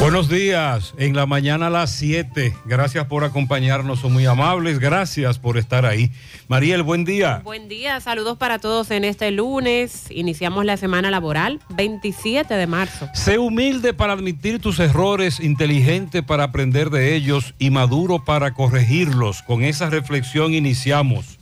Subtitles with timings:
[0.00, 2.56] Buenos días, en la mañana a las 7.
[2.64, 4.78] Gracias por acompañarnos, son muy amables.
[4.78, 6.10] Gracias por estar ahí.
[6.48, 7.42] Mariel, buen día.
[7.44, 10.06] Buen día, saludos para todos en este lunes.
[10.10, 13.10] Iniciamos la semana laboral, 27 de marzo.
[13.12, 19.42] Sé humilde para admitir tus errores, inteligente para aprender de ellos y maduro para corregirlos.
[19.42, 21.38] Con esa reflexión iniciamos.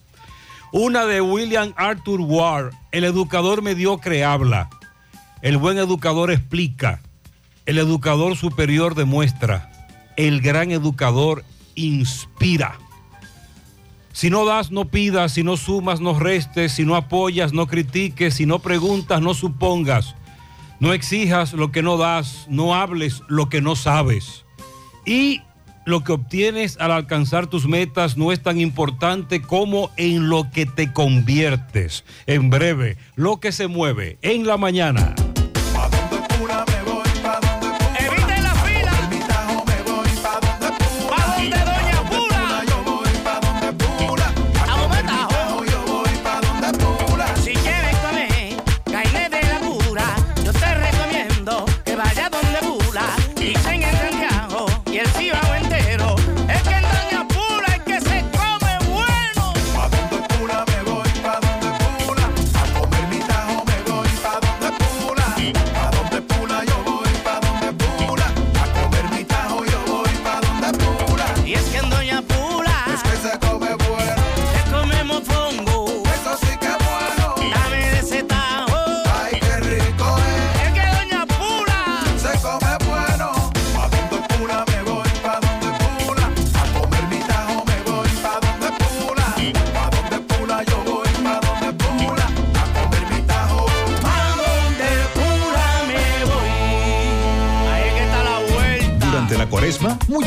[0.72, 4.68] Una de William Arthur Ward, el educador mediocre habla.
[5.42, 7.00] El buen educador explica.
[7.68, 9.70] El educador superior demuestra,
[10.16, 12.78] el gran educador inspira.
[14.10, 18.32] Si no das, no pidas, si no sumas, no restes, si no apoyas, no critiques,
[18.32, 20.14] si no preguntas, no supongas.
[20.80, 24.46] No exijas lo que no das, no hables lo que no sabes.
[25.04, 25.42] Y
[25.84, 30.64] lo que obtienes al alcanzar tus metas no es tan importante como en lo que
[30.64, 32.06] te conviertes.
[32.24, 35.14] En breve, lo que se mueve en la mañana.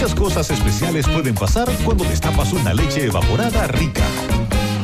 [0.01, 4.01] Muchas cosas especiales pueden pasar cuando destapas una leche evaporada rica.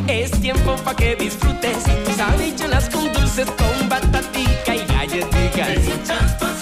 [0.08, 6.57] Es tiempo para que disfrutes tus habichuelas con dulces, con batatica y galletitas.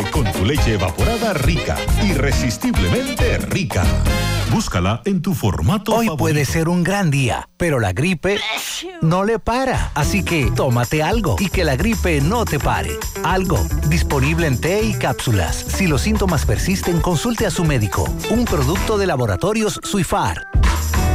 [0.00, 1.76] Con tu leche evaporada rica.
[2.02, 3.84] Irresistiblemente rica.
[4.50, 6.16] Búscala en tu formato Hoy favorito.
[6.16, 8.38] puede ser un gran día, pero la gripe
[9.02, 9.90] no le para.
[9.94, 12.90] Así que tómate algo y que la gripe no te pare.
[13.22, 13.58] Algo,
[13.88, 15.56] disponible en té y cápsulas.
[15.56, 18.08] Si los síntomas persisten, consulte a su médico.
[18.30, 20.46] Un producto de laboratorios Suifar.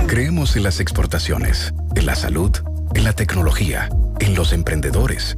[0.07, 2.51] Creemos en las exportaciones, en la salud,
[2.93, 3.89] en la tecnología,
[4.19, 5.37] en los emprendedores,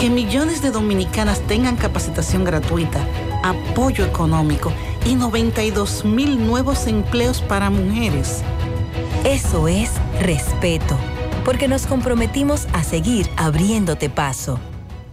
[0.00, 3.06] Que millones de dominicanas tengan capacitación gratuita,
[3.42, 4.72] apoyo económico
[5.04, 8.40] y 92 mil nuevos empleos para mujeres.
[9.24, 9.90] Eso es
[10.22, 10.96] respeto,
[11.44, 14.58] porque nos comprometimos a seguir abriéndote paso.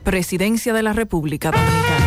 [0.05, 2.06] Presidencia de la República Dominicana.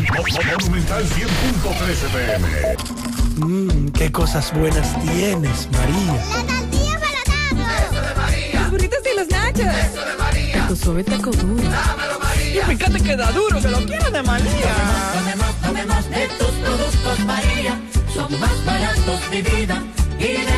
[0.00, 2.46] Monumental 100.13 pm.
[3.36, 6.14] Mmm, qué cosas buenas tienes, María.
[6.14, 7.20] La tortilla para
[7.82, 8.60] Eso de María.
[8.60, 9.66] Los burritos y los nachos.
[9.66, 10.68] Eso de María.
[10.68, 11.62] Tu suave taco duro.
[11.62, 12.62] Dámelo, María.
[12.62, 14.74] Y fíjate que da duro, que lo quiero de María.
[15.14, 17.80] Tomemos, tomemos de tus productos, María.
[18.14, 19.82] Son más baratos de vida
[20.20, 20.48] y de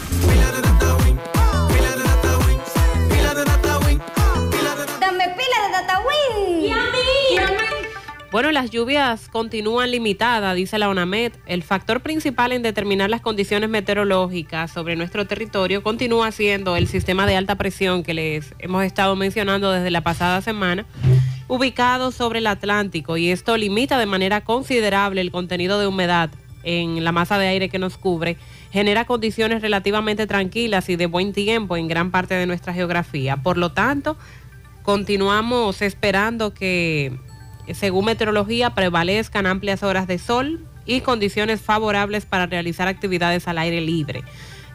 [8.31, 11.33] Bueno, las lluvias continúan limitadas, dice la ONAMED.
[11.47, 17.27] El factor principal en determinar las condiciones meteorológicas sobre nuestro territorio continúa siendo el sistema
[17.27, 20.85] de alta presión que les hemos estado mencionando desde la pasada semana,
[21.49, 26.29] ubicado sobre el Atlántico, y esto limita de manera considerable el contenido de humedad
[26.63, 28.37] en la masa de aire que nos cubre,
[28.71, 33.35] genera condiciones relativamente tranquilas y de buen tiempo en gran parte de nuestra geografía.
[33.35, 34.15] Por lo tanto,
[34.83, 37.11] continuamos esperando que,
[37.73, 43.81] según meteorología, prevalezcan amplias horas de sol y condiciones favorables para realizar actividades al aire
[43.81, 44.23] libre.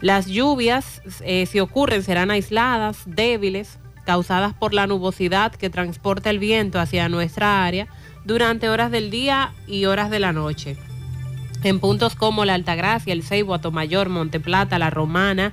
[0.01, 6.39] Las lluvias, eh, si ocurren, serán aisladas, débiles, causadas por la nubosidad que transporta el
[6.39, 7.89] viento hacia nuestra área
[8.25, 10.77] durante horas del día y horas de la noche
[11.69, 15.53] en puntos como La Altagracia, El Ceibo, Atomayor, Monteplata, La Romana,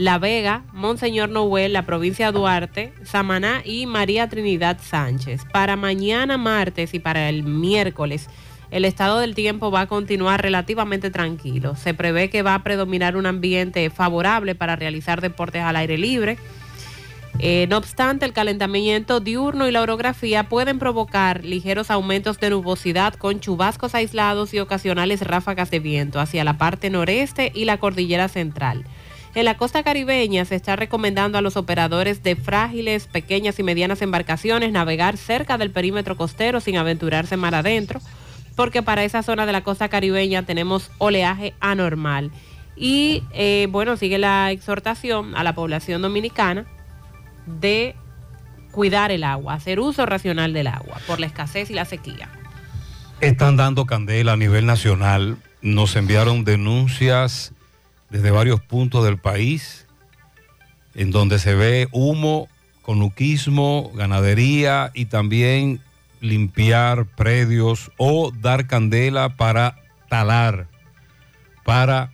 [0.00, 5.42] La Vega, Monseñor Noel, la provincia Duarte, Samaná y María Trinidad Sánchez.
[5.52, 8.30] Para mañana martes y para el miércoles,
[8.70, 11.76] el estado del tiempo va a continuar relativamente tranquilo.
[11.76, 16.38] Se prevé que va a predominar un ambiente favorable para realizar deportes al aire libre.
[17.38, 23.12] Eh, no obstante, el calentamiento diurno y la orografía pueden provocar ligeros aumentos de nubosidad
[23.16, 28.28] con chubascos aislados y ocasionales ráfagas de viento hacia la parte noreste y la cordillera
[28.28, 28.86] central.
[29.34, 34.02] En la costa caribeña se está recomendando a los operadores de frágiles, pequeñas y medianas
[34.02, 38.00] embarcaciones navegar cerca del perímetro costero sin aventurarse mar adentro,
[38.56, 42.32] porque para esa zona de la costa caribeña tenemos oleaje anormal.
[42.74, 46.66] Y eh, bueno, sigue la exhortación a la población dominicana
[47.46, 47.94] de
[48.72, 52.28] cuidar el agua, hacer uso racional del agua por la escasez y la sequía.
[53.20, 55.36] Están dando candela a nivel nacional.
[55.62, 57.52] Nos enviaron denuncias
[58.10, 59.86] desde varios puntos del país
[60.94, 62.48] en donde se ve humo,
[62.82, 65.80] conuquismo, ganadería y también
[66.20, 69.76] limpiar predios o dar candela para
[70.08, 70.66] talar,
[71.64, 72.10] para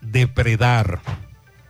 [0.00, 1.00] depredar.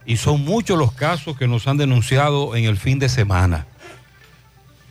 [0.07, 3.67] Y son muchos los casos que nos han denunciado en el fin de semana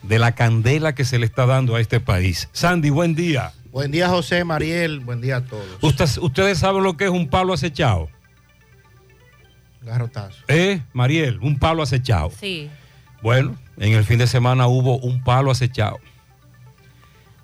[0.02, 2.50] de la candela que se le está dando a este país.
[2.52, 3.54] Sandy, buen día.
[3.72, 5.00] Buen día, José, Mariel.
[5.00, 5.66] Buen día a todos.
[5.82, 8.10] Usted- ustedes saben lo que es un palo acechado.
[9.86, 10.44] Garrotazo.
[10.48, 11.40] ¿Eh, Mariel?
[11.42, 12.32] Un palo acechado.
[12.40, 12.70] Sí.
[13.22, 16.00] Bueno, en el fin de semana hubo un palo acechado.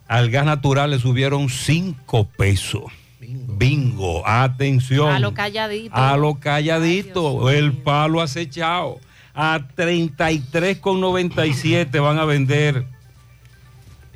[0.08, 2.84] Al gas natural le subieron cinco pesos.
[3.19, 4.25] Bingo.
[4.27, 5.12] Atención.
[5.12, 5.96] A lo calladito.
[5.96, 7.50] A lo calladito.
[7.50, 9.00] el palo acechado.
[9.34, 12.86] A 33,97 van a vender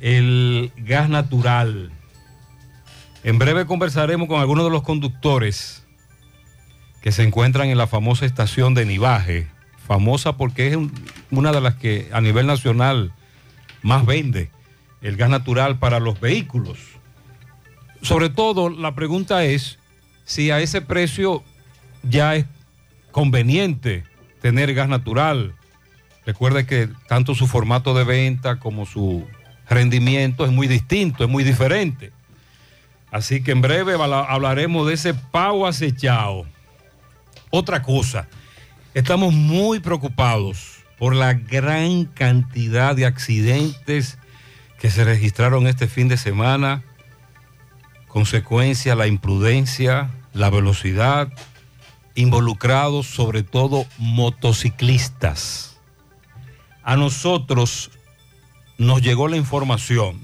[0.00, 1.90] el gas natural.
[3.22, 5.83] En breve conversaremos con algunos de los conductores
[7.04, 9.46] que se encuentran en la famosa estación de Nivaje.
[9.86, 10.90] Famosa porque es un-
[11.30, 13.12] una de las que a nivel nacional
[13.82, 14.48] más vende
[15.02, 16.78] el gas natural para los vehículos.
[18.00, 19.78] Sobre todo, la pregunta es
[20.24, 21.44] si a ese precio
[22.04, 22.46] ya es
[23.10, 24.04] conveniente
[24.40, 25.52] tener gas natural.
[26.24, 29.26] Recuerde que tanto su formato de venta como su
[29.68, 32.12] rendimiento es muy distinto, es muy diferente.
[33.10, 36.46] Así que en breve habla- hablaremos de ese pavo acechado.
[37.50, 38.28] Otra cosa,
[38.94, 44.18] estamos muy preocupados por la gran cantidad de accidentes
[44.78, 46.82] que se registraron este fin de semana,
[48.08, 51.32] consecuencia la imprudencia, la velocidad,
[52.14, 55.78] involucrados sobre todo motociclistas.
[56.82, 57.90] A nosotros
[58.78, 60.20] nos llegó la información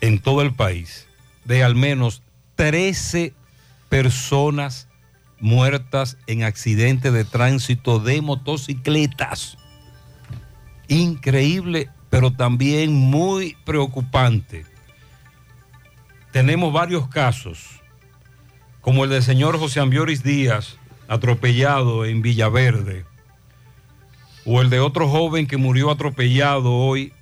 [0.00, 1.06] en todo el país
[1.44, 2.22] de al menos
[2.56, 3.34] 13
[3.88, 4.87] personas
[5.40, 9.56] muertas en accidentes de tránsito de motocicletas.
[10.88, 14.64] Increíble, pero también muy preocupante.
[16.32, 17.80] Tenemos varios casos,
[18.80, 20.78] como el del señor José Ambioris Díaz,
[21.08, 23.04] atropellado en Villaverde,
[24.44, 27.12] o el de otro joven que murió atropellado hoy,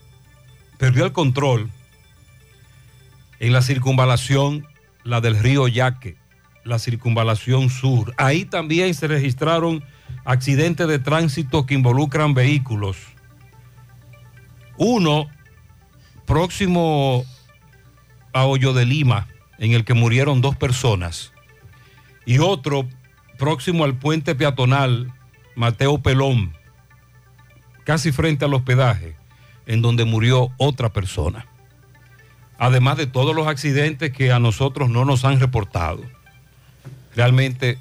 [0.79, 1.71] perdió el control
[3.39, 4.67] en la circunvalación,
[5.05, 6.17] la del río Yaque,
[6.67, 8.13] la circunvalación sur.
[8.19, 9.85] Ahí también se registraron
[10.25, 12.99] accidentes de tránsito que involucran vehículos.
[14.77, 15.29] Uno
[16.27, 17.25] próximo
[18.33, 21.33] a Hoyo de Lima, en el que murieron dos personas,
[22.27, 22.87] y otro
[23.39, 25.13] próximo al puente peatonal
[25.55, 26.53] Mateo Pelón,
[27.85, 29.17] casi frente al hospedaje,
[29.67, 31.47] en donde murió otra persona.
[32.59, 36.03] Además de todos los accidentes que a nosotros no nos han reportado.
[37.17, 37.79] Realmente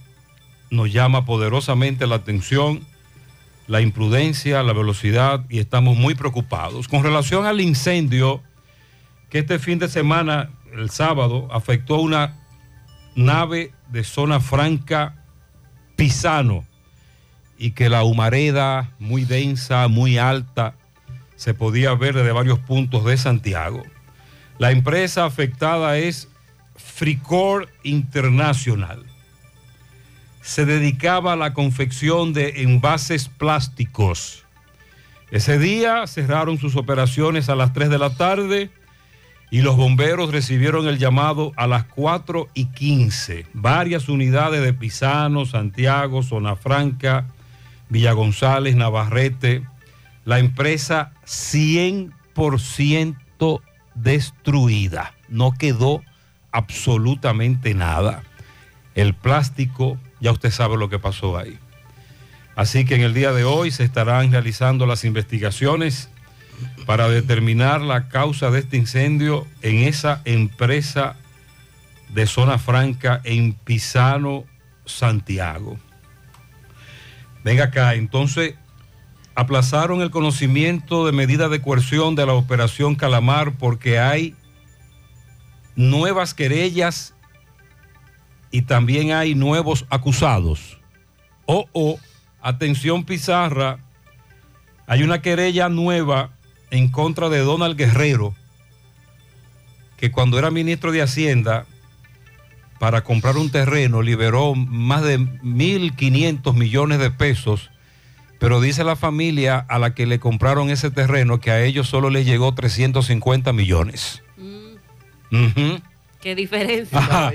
[0.72, 2.86] nos llama poderosamente la atención
[3.68, 6.88] la imprudencia, la velocidad y estamos muy preocupados.
[6.88, 8.42] Con relación al incendio
[9.30, 12.36] que este fin de semana, el sábado, afectó una
[13.16, 15.24] nave de zona franca
[15.96, 16.66] Pisano
[17.58, 20.76] y que la humareda muy densa, muy alta,
[21.36, 23.84] se podía ver desde varios puntos de Santiago.
[24.58, 26.30] La empresa afectada es
[26.76, 29.06] Fricor International.
[30.46, 34.44] Se dedicaba a la confección de envases plásticos.
[35.32, 38.70] Ese día cerraron sus operaciones a las 3 de la tarde
[39.50, 43.48] y los bomberos recibieron el llamado a las 4 y 15.
[43.54, 47.26] Varias unidades de Pisano, Santiago, Zona Franca,
[47.90, 49.64] Villa González, Navarrete.
[50.26, 53.62] La empresa 100%
[53.96, 55.16] destruida.
[55.28, 56.04] No quedó
[56.52, 58.22] absolutamente nada.
[58.94, 61.60] El plástico, ya usted sabe lo que pasó ahí.
[62.56, 66.10] Así que en el día de hoy se estarán realizando las investigaciones
[66.88, 71.16] para determinar la causa de este incendio en esa empresa
[72.10, 74.46] de zona franca en Pisano,
[74.86, 75.78] Santiago.
[77.44, 78.56] Venga acá, entonces
[79.36, 84.34] aplazaron el conocimiento de medida de coerción de la operación Calamar porque hay
[85.76, 87.15] nuevas querellas
[88.52, 90.78] y también hay nuevos acusados.
[91.46, 92.00] Oh, oh,
[92.42, 93.80] atención Pizarra,
[94.88, 96.32] hay una querella nueva
[96.72, 98.34] en contra de Donald Guerrero,
[99.98, 101.66] que cuando era ministro de Hacienda,
[102.80, 107.72] para comprar un terreno, liberó más de 1.500 millones de pesos,
[108.40, 112.10] pero dice la familia a la que le compraron ese terreno que a ellos solo
[112.10, 114.22] les llegó 350 millones.
[115.32, 115.82] Ujú.
[116.26, 116.98] Qué diferencia.
[116.98, 117.32] Ajá.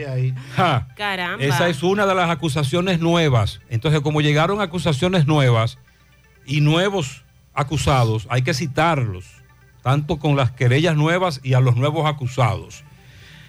[0.52, 0.88] Ajá.
[0.97, 1.44] Caramba.
[1.44, 3.61] Esa es una de las acusaciones nuevas.
[3.68, 5.78] Entonces, como llegaron acusaciones nuevas
[6.44, 7.23] y nuevos
[7.54, 9.26] acusados, hay que citarlos,
[9.85, 12.82] tanto con las querellas nuevas y a los nuevos acusados.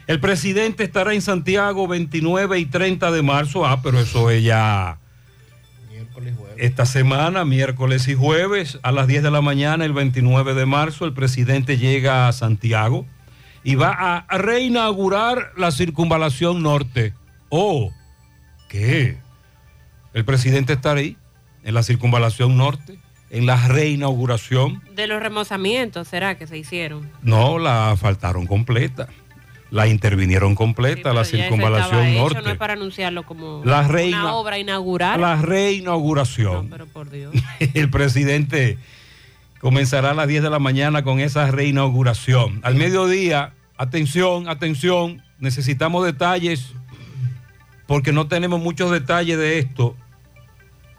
[0.05, 3.65] El presidente estará en Santiago 29 y 30 de marzo.
[3.65, 4.99] Ah, pero eso es ya
[6.57, 11.05] esta semana, miércoles y jueves, a las 10 de la mañana, el 29 de marzo,
[11.05, 13.07] el presidente llega a Santiago
[13.63, 13.91] y va
[14.27, 17.13] a reinaugurar la circunvalación norte.
[17.49, 17.91] Oh,
[18.69, 19.17] ¿qué?
[20.13, 21.17] El presidente estará ahí,
[21.63, 22.97] en la circunvalación norte,
[23.29, 24.81] en la reinauguración.
[24.95, 27.09] De los remozamientos, ¿será que se hicieron?
[27.21, 29.07] No, la faltaron completa.
[29.69, 32.41] La intervinieron completa, la circunvalación hecho, norte.
[32.41, 35.21] no es para anunciarlo como La reina- una obra inaugural.
[35.21, 36.67] La reinauguración.
[36.69, 37.33] Pero por Dios.
[37.73, 38.77] El presidente
[39.61, 42.59] comenzará a las 10 de la mañana con esa reinauguración.
[42.63, 46.73] Al mediodía, atención, atención, necesitamos detalles
[47.85, 49.95] porque no tenemos muchos detalles de esto.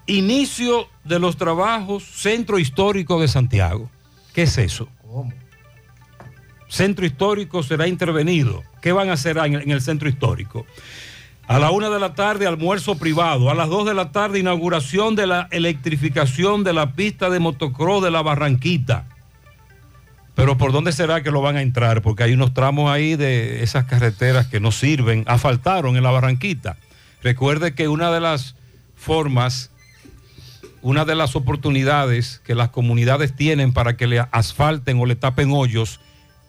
[0.06, 3.90] Inicio de los trabajos Centro Histórico de Santiago.
[4.32, 4.88] ¿Qué es eso?
[6.68, 8.62] Centro Histórico será intervenido.
[8.80, 10.66] ¿Qué van a hacer en el Centro Histórico?
[11.52, 13.50] A la una de la tarde, almuerzo privado.
[13.50, 18.02] A las dos de la tarde, inauguración de la electrificación de la pista de motocross
[18.02, 19.04] de la Barranquita.
[20.34, 22.00] Pero ¿por dónde será que lo van a entrar?
[22.00, 26.78] Porque hay unos tramos ahí de esas carreteras que no sirven, asfaltaron en la Barranquita.
[27.22, 28.56] Recuerde que una de las
[28.96, 29.70] formas
[30.80, 35.52] una de las oportunidades que las comunidades tienen para que le asfalten o le tapen
[35.52, 36.00] hoyos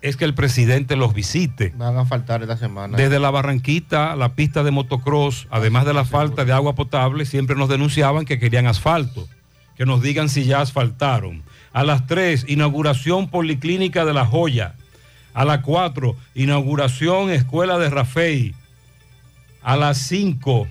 [0.04, 1.74] es que el presidente los visite.
[1.78, 2.98] Van a faltar esta semana.
[2.98, 7.56] Desde la Barranquita, la pista de motocross, además de la falta de agua potable, siempre
[7.56, 9.26] nos denunciaban que querían asfalto.
[9.78, 11.42] Que nos digan si ya asfaltaron.
[11.72, 14.76] A las 3, inauguración Policlínica de La Joya.
[15.34, 18.56] A las 4, inauguración Escuela de Rafey.
[19.64, 20.68] A las 5,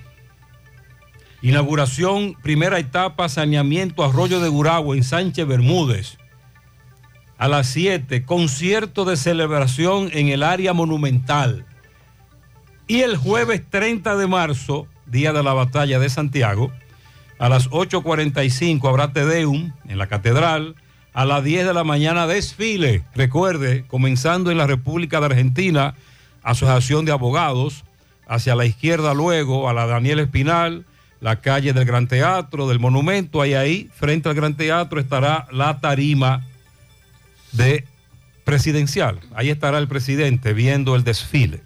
[1.41, 6.19] inauguración primera etapa saneamiento Arroyo de Guragua en Sánchez Bermúdez.
[7.37, 11.65] A las 7, concierto de celebración en el área monumental.
[12.87, 16.71] Y el jueves 30 de marzo, día de la batalla de Santiago,
[17.39, 20.75] a las 8.45 habrá Tedeum en la catedral.
[21.13, 25.95] A las 10 de la mañana desfile, recuerde, comenzando en la República de Argentina,
[26.41, 27.83] Asociación de Abogados,
[28.27, 30.85] hacia la izquierda luego a la Daniel Espinal,
[31.19, 35.79] la calle del Gran Teatro, del Monumento, ahí ahí, frente al Gran Teatro estará la
[35.79, 36.45] tarima
[37.53, 37.85] de
[38.43, 39.19] presidencial.
[39.35, 41.61] Ahí estará el presidente viendo el desfile.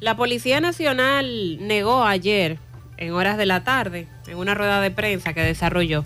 [0.00, 2.58] La Policía Nacional negó ayer,
[2.96, 6.04] en horas de la tarde, en una rueda de prensa que desarrolló,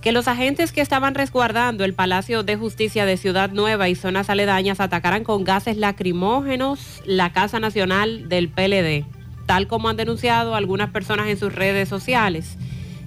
[0.00, 4.30] que los agentes que estaban resguardando el Palacio de Justicia de Ciudad Nueva y zonas
[4.30, 9.04] aledañas atacaran con gases lacrimógenos la Casa Nacional del PLD,
[9.46, 12.56] tal como han denunciado algunas personas en sus redes sociales.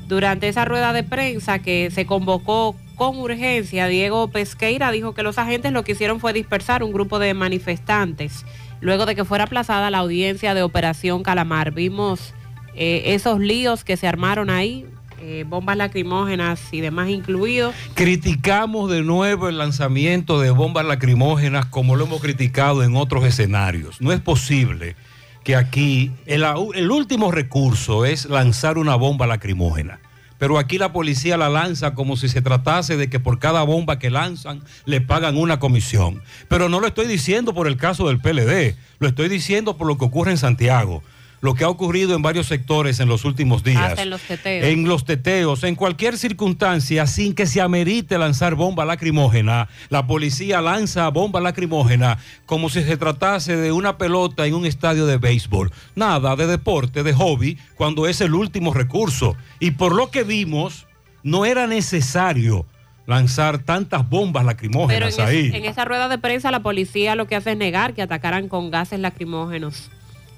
[0.08, 5.38] Durante esa rueda de prensa que se convocó con urgencia, Diego Pesqueira dijo que los
[5.38, 8.46] agentes lo que hicieron fue dispersar un grupo de manifestantes
[8.84, 11.72] luego de que fuera aplazada la audiencia de Operación Calamar.
[11.72, 12.34] Vimos
[12.76, 14.86] eh, esos líos que se armaron ahí,
[15.22, 17.74] eh, bombas lacrimógenas y demás incluidos.
[17.96, 24.02] Criticamos de nuevo el lanzamiento de bombas lacrimógenas como lo hemos criticado en otros escenarios.
[24.02, 24.98] No es posible
[25.46, 26.44] que aquí el,
[26.76, 30.00] el último recurso es lanzar una bomba lacrimógena.
[30.44, 33.98] Pero aquí la policía la lanza como si se tratase de que por cada bomba
[33.98, 36.22] que lanzan le pagan una comisión.
[36.50, 39.98] Pero no lo estoy diciendo por el caso del PLD, lo estoy diciendo por lo
[39.98, 41.02] que ocurre en Santiago
[41.44, 43.84] lo que ha ocurrido en varios sectores en los últimos días.
[43.84, 44.66] Hasta en los teteos.
[44.66, 50.62] En los teteos, en cualquier circunstancia, sin que se amerite lanzar bomba lacrimógena, la policía
[50.62, 55.70] lanza bomba lacrimógena como si se tratase de una pelota en un estadio de béisbol.
[55.96, 59.36] Nada de deporte, de hobby, cuando es el último recurso.
[59.60, 60.88] Y por lo que vimos,
[61.24, 62.66] no era necesario
[63.06, 65.48] lanzar tantas bombas lacrimógenas Pero en, ahí.
[65.50, 68.48] es- en esa rueda de prensa la policía lo que hace es negar que atacaran
[68.48, 69.92] con gases lacrimógenos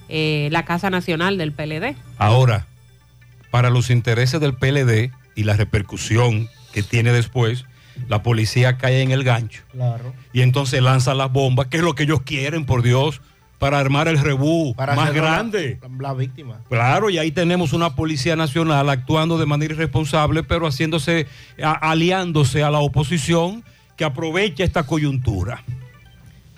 [0.09, 1.95] eh, la Casa Nacional del PLD.
[2.17, 2.65] Ahora,
[3.51, 7.65] para los intereses del PLD y la repercusión que tiene después,
[8.09, 10.13] la policía cae en el gancho Claro.
[10.33, 13.21] y entonces lanza las bombas, que es lo que ellos quieren, por Dios,
[13.57, 15.79] para armar el rebú Para más hacerlo la- grande.
[15.99, 16.59] La, víctima.
[16.69, 21.25] Claro, y ahí tenemos una policía nacional actuando de manera irresponsable, pero haciéndose,
[21.63, 23.63] a- aliándose a la oposición
[23.95, 25.63] que aprovecha esta coyuntura.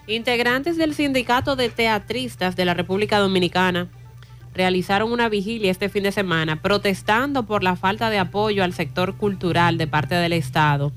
[0.08, 3.90] Integrantes del Sindicato de Teatristas de la República Dominicana
[4.54, 9.18] realizaron una vigilia este fin de semana protestando por la falta de apoyo al sector
[9.18, 10.94] cultural de parte del Estado.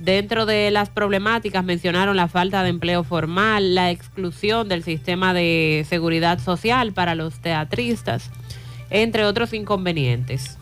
[0.00, 5.86] Dentro de las problemáticas mencionaron la falta de empleo formal, la exclusión del sistema de
[5.88, 8.28] seguridad social para los teatristas,
[8.90, 10.58] entre otros inconvenientes.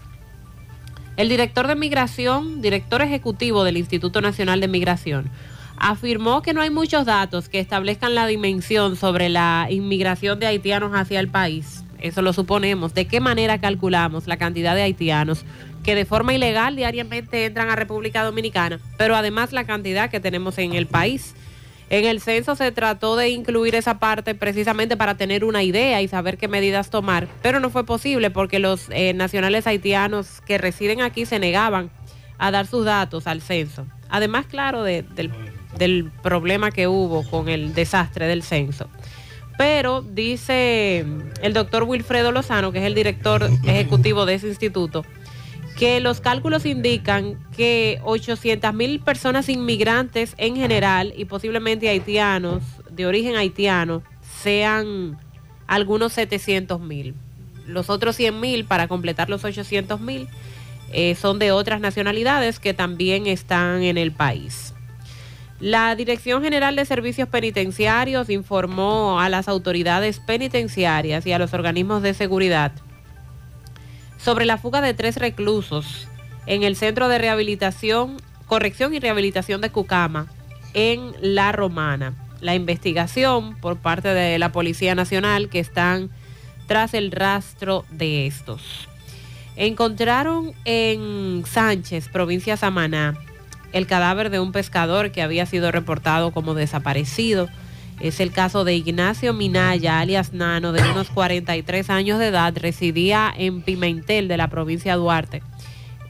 [1.17, 5.31] El director de migración, director ejecutivo del Instituto Nacional de Migración,
[5.79, 10.93] afirmó que no hay muchos datos que establezcan la dimensión sobre la inmigración de haitianos
[10.95, 11.83] hacia el país.
[11.99, 12.95] Eso lo suponemos.
[12.95, 15.45] ¿De qué manera calculamos la cantidad de haitianos
[15.83, 18.81] que de forma ilegal diariamente entran a República Dominicana?
[18.99, 21.35] Pero además la cantidad que tenemos en el país.
[21.89, 26.09] En el censo se trató de incluir esa parte precisamente para tener una idea y
[26.09, 31.01] saber qué medidas tomar, pero no fue posible porque los eh, nacionales haitianos que residen
[31.01, 31.91] aquí se negaban
[32.39, 33.87] a dar sus datos al censo.
[34.09, 35.31] Además, claro, de- del,
[35.79, 38.89] del problema que hubo con el desastre del censo.
[39.59, 41.07] Pero dice
[41.43, 45.05] el doctor Wilfredo Lozano, que es el director ejecutivo de ese instituto,
[45.79, 53.07] que los cálculos indican que 800 mil personas inmigrantes en general y posiblemente haitianos, de
[53.07, 54.03] origen haitiano,
[54.43, 55.19] sean
[55.67, 57.15] algunos 700 mil.
[57.67, 60.29] Los otros 100 mil, para completar los 800 mil,
[60.93, 64.73] eh, son de otras nacionalidades que también están en el país.
[65.61, 72.03] La Dirección General de Servicios Penitenciarios informó a las autoridades penitenciarias y a los organismos
[72.03, 72.73] de seguridad
[74.19, 76.09] sobre la fuga de tres reclusos
[76.47, 80.27] en el Centro de Rehabilitación, Corrección y Rehabilitación de Cucama,
[80.75, 82.15] en La Romana.
[82.41, 86.11] La investigación por parte de la Policía Nacional que están
[86.67, 88.89] tras el rastro de estos.
[89.57, 93.15] Encontraron en Sánchez, provincia Samaná,
[93.77, 97.49] el cadáver de un pescador que había sido reportado como desaparecido.
[98.01, 103.33] Es el caso de Ignacio Minaya, alias Nano, de unos 43 años de edad, residía
[103.37, 105.43] en Pimentel de la provincia de Duarte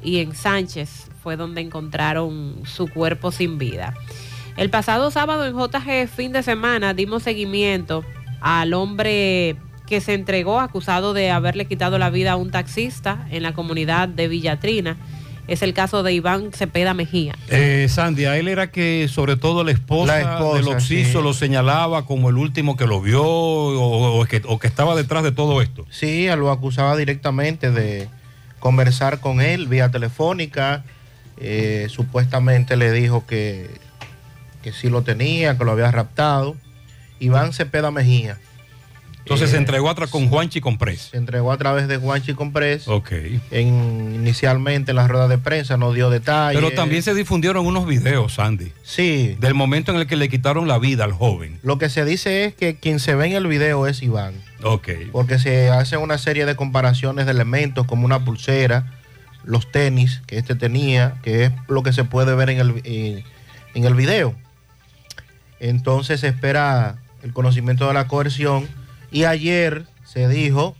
[0.02, 3.94] y en Sánchez fue donde encontraron su cuerpo sin vida.
[4.56, 8.04] El pasado sábado en JG fin de semana dimos seguimiento
[8.40, 9.56] al hombre
[9.88, 14.08] que se entregó acusado de haberle quitado la vida a un taxista en la comunidad
[14.08, 14.96] de Villatrina.
[15.48, 17.34] Es el caso de Iván Cepeda Mejía.
[17.48, 21.24] Eh, Sandy, a él era que sobre todo la esposa, La esposa, del Oxiso sí.
[21.24, 25.22] lo señalaba como el último que lo vio o, o que, o que estaba detrás
[25.22, 25.86] de todo esto.
[25.90, 28.08] Sí, lo acusaba directamente de
[28.58, 30.84] conversar con él vía telefónica.
[31.38, 33.70] Eh, supuestamente le dijo que,
[34.62, 36.56] que sí lo tenía, que lo había raptado.
[37.20, 38.38] Iván Cepeda Mejía.
[39.26, 41.08] Entonces Eh, se entregó atrás con Juanchi Comprés.
[41.10, 42.86] Se entregó a través de Juanchi Comprés.
[42.86, 43.10] Ok.
[43.50, 46.60] En, inicialmente en la rueda de prensa no dio detalles.
[46.62, 48.70] Pero también se difundieron unos videos, Sandy.
[48.84, 49.36] Sí.
[49.40, 51.58] Del momento en el que le quitaron la vida al joven.
[51.64, 54.34] Lo que se dice es que quien se ve en el video es Iván.
[54.62, 54.90] Ok.
[55.10, 58.94] Porque se hace una serie de comparaciones de elementos como una pulsera,
[59.42, 63.24] los tenis que este tenía, que es lo que se puede ver en el, en,
[63.74, 64.36] en el video.
[65.58, 68.68] Entonces se espera el conocimiento de la coerción
[69.10, 70.76] y ayer se dijo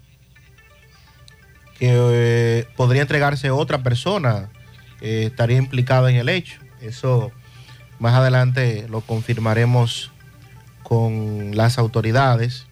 [1.79, 4.49] que eh, podría entregarse otra persona
[5.01, 6.59] que estaría implicada en el hecho.
[6.81, 7.33] Eso
[7.99, 10.11] más adelante lo confirmaremos
[10.83, 12.67] con las autoridades.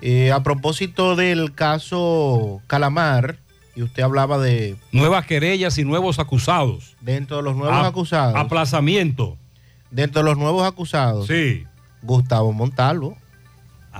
[0.00, 3.38] Eh, a propósito del caso Calamar,
[3.74, 6.96] y usted hablaba de Nuevas querellas y nuevos acusados.
[7.00, 8.36] dentro de los nuevos A- acusados.
[8.36, 9.36] Aplazamiento.
[9.90, 11.26] Dentro de los nuevos acusados.
[11.26, 11.64] Sí.
[12.02, 13.16] Gustavo Montalvo.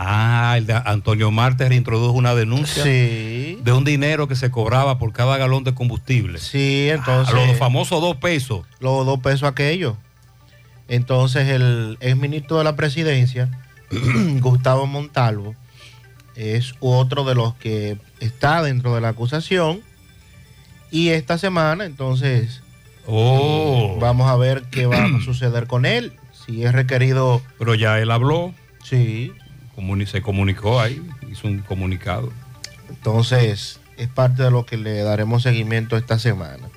[0.00, 3.58] Ah, el de Antonio Marte reintrodujo una denuncia Sí.
[3.62, 6.38] de un dinero que se cobraba por cada galón de combustible.
[6.38, 7.34] Sí, entonces.
[7.34, 8.64] A los famosos dos pesos.
[8.78, 9.96] Los dos pesos aquellos.
[10.86, 13.50] Entonces el exministro de la presidencia,
[14.40, 15.56] Gustavo Montalvo,
[16.36, 19.80] es otro de los que está dentro de la acusación.
[20.92, 22.62] Y esta semana, entonces,
[23.10, 23.96] Oh.
[24.00, 26.12] vamos a ver qué va a suceder con él.
[26.46, 27.42] Si es requerido.
[27.58, 28.54] Pero ya él habló.
[28.84, 29.32] Sí.
[30.06, 32.32] Se comunicó ahí, hizo un comunicado.
[32.88, 36.68] Entonces, es parte de lo que le daremos seguimiento esta semana.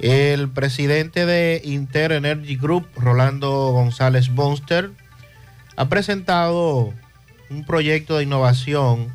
[0.00, 4.90] El presidente de Inter Energy Group, Rolando González Bonster,
[5.76, 6.92] ha presentado
[7.48, 9.12] un proyecto de innovación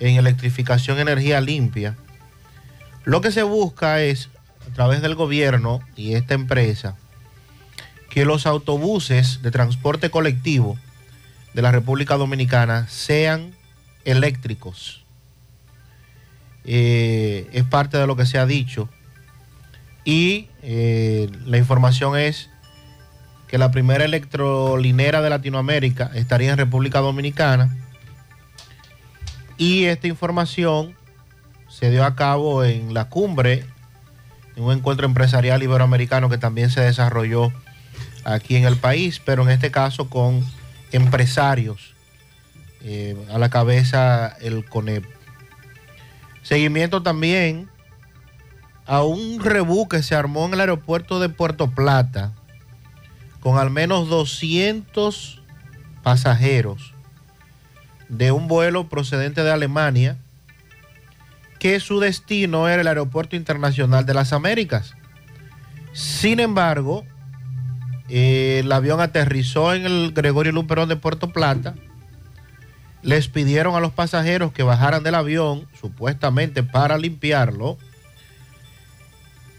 [0.00, 1.96] en electrificación energía limpia.
[3.04, 4.30] Lo que se busca es,
[4.68, 6.96] a través del gobierno y esta empresa,
[8.10, 10.76] que los autobuses de transporte colectivo
[11.54, 13.54] de la República Dominicana sean
[14.04, 15.04] eléctricos.
[16.64, 18.88] Eh, es parte de lo que se ha dicho.
[20.04, 22.50] Y eh, la información es
[23.48, 27.74] que la primera electrolinera de Latinoamérica estaría en República Dominicana.
[29.56, 30.94] Y esta información
[31.68, 33.64] se dio a cabo en la cumbre,
[34.56, 37.52] en un encuentro empresarial iberoamericano que también se desarrolló
[38.24, 40.44] aquí en el país, pero en este caso con
[40.94, 41.92] empresarios.
[42.86, 45.04] eh, a la cabeza el CONEP.
[46.42, 47.70] Seguimiento también
[48.84, 52.32] a un rebú que se armó en el aeropuerto de Puerto Plata
[53.40, 55.40] con al menos 200
[56.02, 56.92] pasajeros
[58.10, 60.18] de un vuelo procedente de Alemania
[61.58, 64.94] que su destino era el Aeropuerto Internacional de las Américas.
[65.94, 67.06] Sin embargo,
[68.08, 71.74] eh, el avión aterrizó en el Gregorio Luperón de Puerto Plata.
[73.02, 77.78] Les pidieron a los pasajeros que bajaran del avión, supuestamente para limpiarlo.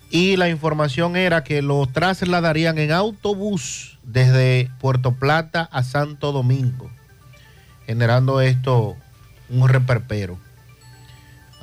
[0.10, 6.90] Y la información era que lo trasladarían en autobús desde Puerto Plata a Santo Domingo,
[7.86, 8.96] generando esto
[9.50, 10.40] un reperpero.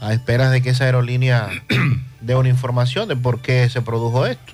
[0.01, 1.49] A esperas de que esa aerolínea
[2.21, 4.53] dé una información de por qué se produjo esto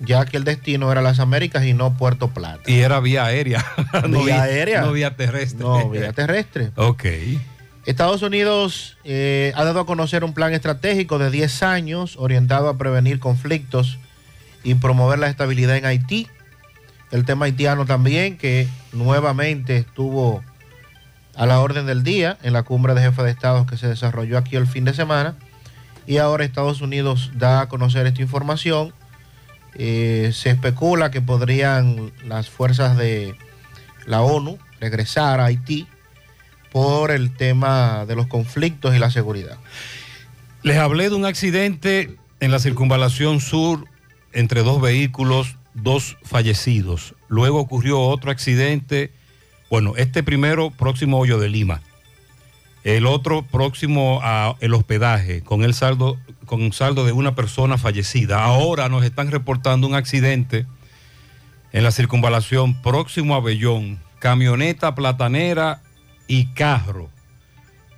[0.00, 2.62] ya que el destino era las Américas y no Puerto Plata.
[2.66, 3.64] Y era vía aérea.
[4.08, 4.82] no Vía aérea.
[4.82, 5.64] No vía terrestre.
[5.64, 6.70] No, vía terrestre.
[6.76, 7.04] Ok.
[7.86, 12.76] Estados Unidos eh, ha dado a conocer un plan estratégico de 10 años orientado a
[12.76, 13.98] prevenir conflictos
[14.62, 16.28] y promover la estabilidad en Haití.
[17.10, 20.42] El tema haitiano también, que nuevamente estuvo
[21.34, 24.36] a la orden del día en la cumbre de jefes de Estados que se desarrolló
[24.36, 25.36] aquí el fin de semana.
[26.06, 28.92] Y ahora Estados Unidos da a conocer esta información.
[29.78, 33.34] Eh, se especula que podrían las fuerzas de
[34.06, 35.86] la ONU regresar a Haití
[36.72, 39.56] por el tema de los conflictos y la seguridad.
[40.62, 43.86] Les hablé de un accidente en la circunvalación sur
[44.32, 47.14] entre dos vehículos, dos fallecidos.
[47.28, 49.12] Luego ocurrió otro accidente,
[49.70, 51.80] bueno, este primero próximo Hoyo de Lima,
[52.96, 57.76] el otro próximo a el hospedaje, con el saldo, con un saldo de una persona
[57.76, 58.42] fallecida.
[58.42, 60.64] Ahora nos están reportando un accidente
[61.72, 65.82] en la circunvalación próximo a Bellón, camioneta platanera
[66.28, 67.10] y carro.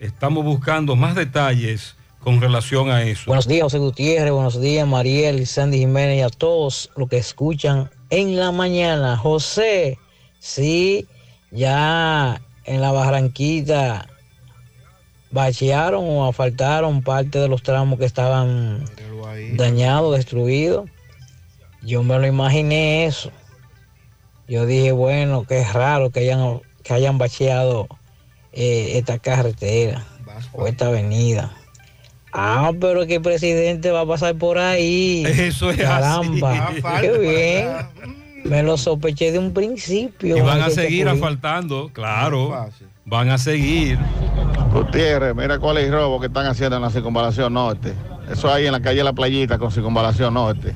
[0.01, 3.27] Estamos buscando más detalles con relación a eso.
[3.27, 4.33] Buenos días, José Gutiérrez.
[4.33, 9.17] Buenos días, Mariel Sandy Jiménez y a todos los que escuchan en la mañana.
[9.17, 9.99] José,
[10.41, 11.07] sí,
[11.53, 14.10] ya en la Barranquita
[15.31, 18.85] bachearon o asfaltaron parte de los tramos que estaban
[19.55, 20.89] dañados, destruidos.
[21.83, 23.31] Yo me lo imaginé eso.
[24.49, 27.87] Yo dije, bueno, qué raro que hayan, que hayan bacheado
[28.53, 30.05] eh, esta carretera
[30.53, 31.53] o esta avenida.
[32.33, 35.25] Ah, pero que el presidente va a pasar por ahí.
[35.27, 36.83] Eso es Caramba, así.
[37.01, 37.69] qué bien.
[38.45, 40.37] Me lo sospeché de un principio.
[40.37, 42.69] Y van a seguir asfaltando, claro.
[43.05, 43.99] Van a seguir.
[44.73, 47.95] Gutiérrez, mira cuál es el robo que están haciendo en la circunvalación norte.
[48.31, 50.75] Eso ahí en la calle La Playita con circunvalación norte.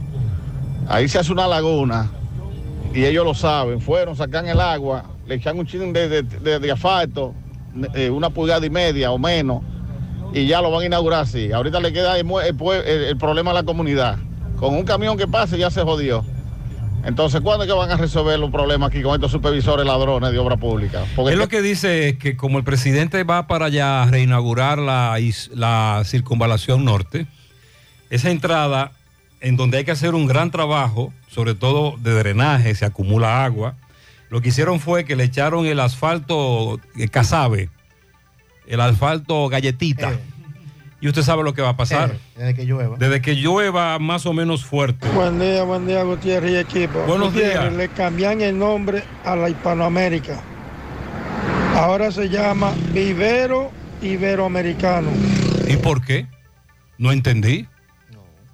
[0.89, 2.11] Ahí se hace una laguna
[2.93, 3.81] y ellos lo saben.
[3.81, 7.35] Fueron, sacan el agua, le echan un chin de, de- de- de asfalto,
[7.95, 9.63] eh, una pulgada y media o menos,
[10.33, 11.53] y ya lo van a inaugurar así.
[11.53, 14.19] Ahorita le queda el problema a la comunidad.
[14.59, 16.25] Con un camión que pase ya se jodió.
[17.05, 20.39] Entonces, ¿cuándo es que van a resolver los problemas aquí con estos supervisores ladrones de
[20.39, 21.05] obra pública?
[21.15, 24.79] Porque Él lo que dice es que como el presidente va para allá a reinaugurar
[24.79, 25.19] la,
[25.53, 27.27] la circunvalación norte,
[28.09, 28.93] esa entrada
[29.41, 33.77] en donde hay que hacer un gran trabajo, sobre todo de drenaje, se acumula agua,
[34.31, 37.69] lo que hicieron fue que le echaron el asfalto eh, casabe,
[38.67, 40.19] el asfalto galletita.
[41.05, 42.13] Y usted sabe lo que va a pasar.
[42.13, 42.97] Eh, desde que llueva.
[42.97, 45.07] Desde que llueva más o menos fuerte.
[45.11, 46.99] Buen día, buen día, Gutiérrez y equipo.
[47.01, 47.73] Buenos Gutiérrez, días.
[47.75, 50.41] Le cambian el nombre a la Hispanoamérica.
[51.75, 55.11] Ahora se llama Vivero Iberoamericano.
[55.69, 56.27] ¿Y por qué?
[56.97, 57.69] No entendí.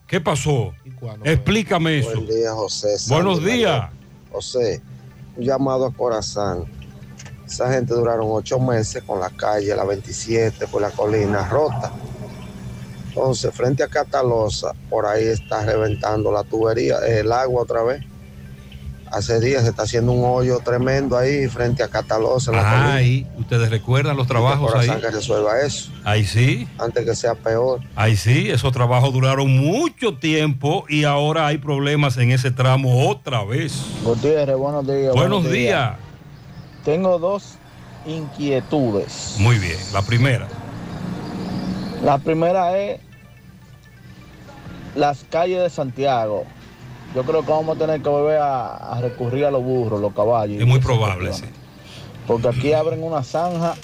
[0.09, 0.75] ¿Qué pasó?
[1.23, 2.17] Explícame eso.
[2.17, 2.97] Buen día, José.
[3.11, 3.83] Buenos días.
[3.83, 3.93] María.
[4.33, 4.83] José,
[5.37, 6.65] un llamado a Corazán.
[7.47, 11.93] Esa gente duraron ocho meses con la calle, la 27, por la colina rota.
[13.11, 18.03] Entonces, frente a Catalosa, por ahí está reventando la tubería, el agua otra vez.
[19.11, 22.53] Hace días se está haciendo un hoyo tremendo ahí frente a Catalosa.
[22.53, 22.95] En colina.
[22.95, 24.89] Ay, ustedes recuerdan los trabajos ahí.
[25.01, 26.69] Que resuelva eso, Ahí sí.
[26.79, 27.81] antes que sea peor.
[27.97, 33.43] Ahí sí, esos trabajos duraron mucho tiempo y ahora hay problemas en ese tramo otra
[33.43, 33.73] vez.
[34.05, 35.13] Gutiérrez, buenos días.
[35.13, 35.97] Buenos días.
[36.85, 37.55] Tengo dos
[38.07, 39.35] inquietudes.
[39.39, 40.47] Muy bien, la primera.
[42.05, 43.01] La primera es
[44.95, 46.45] las calles de Santiago.
[47.15, 50.13] Yo creo que vamos a tener que volver a, a recurrir a los burros, los
[50.15, 50.61] caballos.
[50.61, 51.45] Es muy probable, sí.
[52.27, 53.75] Porque aquí abren una zanja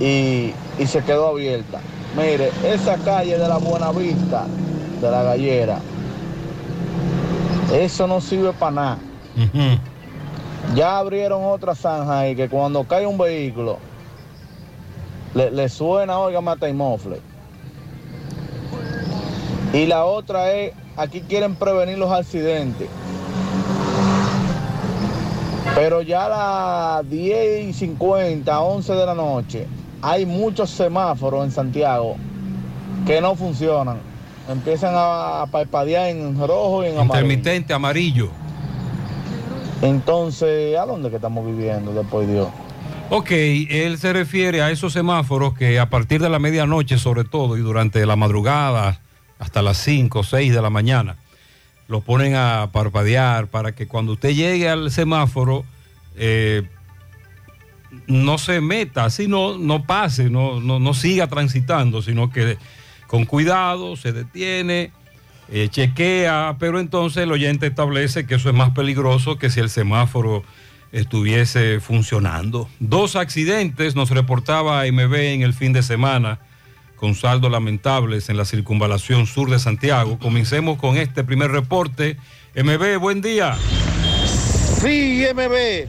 [0.00, 1.80] y, y se quedó abierta.
[2.16, 4.46] Mire, esa calle de la Buenavista,
[5.00, 5.78] de la Gallera,
[7.72, 8.98] eso no sirve para nada.
[10.74, 13.78] Ya abrieron otra zanja ahí que cuando cae un vehículo,
[15.38, 17.20] le, le suena, oiga, mata y mofle.
[19.72, 22.88] Y la otra es, aquí quieren prevenir los accidentes.
[25.76, 29.66] Pero ya a las 10 y 50, 11 de la noche,
[30.02, 32.16] hay muchos semáforos en Santiago
[33.06, 33.98] que no funcionan.
[34.48, 37.26] Empiezan a, a parpadear en rojo y en amarillo.
[37.26, 38.28] Intermitente, amarillo.
[39.82, 42.48] Entonces, ¿a dónde que estamos viviendo después de Dios?
[43.10, 47.56] Ok, él se refiere a esos semáforos que a partir de la medianoche, sobre todo,
[47.56, 49.00] y durante la madrugada,
[49.38, 51.16] hasta las 5 o 6 de la mañana,
[51.88, 55.64] los ponen a parpadear para que cuando usted llegue al semáforo
[56.16, 56.64] eh,
[58.06, 62.58] no se meta, sino no pase, no, no, no siga transitando, sino que
[63.06, 64.92] con cuidado se detiene,
[65.50, 69.70] eh, chequea, pero entonces el oyente establece que eso es más peligroso que si el
[69.70, 70.44] semáforo
[70.92, 72.68] estuviese funcionando.
[72.80, 76.40] Dos accidentes nos reportaba MB en el fin de semana
[76.96, 80.18] con saldos lamentables en la circunvalación sur de Santiago.
[80.18, 82.16] Comencemos con este primer reporte.
[82.56, 83.56] MB, buen día.
[84.80, 85.88] Sí, MB.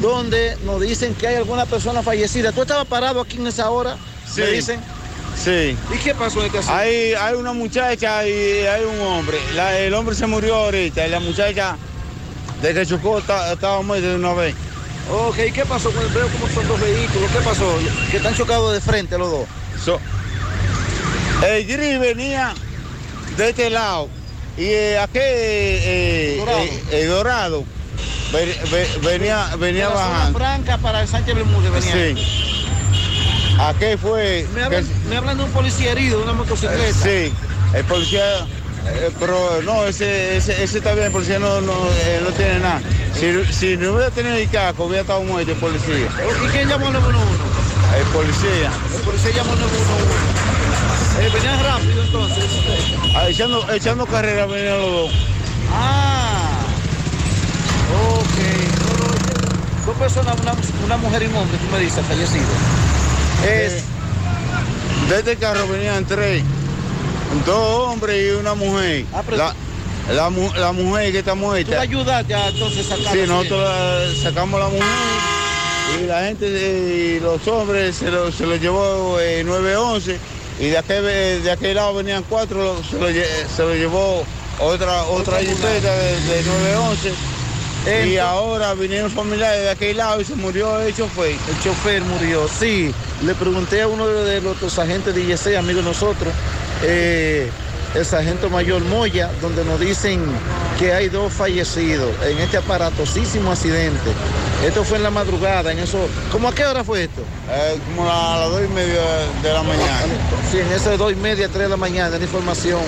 [0.01, 2.51] donde nos dicen que hay alguna persona fallecida.
[2.51, 3.97] ¿Tú estabas parado aquí en esa hora?
[4.27, 4.41] Sí.
[4.41, 4.79] Me dicen.
[5.41, 5.77] Sí.
[5.93, 6.75] ¿Y qué pasó en este asunto?
[6.75, 9.37] Hay, hay una muchacha y hay un hombre.
[9.55, 11.77] La- el hombre se murió ahorita y la muchacha,
[12.61, 14.53] de que chocó, ta- estaba muerta de una vez.
[15.11, 15.91] Ok, ¿qué pasó?
[16.13, 17.31] Veo cómo son dos vehículos.
[17.31, 17.73] ¿Qué pasó?
[18.11, 19.47] Que están chocados de frente los dos.
[19.83, 19.99] So-
[21.47, 22.53] el gris venía
[23.37, 24.09] de este lado
[24.59, 26.59] y eh, aquel eh, Dorado.
[26.63, 27.65] eh, eh, dorado
[28.33, 30.37] ve- venía, venía bajando.
[30.37, 31.93] franca para el Sánchez Bermúdez venía.
[32.15, 33.55] Sí.
[33.59, 34.47] Aquel fue.
[34.53, 36.93] Me hablan, me hablan de un policía herido, de una motocicleta.
[36.93, 37.33] Sí,
[37.73, 38.21] el policía,
[38.87, 41.73] eh, pero no, ese, ese, ese está bien, el policía no, no,
[42.05, 42.81] eh, no tiene nada.
[43.13, 46.07] Si, si no hubiera tenido el casco, hubiera estado muerto el policía.
[46.45, 47.33] ¿Y quién llamó al 911?
[47.99, 48.71] El policía.
[48.95, 50.38] El policía llamó al 911.
[51.19, 52.45] Eh, venían rápido entonces.
[53.15, 55.11] Ah, echando, echando carrera venían los dos.
[55.71, 56.59] Ah,
[58.19, 59.85] ok.
[59.85, 60.53] Dos personas, una,
[60.85, 62.45] una mujer y un hombre, tú me dices, fallecido.
[63.45, 63.83] Es,
[65.09, 66.43] De este carro venían tres,
[67.45, 69.05] dos hombres y una mujer.
[69.35, 69.53] la,
[70.13, 71.81] la, mu- la mujer que está tú la muerta.
[71.81, 74.87] ayudaste a entonces sacar Sí, nosotros la- sacamos la mujer
[76.01, 80.17] y la gente, eh, y los hombres se lo, se lo llevó eh, 911
[80.59, 81.03] y de aquel,
[81.43, 84.23] de aquel lado venían cuatro, se lo, se lo llevó
[84.59, 87.13] otra otra jipeta de, de 911
[88.05, 91.31] y ahora vinieron familiares de aquel lado y se murió el chofer.
[91.31, 92.93] El chofer murió, sí.
[93.23, 96.33] Le pregunté a uno de los, los agentes de IEC, amigo de nosotros,
[96.83, 97.49] eh,
[97.95, 100.21] el sargento mayor Moya, donde nos dicen
[100.79, 104.09] que hay dos fallecidos en este aparatosísimo accidente.
[104.65, 106.07] Esto fue en la madrugada, en eso.
[106.31, 107.21] ¿Cómo a qué hora fue esto?
[107.51, 109.01] Eh, como a las dos y media
[109.43, 110.13] de la mañana.
[110.49, 112.79] Sí, en eso de dos y media, tres de la mañana, la información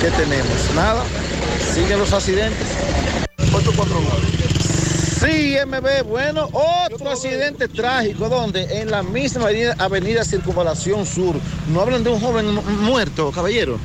[0.00, 0.74] que tenemos.
[0.74, 1.02] Nada,
[1.74, 2.66] siguen los accidentes.
[3.54, 4.20] 849.
[5.20, 8.66] Sí, MB, bueno, otro accidente trágico, ¿dónde?
[8.80, 11.36] En la misma avenida, avenida Circunvalación Sur.
[11.68, 13.78] ¿No hablan de un joven mu- muerto, caballero?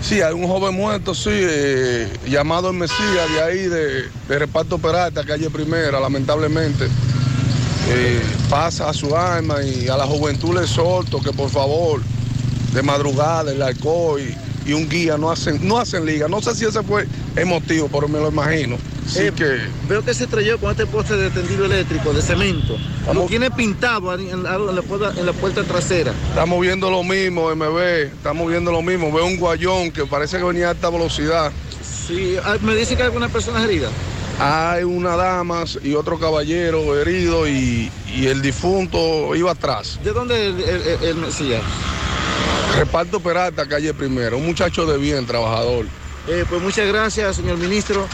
[0.00, 4.78] Sí, hay un joven muerto, sí, eh, llamado el Mesías, de ahí, de, de Reparto
[4.78, 6.86] Peralta, calle Primera, lamentablemente.
[7.90, 12.02] Eh, pasa a su alma y a la juventud le exhorto que por favor,
[12.74, 16.28] de madrugada, el alcohol y, y un guía no hacen, no hacen liga.
[16.28, 18.76] No sé si ese fue el motivo, pero me lo imagino.
[19.08, 22.76] Así Eh, que Veo que se estrelló con este poste de tendido eléctrico, de cemento.
[23.12, 26.12] Lo tiene pintado en la, en la puerta, en la puerta trasera.
[26.28, 27.78] estamos viendo lo mismo, MB,
[28.14, 29.10] estamos viendo lo mismo.
[29.12, 31.50] Veo un guayón que parece que venía a alta velocidad.
[32.06, 33.90] Sí, ah, me dice que hay algunas personas heridas.
[34.40, 39.98] Hay una dama y otro caballero herido y, y el difunto iba atrás.
[40.04, 41.62] ¿De dónde el, el- el- Mesías?
[42.76, 45.86] Reparto Peralta, calle Primera, un muchacho de bien, trabajador.
[46.28, 48.06] Eh, pues muchas gracias, señor ministro.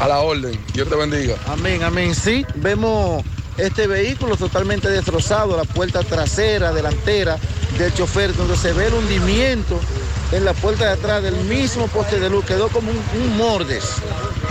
[0.00, 1.36] A la orden, Dios te bendiga.
[1.46, 2.14] Amén, amén.
[2.14, 3.24] Sí, vemos
[3.56, 7.38] este vehículo totalmente destrozado, la puerta trasera, delantera
[7.78, 9.80] del chofer, donde se ve el hundimiento
[10.32, 12.44] en la puerta de atrás del mismo poste de luz.
[12.44, 13.84] Quedó como un, un mordes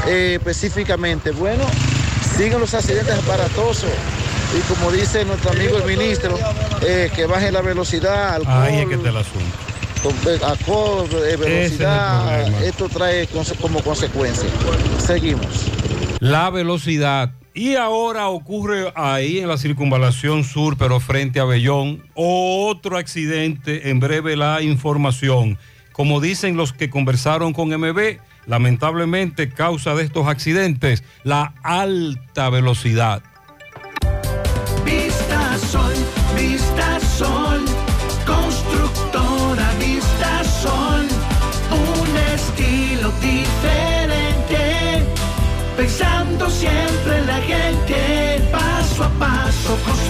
[0.08, 1.32] eh, específicamente.
[1.32, 1.64] Bueno,
[2.38, 3.92] siguen los accidentes aparatosos.
[4.58, 6.38] Y como dice nuestro amigo el ministro,
[6.82, 9.58] eh, que baje la velocidad, alcohol, Ahí es que está el asunto.
[10.10, 12.66] Eh, alcohol, eh, es velocidad, problema.
[12.66, 13.28] esto trae
[13.62, 14.50] como consecuencia.
[15.00, 15.66] Seguimos.
[16.20, 17.32] La velocidad.
[17.54, 23.90] Y ahora ocurre ahí en la circunvalación sur, pero frente a Bellón, otro accidente.
[23.90, 25.58] En breve la información.
[25.94, 33.24] Como dicen los que conversaron con MB, lamentablemente causa de estos accidentes la alta velocidad.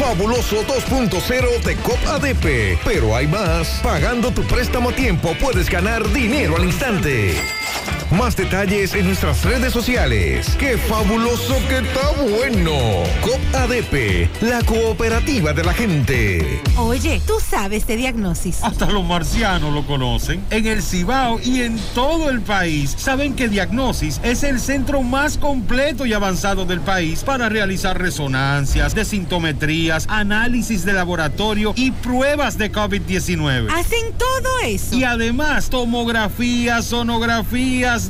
[0.00, 2.78] Fabuloso 2.0 de COP ADP.
[2.82, 3.80] Pero hay más.
[3.82, 7.34] Pagando tu préstamo a tiempo puedes ganar dinero al instante.
[8.20, 10.54] Más detalles en nuestras redes sociales.
[10.58, 12.76] ¡Qué fabuloso que está bueno!
[13.22, 16.60] COP ADP, la cooperativa de la gente.
[16.76, 18.62] Oye, tú sabes de diagnosis.
[18.62, 20.44] Hasta los marcianos lo conocen.
[20.50, 25.38] En el Cibao y en todo el país saben que Diagnosis es el centro más
[25.38, 32.70] completo y avanzado del país para realizar resonancias, desintometrías, análisis de laboratorio y pruebas de
[32.70, 33.70] COVID-19.
[33.72, 34.94] Hacen todo eso.
[34.94, 38.09] Y además, tomografías, sonografías,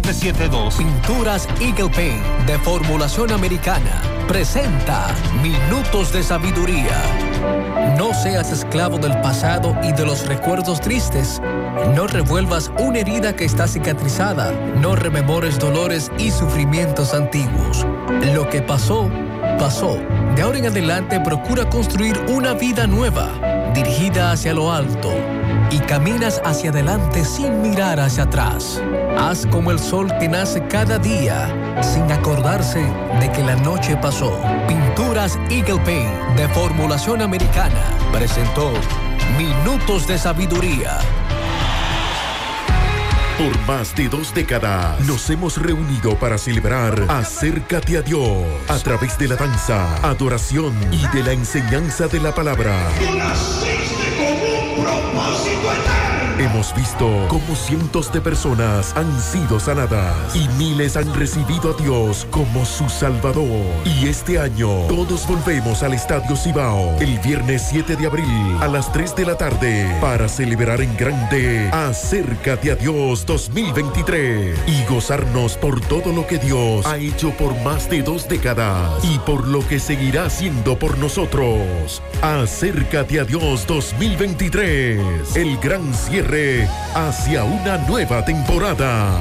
[0.00, 0.76] 829-909-7772.
[0.76, 6.96] Pinturas Eagle Paint de formulación americana presenta Minutos de Sabiduría.
[7.98, 11.40] No seas esclavo del pasado y de los recuerdos tristes.
[11.94, 14.50] No revuelvas una herida que está cicatrizada.
[14.80, 17.86] No rememores dolores y sufrimientos antiguos.
[18.34, 19.10] Lo que pasó,
[19.58, 19.98] pasó.
[20.34, 23.28] De ahora en adelante procura construir una vida nueva,
[23.74, 25.12] dirigida hacia lo alto.
[25.70, 28.80] Y caminas hacia adelante sin mirar hacia atrás.
[29.18, 31.48] Haz como el sol que nace cada día,
[31.82, 32.80] sin acordarse
[33.20, 34.40] de que la noche pasó.
[34.66, 38.72] Pinturas Eagle Paint de formulación americana presentó
[39.38, 40.98] Minutos de Sabiduría.
[43.38, 49.18] Por más de dos décadas nos hemos reunido para celebrar Acércate a Dios a través
[49.18, 52.74] de la danza, adoración y de la enseñanza de la palabra.
[56.38, 62.26] Hemos visto cómo cientos de personas han sido sanadas y miles han recibido a Dios
[62.32, 63.46] como su Salvador.
[63.84, 68.92] Y este año todos volvemos al Estadio Cibao el viernes 7 de abril a las
[68.92, 75.80] 3 de la tarde para celebrar en grande Acércate a Dios 2023 y gozarnos por
[75.82, 79.78] todo lo que Dios ha hecho por más de dos décadas y por lo que
[79.78, 82.02] seguirá haciendo por nosotros.
[82.22, 86.23] Acércate a Dios 2023, el gran cierre
[86.94, 89.18] hacia una nueva temporada.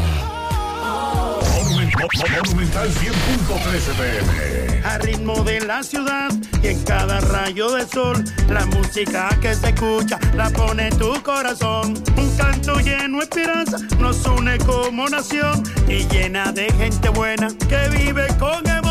[2.45, 4.81] Monumental 100.13 pm.
[4.85, 6.29] A ritmo de la ciudad
[6.61, 11.21] y en cada rayo de sol, la música que se escucha la pone en tu
[11.23, 12.01] corazón.
[12.17, 17.89] Un canto lleno de esperanza nos une como nación y llena de gente buena que
[17.89, 18.82] vive con emoción.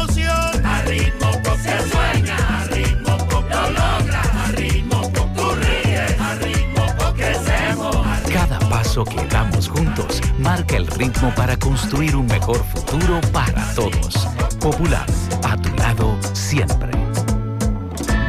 [8.93, 14.29] Paso que damos juntos marca el ritmo para construir un mejor futuro para todos.
[14.61, 15.07] Popular,
[15.45, 17.02] a tu lado siempre.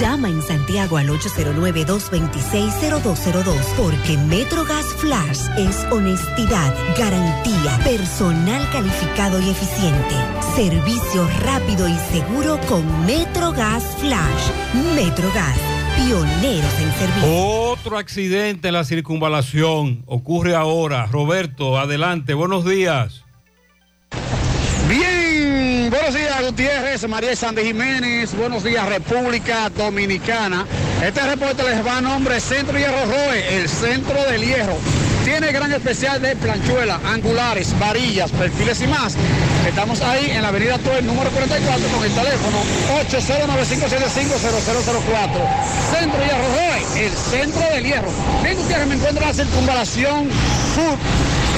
[0.00, 10.14] Llama en Santiago al 809-226-0202 porque MetroGas Flash es honestidad, garantía, personal calificado y eficiente,
[10.54, 14.52] servicio rápido y seguro con MetroGas Flash.
[14.94, 15.58] MetroGas,
[15.96, 17.28] pioneros en servicio.
[17.72, 21.06] Otro accidente en la circunvalación ocurre ahora.
[21.06, 23.24] Roberto, adelante, buenos días.
[26.08, 30.64] Buenos días Gutiérrez, María Sandy Jiménez, buenos días República Dominicana.
[31.04, 34.78] Este reporte les va a nombre Centro Hierro Roe, el centro del hierro.
[35.26, 39.16] Tiene gran especial de planchuela, angulares, varillas, perfiles y más.
[39.68, 42.56] Estamos ahí en la avenida Tuel, número 44, con el teléfono
[43.10, 45.44] 809-575-0004.
[45.92, 48.08] Centro Hierro Roe, el centro del hierro.
[48.42, 50.30] Bien, Gutiérrez, me encuentro en la circunvalación
[50.74, 50.96] Sur,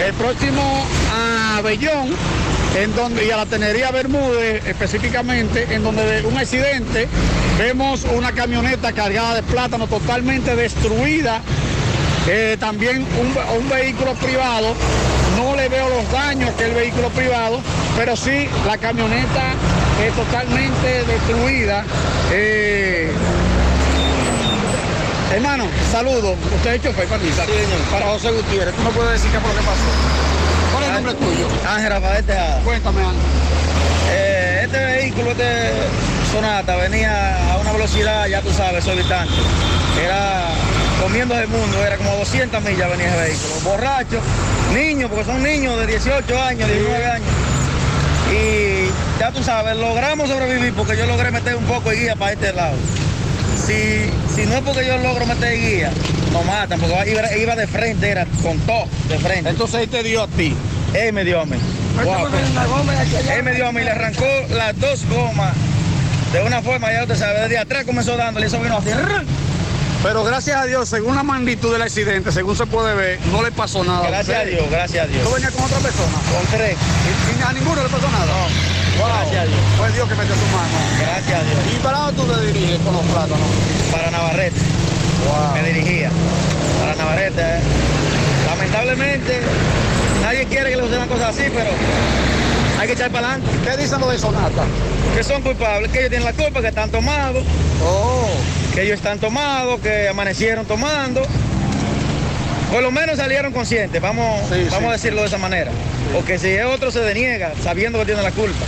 [0.05, 0.85] el próximo
[1.15, 2.17] a Bellón
[2.77, 7.09] en donde, y a la Tenería Bermúdez específicamente, en donde de un accidente
[7.59, 11.41] vemos una camioneta cargada de plátano totalmente destruida,
[12.29, 14.75] eh, también un, un vehículo privado,
[15.37, 17.61] no le veo los daños que el vehículo privado,
[17.97, 19.55] pero sí la camioneta
[20.07, 21.85] es totalmente destruida.
[22.33, 23.11] Eh,
[25.33, 26.37] Hermano, saludos.
[26.57, 27.31] Usted es chofer para mí.
[27.91, 28.75] Para José Gutiérrez.
[28.75, 30.30] ¿Tú me puedes decir qué fue lo que pasó?
[31.03, 31.49] ¿Cuál es el nombre tuyo?
[31.69, 32.61] Ángel Rafael Tejada.
[32.63, 33.21] Cuéntame, Ángel.
[34.13, 35.73] Eh, este vehículo, este
[36.33, 39.33] Sonata, venía a una velocidad, ya tú sabes, exorbitante.
[40.03, 40.49] Era
[41.03, 43.55] comiendo el mundo, era como 200 millas venía ese vehículo.
[43.65, 44.21] Borracho,
[44.75, 47.29] niños, porque son niños de 18 años, 19 años.
[48.33, 52.33] Y ya tú sabes, logramos sobrevivir porque yo logré meter un poco de guía para
[52.33, 52.77] este lado.
[53.67, 55.91] Si, si no es porque yo logro meter guía,
[56.33, 59.51] no matan, porque iba, iba de frente, era con todo de frente.
[59.51, 60.55] Entonces él te dio a ti.
[60.95, 61.57] Él me dio a mí.
[62.05, 62.29] Wow,
[63.33, 65.53] él me dio a mí, le arrancó las dos gomas
[66.33, 68.91] de una forma, ya usted sabe, desde atrás comenzó dándole, eso vino así.
[70.03, 73.53] Pero gracias a Dios, según la magnitud del accidente, según se puede ver, no le
[73.53, 74.09] pasó nada.
[74.09, 75.23] Gracias a Dios, gracias a Dios.
[75.29, 76.17] ¿Tú venías con otra persona?
[76.33, 76.77] Con tres.
[76.77, 78.25] ¿Y, y a ninguno le pasó nada?
[78.25, 79.03] No.
[79.03, 79.09] Wow.
[79.09, 79.61] Gracias a Dios.
[79.77, 80.79] Fue Dios que metió su mano.
[81.01, 81.59] Gracias a Dios.
[81.77, 83.49] ¿Y para dónde tú te diriges con los plátanos?
[83.93, 84.61] Para Navarrete.
[85.55, 86.11] Me dirigía.
[86.81, 87.41] Para Navarrete.
[87.43, 87.61] eh.
[88.47, 89.41] Lamentablemente,
[90.31, 91.71] nadie quiere que le sucedan cosas así, pero
[92.79, 93.51] hay que echar para adelante.
[93.69, 94.63] ¿Qué dicen los de Sonata?
[95.17, 97.43] Que son culpables, que ellos tienen la culpa, que están tomados.
[97.85, 98.29] Oh.
[98.73, 101.23] Que ellos están tomados, que amanecieron tomando.
[102.71, 104.89] Por lo menos salieron conscientes, vamos, Sí, vamos sí.
[104.89, 105.73] a decirlo de esa manera.
[106.15, 108.65] Porque si es otro se deniega, sabiendo que tiene la culpa.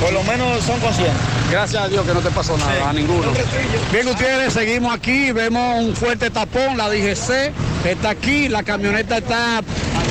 [0.00, 1.14] Por lo menos son conscientes.
[1.50, 2.82] Gracias a Dios que no te pasó nada, Sí.
[2.88, 3.28] a ninguno.
[3.92, 7.52] Bien, Gutiérrez, seguimos aquí, vemos un fuerte tapón, la DGC
[7.84, 9.62] está aquí, la camioneta está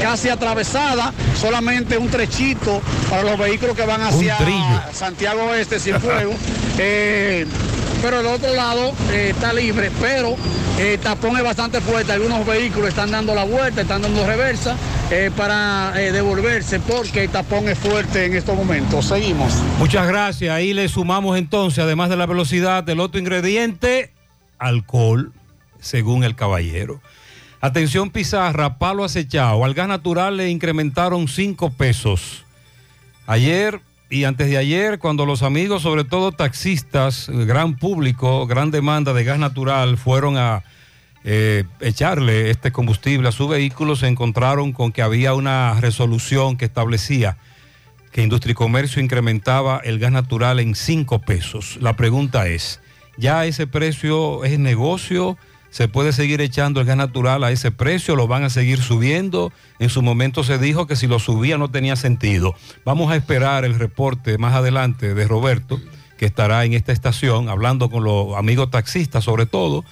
[0.02, 4.38] casi atravesada, solamente un trechito para los vehículos que van hacia.
[4.94, 6.34] Santiago Oeste sin fuego.
[6.78, 7.46] Eh,
[8.02, 10.36] pero el otro lado eh, está libre, pero
[10.80, 14.78] eh, el tapón es bastante fuerte, algunos vehículos están dando la vuelta, están dando reversa
[15.12, 19.06] eh, para eh, devolverse porque el tapón es fuerte en estos momentos.
[19.06, 19.54] Seguimos.
[19.78, 20.54] Muchas gracias.
[20.54, 24.14] Ahí le sumamos entonces, además de la velocidad, del otro ingrediente,
[24.58, 25.34] alcohol,
[25.82, 27.02] según el caballero.
[27.62, 29.66] Atención Pizarra, palo acechado.
[29.66, 32.46] Al gas natural le incrementaron 5 pesos.
[33.28, 39.14] Ayer y antes de ayer, cuando los amigos, sobre todo taxistas, gran público, gran demanda
[39.14, 40.64] de gas natural, fueron a
[41.24, 46.66] eh, echarle este combustible a su vehículo, se encontraron con que había una resolución que
[46.66, 47.38] establecía
[48.12, 51.78] que Industria y Comercio incrementaba el gas natural en 5 pesos.
[51.82, 52.80] La pregunta es,
[53.18, 55.38] ¿ya ese precio es negocio?
[55.72, 58.16] ¿Se puede seguir echando el gas natural a ese precio?
[58.16, 59.52] ¿Lo van a seguir subiendo?
[59.78, 62.56] En su momento se dijo que si lo subía no tenía sentido.
[62.86, 65.80] Vamos a esperar el reporte más adelante de Roberto,
[66.18, 69.86] que estará en esta estación hablando con los amigos taxistas sobre todo,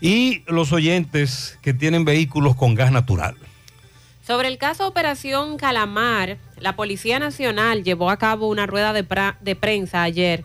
[0.00, 3.36] y los oyentes que tienen vehículos con gas natural.
[4.26, 9.06] Sobre el caso Operación Calamar, la Policía Nacional llevó a cabo una rueda de,
[9.40, 10.44] de prensa ayer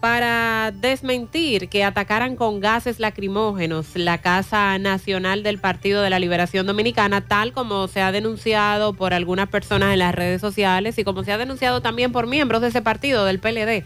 [0.00, 6.66] para desmentir que atacaran con gases lacrimógenos la Casa Nacional del Partido de la Liberación
[6.66, 11.24] Dominicana, tal como se ha denunciado por algunas personas en las redes sociales y como
[11.24, 13.84] se ha denunciado también por miembros de ese partido, del PLD.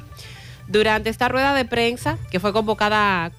[0.69, 3.33] Durante esta rueda de prensa, que fue convocada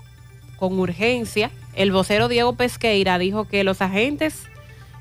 [0.58, 4.44] con urgencia, el vocero Diego Pesqueira dijo que los agentes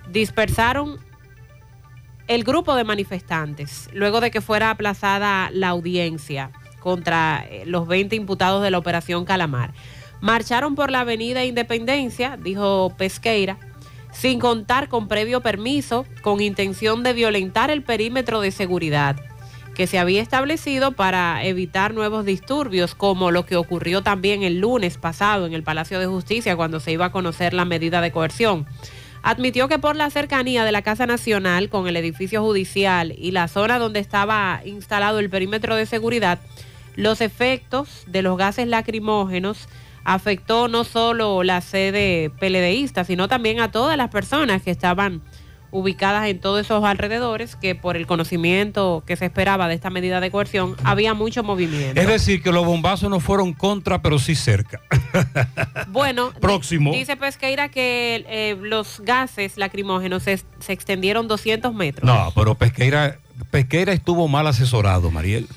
[0.09, 0.99] dispersaron
[2.29, 8.17] el grupo de manifestantes luego de que fuera aplazada la audiencia contra eh, los 20
[8.17, 9.73] imputados de la operación Calamar.
[10.21, 13.59] Marcharon por la avenida Independencia, dijo Pesqueira,
[14.13, 19.17] sin contar con previo permiso, con intención de violentar el perímetro de seguridad
[19.75, 24.99] que se había establecido para evitar nuevos disturbios, como lo que ocurrió también el lunes
[24.99, 28.67] pasado en el Palacio de Justicia cuando se iba a conocer la medida de coerción.
[29.23, 33.49] Admitió que por la cercanía de la Casa Nacional con el edificio judicial y la
[33.49, 36.41] zona donde estaba instalado el perímetro de seguridad,
[36.97, 39.69] los efectos de los gases lacrimógenos
[40.05, 45.23] afectó no solo la sede peledeísta, sino también a todas las personas que estaban
[45.73, 50.21] ubicadas en todos esos alrededores, que por el conocimiento que se esperaba de esta medida
[50.21, 52.01] de coerción, había mucho movimiento.
[52.01, 54.81] Es decir, que los bombazos no fueron contra, pero sí cerca.
[55.89, 56.93] Bueno, Próximo.
[56.93, 62.05] dice Pesqueira que eh, los gases lacrimógenos se, se extendieron 200 metros.
[62.05, 63.19] No, pero Pesqueira,
[63.51, 65.49] Pesqueira estuvo mal asesorado, Mariel.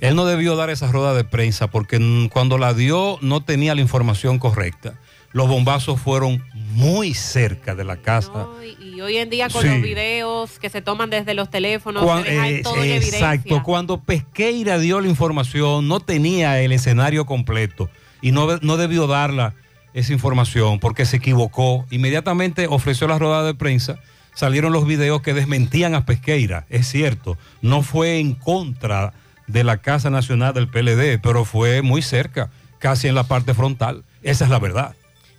[0.00, 3.80] Él no debió dar esa rueda de prensa porque cuando la dio no tenía la
[3.80, 4.94] información correcta.
[5.32, 8.46] Los bombazos fueron muy cerca de la casa.
[8.80, 9.68] Y hoy en día con Sí.
[9.68, 13.18] los videos que se toman desde los teléfonos, Cuan- se eh, todo en evidencia.
[13.34, 17.90] exacto, cuando Pesqueira dio la información, no tenía el escenario completo
[18.20, 19.54] y no, no debió darla
[19.92, 21.84] esa información porque se equivocó.
[21.90, 23.98] Inmediatamente ofreció la rueda de prensa,
[24.34, 29.12] salieron los videos que desmentían a Pesqueira, es cierto, no fue en contra
[29.46, 34.04] de la Casa Nacional del PLD, pero fue muy cerca, casi en la parte frontal,
[34.22, 34.94] esa es la verdad.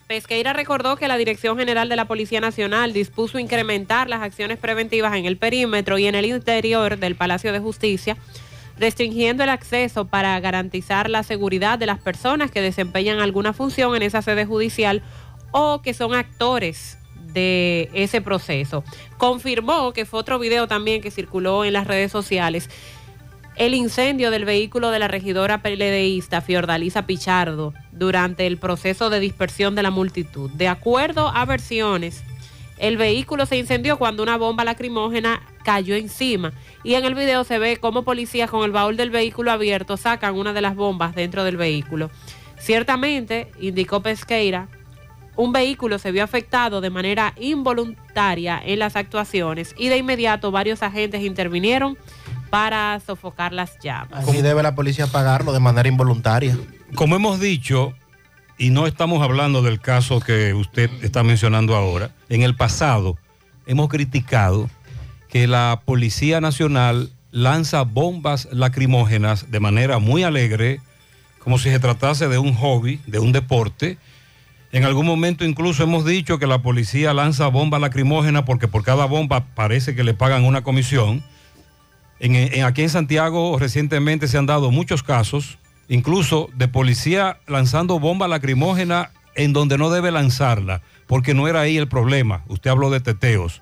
[0.07, 5.15] Pesqueira recordó que la Dirección General de la Policía Nacional dispuso incrementar las acciones preventivas
[5.15, 8.15] en el perímetro y en el interior del Palacio de Justicia,
[8.77, 14.03] restringiendo el acceso para garantizar la seguridad de las personas que desempeñan alguna función en
[14.03, 15.01] esa sede judicial
[15.51, 16.99] o que son actores
[17.33, 18.83] de ese proceso.
[19.17, 22.69] Confirmó que fue otro video también que circuló en las redes sociales
[23.55, 29.75] el incendio del vehículo de la regidora PLDista Fiordalisa Pichardo durante el proceso de dispersión
[29.75, 30.51] de la multitud.
[30.51, 32.23] De acuerdo a versiones,
[32.77, 36.51] el vehículo se incendió cuando una bomba lacrimógena cayó encima
[36.83, 40.35] y en el video se ve cómo policías con el baúl del vehículo abierto sacan
[40.35, 42.11] una de las bombas dentro del vehículo.
[42.57, 44.67] Ciertamente, indicó Pesqueira,
[45.37, 50.83] un vehículo se vio afectado de manera involuntaria en las actuaciones y de inmediato varios
[50.83, 51.97] agentes intervinieron
[52.49, 54.27] para sofocar las llamas.
[54.27, 56.57] Así debe la policía pagarlo de manera involuntaria.
[56.95, 57.93] Como hemos dicho,
[58.57, 63.17] y no estamos hablando del caso que usted está mencionando ahora, en el pasado
[63.65, 64.69] hemos criticado
[65.29, 70.79] que la Policía Nacional lanza bombas lacrimógenas de manera muy alegre,
[71.39, 73.97] como si se tratase de un hobby, de un deporte.
[74.71, 79.05] En algún momento incluso hemos dicho que la policía lanza bombas lacrimógenas porque por cada
[79.05, 81.23] bomba parece que le pagan una comisión.
[82.19, 85.57] En, aquí en Santiago recientemente se han dado muchos casos,
[85.89, 91.77] incluso de policía lanzando bomba lacrimógena en donde no debe lanzarla, porque no era ahí
[91.77, 92.43] el problema.
[92.47, 93.61] Usted habló de teteos.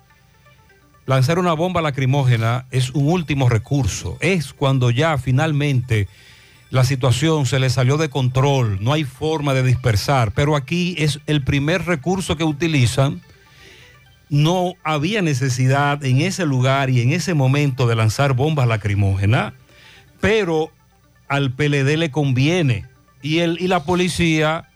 [1.06, 4.16] Lanzar una bomba lacrimógena es un último recurso.
[4.20, 6.08] Es cuando ya finalmente
[6.70, 11.20] la situación se le salió de control, no hay forma de dispersar, pero aquí es
[11.26, 13.20] el primer recurso que utilizan
[14.28, 19.52] no había necesidad en ese lugar y en ese momento de lanzar bombas lacrimógenas,
[20.20, 20.70] pero
[21.28, 22.86] al PLD le conviene.
[23.22, 24.68] Y, el, y la policía,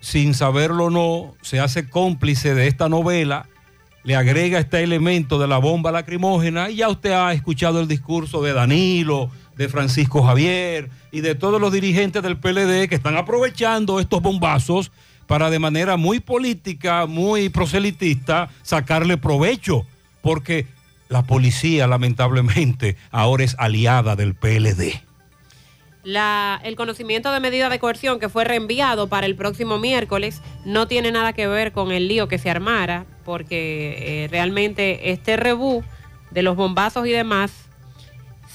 [0.00, 3.46] sin saberlo o no, se hace cómplice de esta novela,
[4.02, 8.42] le agrega este elemento de la bomba lacrimógena y ya usted ha escuchado el discurso
[8.42, 14.00] de Danilo, de Francisco Javier y de todos los dirigentes del PLD que están aprovechando
[14.00, 14.90] estos bombazos
[15.30, 19.86] para de manera muy política, muy proselitista, sacarle provecho,
[20.22, 20.66] porque
[21.08, 25.00] la policía lamentablemente ahora es aliada del PLD.
[26.02, 30.88] La- el conocimiento de medida de coerción que fue reenviado para el próximo miércoles no
[30.88, 35.84] tiene nada que ver con el lío que se armara, porque eh, realmente este rebú
[36.32, 37.52] de los bombazos y demás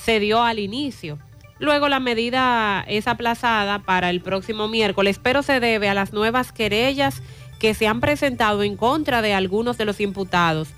[0.04, 1.20] se dio al inicio.
[1.60, 6.52] Luego la medida es aplazada para el próximo miércoles, pero se debe a las nuevas
[6.52, 7.22] querellas
[7.60, 10.70] que se han presentado en contra de algunos de los imputados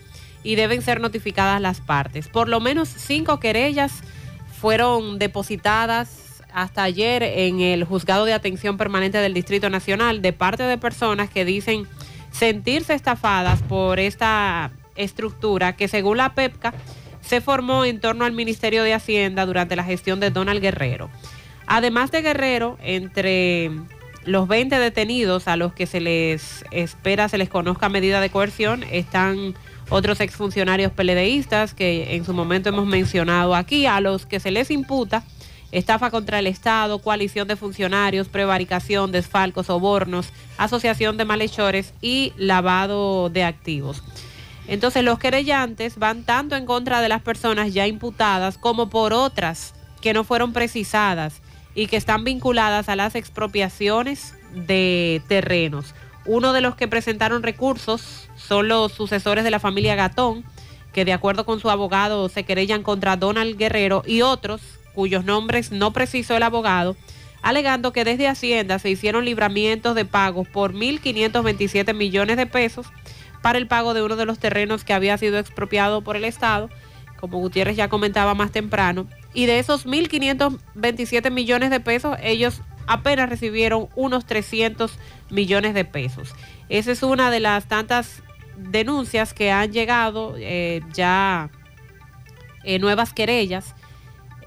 [0.43, 2.27] y deben ser notificadas las partes.
[2.27, 4.03] Por lo menos cinco querellas
[4.61, 10.63] fueron depositadas hasta ayer en el juzgado de atención permanente del Distrito Nacional de parte
[10.63, 11.87] de personas que dicen
[12.31, 16.73] sentirse estafadas por esta estructura que según la PEPCA
[17.27, 21.09] se formó en torno al Ministerio de Hacienda durante la gestión de Donald Guerrero.
[21.67, 23.71] Además de Guerrero, entre
[24.23, 28.83] los 20 detenidos a los que se les espera se les conozca medida de coerción
[28.91, 29.55] están
[29.89, 34.69] otros exfuncionarios peledeístas que en su momento hemos mencionado aquí, a los que se les
[34.69, 35.23] imputa
[35.71, 43.29] estafa contra el Estado, coalición de funcionarios, prevaricación, desfalcos, sobornos, asociación de malhechores y lavado
[43.29, 44.01] de activos.
[44.67, 49.73] Entonces los querellantes van tanto en contra de las personas ya imputadas como por otras
[50.01, 51.41] que no fueron precisadas
[51.73, 55.93] y que están vinculadas a las expropiaciones de terrenos.
[56.25, 60.43] Uno de los que presentaron recursos son los sucesores de la familia Gatón,
[60.91, 64.61] que de acuerdo con su abogado se querellan contra Donald Guerrero y otros
[64.93, 66.97] cuyos nombres no precisó el abogado,
[67.43, 72.87] alegando que desde Hacienda se hicieron libramientos de pagos por 1.527 millones de pesos
[73.55, 76.69] el pago de uno de los terrenos que había sido expropiado por el Estado,
[77.19, 83.29] como Gutiérrez ya comentaba más temprano, y de esos 1.527 millones de pesos, ellos apenas
[83.29, 84.97] recibieron unos 300
[85.29, 86.33] millones de pesos.
[86.69, 88.23] Esa es una de las tantas
[88.57, 91.49] denuncias que han llegado eh, ya
[92.63, 93.75] eh, nuevas querellas.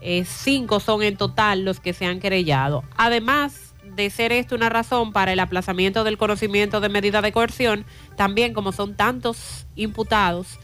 [0.02, 2.82] Eh, cinco son en total los que se han querellado.
[2.96, 3.69] Además
[4.00, 7.84] de ser esto una razón para el aplazamiento del conocimiento de medida de coerción,
[8.16, 10.58] también como son tantos imputados,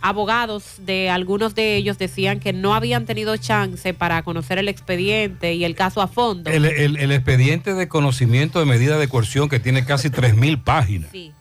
[0.00, 5.54] abogados de algunos de ellos decían que no habían tenido chance para conocer el expediente
[5.54, 6.50] y el caso a fondo.
[6.50, 11.10] El, el- el expediente de conocimiento de medida de coerción que tiene casi 3.000 páginas.
[11.12, 11.32] Sí.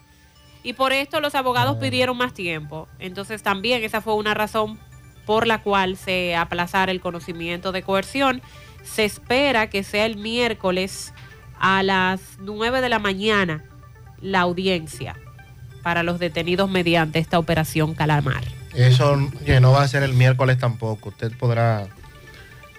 [0.63, 2.87] Y por esto los abogados pidieron más tiempo.
[2.99, 4.77] Entonces también esa fue una razón
[5.25, 8.41] por la cual se aplazara el conocimiento de coerción.
[8.83, 11.13] Se espera que sea el miércoles
[11.59, 13.63] a las 9 de la mañana
[14.21, 15.15] la audiencia
[15.83, 18.43] para los detenidos mediante esta operación Calamar.
[18.73, 21.09] Eso no va a ser el miércoles tampoco.
[21.09, 21.87] Usted podrá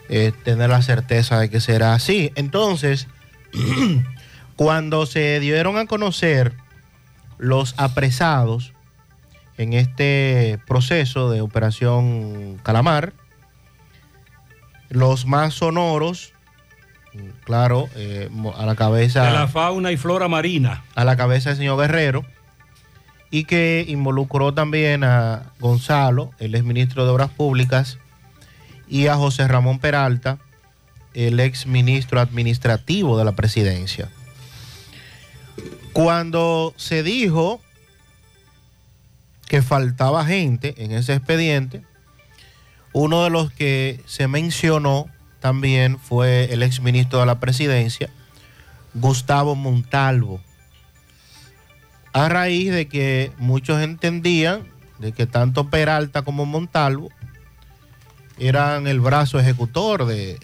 [0.09, 2.31] eh, tener la certeza de que será así.
[2.35, 3.07] Entonces,
[4.55, 6.53] cuando se dieron a conocer
[7.37, 8.73] los apresados
[9.57, 13.13] en este proceso de operación Calamar,
[14.93, 16.33] los más sonoros,
[17.43, 20.83] claro, eh, a la cabeza De la fauna y flora marina.
[20.95, 22.25] a la cabeza del señor Guerrero
[23.29, 27.97] y que involucró también a Gonzalo, el ex ministro de Obras Públicas,
[28.87, 30.37] y a José Ramón Peralta,
[31.15, 34.09] el ex ministro administrativo de la presidencia.
[35.93, 37.59] Cuando se dijo
[39.47, 41.83] que faltaba gente en ese expediente,
[42.93, 45.07] uno de los que se mencionó
[45.39, 48.09] también fue el ex ministro de la presidencia,
[48.93, 50.39] Gustavo Montalvo
[52.13, 57.09] a raíz de que muchos entendían de que tanto Peralta como Montalvo
[58.37, 60.39] eran el brazo ejecutor de,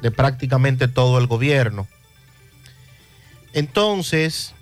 [0.00, 1.86] de prácticamente todo el gobierno.
[3.52, 4.54] Entonces,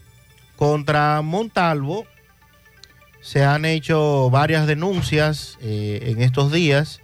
[0.56, 2.06] contra Montalvo
[3.20, 7.00] se han hecho varias denuncias eh, en estos días,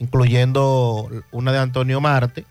[0.00, 2.44] incluyendo una de Antonio Marte,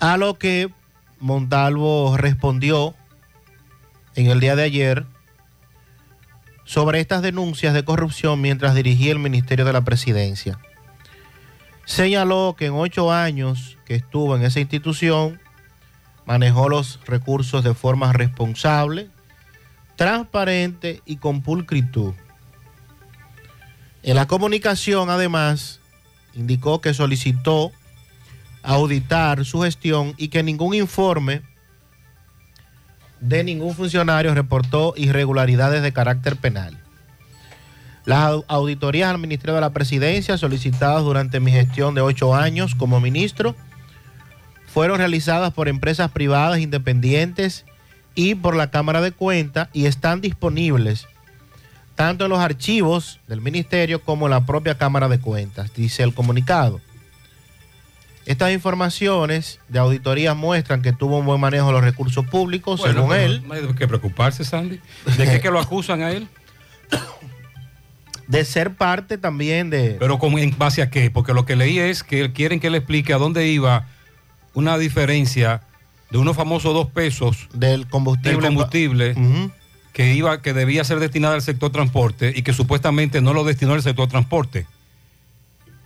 [0.00, 0.72] a lo que
[1.20, 2.94] Montalvo respondió
[4.14, 5.04] en el día de ayer
[6.64, 10.58] sobre estas denuncias de corrupción mientras dirigía el Ministerio de la Presidencia.
[11.84, 15.40] Señaló que en ocho años que estuvo en esa institución,
[16.24, 19.08] manejó los recursos de forma responsable,
[19.96, 22.14] transparente y con pulcritud.
[24.02, 25.80] En la comunicación, además,
[26.34, 27.72] indicó que solicitó
[28.62, 31.42] auditar su gestión y que ningún informe
[33.20, 36.78] de ningún funcionario reportó irregularidades de carácter penal.
[38.04, 42.74] Las au- auditorías al Ministerio de la Presidencia solicitadas durante mi gestión de ocho años
[42.74, 43.54] como ministro
[44.66, 47.64] fueron realizadas por empresas privadas independientes
[48.14, 51.06] y por la Cámara de Cuentas y están disponibles
[51.98, 56.14] tanto en los archivos del Ministerio como en la propia Cámara de Cuentas, dice el
[56.14, 56.80] comunicado.
[58.24, 63.00] Estas informaciones de auditoría muestran que tuvo un buen manejo de los recursos públicos, Bueno,
[63.00, 63.42] según él.
[63.44, 64.78] No hay de qué preocuparse, Sandy.
[65.16, 66.28] ¿De qué que lo acusan a él?
[68.28, 69.96] de ser parte también de...
[69.98, 71.10] Pero con, en base a qué?
[71.10, 73.88] Porque lo que leí es que quieren que le explique a dónde iba
[74.54, 75.62] una diferencia
[76.12, 79.16] de unos famosos dos pesos del combustible, del combustible
[79.92, 83.74] que iba que debía ser destinada al sector transporte y que supuestamente no lo destinó
[83.74, 84.66] al sector transporte.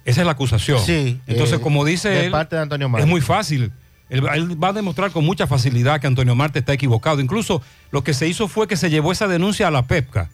[0.05, 0.81] Esa es la acusación.
[0.85, 3.05] Sí, Entonces, eh, como dice de él, parte de Antonio Marte.
[3.05, 3.73] es muy fácil.
[4.09, 7.21] Él, él va a demostrar con mucha facilidad que Antonio Marte está equivocado.
[7.21, 10.29] Incluso lo que se hizo fue que se llevó esa denuncia a la PEPCA.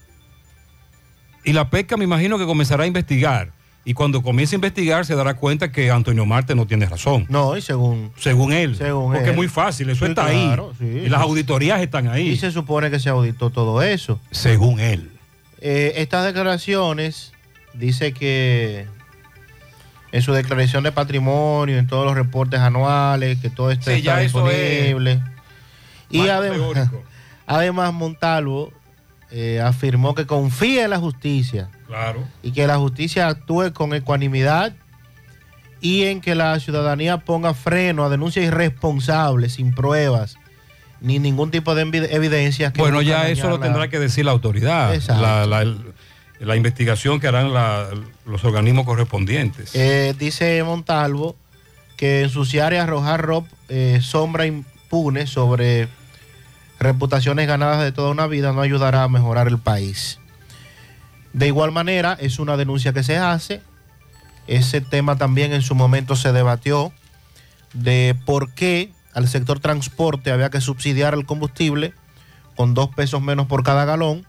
[1.45, 3.53] Y la PEPCA me imagino que comenzará a investigar.
[3.85, 7.24] Y cuando comience a investigar se dará cuenta que Antonio Marte no tiene razón.
[7.31, 8.12] No, y según...
[8.18, 8.76] Según él.
[8.76, 9.31] Según porque él.
[9.31, 10.91] es muy fácil, eso Sí, está claro, ahí.
[10.93, 12.29] sí, y las auditorías están ahí.
[12.29, 14.20] Y se supone que se auditó todo eso.
[14.31, 15.11] Según él.
[15.61, 17.33] Eh, estas declaraciones,
[17.72, 18.87] dice que
[20.12, 24.05] en su declaración de patrimonio, en todos los reportes anuales, que todo esto Sí, está
[24.18, 25.22] ya eso es disponible.
[26.11, 26.29] Y
[27.47, 28.72] además Montalvo
[29.31, 32.22] eh, afirmó que confía en la justicia Claro.
[32.43, 34.74] y que la justicia actúe con ecuanimidad
[35.80, 40.36] y en que la ciudadanía ponga freno a denuncias irresponsables, sin pruebas,
[41.01, 42.72] ni ningún tipo de evidencia.
[42.72, 44.95] que Bueno, ya eso lo la- tendrá que decir la autoridad.
[44.95, 45.22] Exacto.
[45.22, 45.74] La, la-
[46.41, 47.53] la investigación que harán
[48.26, 49.74] los organismos correspondientes.
[49.74, 51.36] Eh, dice Montalvo
[51.97, 55.89] que ensuciar y arrojar ro- eh, sombra impune sobre
[56.78, 60.20] reputaciones ganadas de toda una vida no ayudará a mejorar el país.
[61.39, 63.61] De igual manera, es una denuncia que se hace.
[64.49, 66.93] Ese tema también en su momento se debatió
[67.72, 71.95] de por qué al sector transporte había que subsidiar el combustible
[72.57, 74.26] con dos pesos menos por cada galón,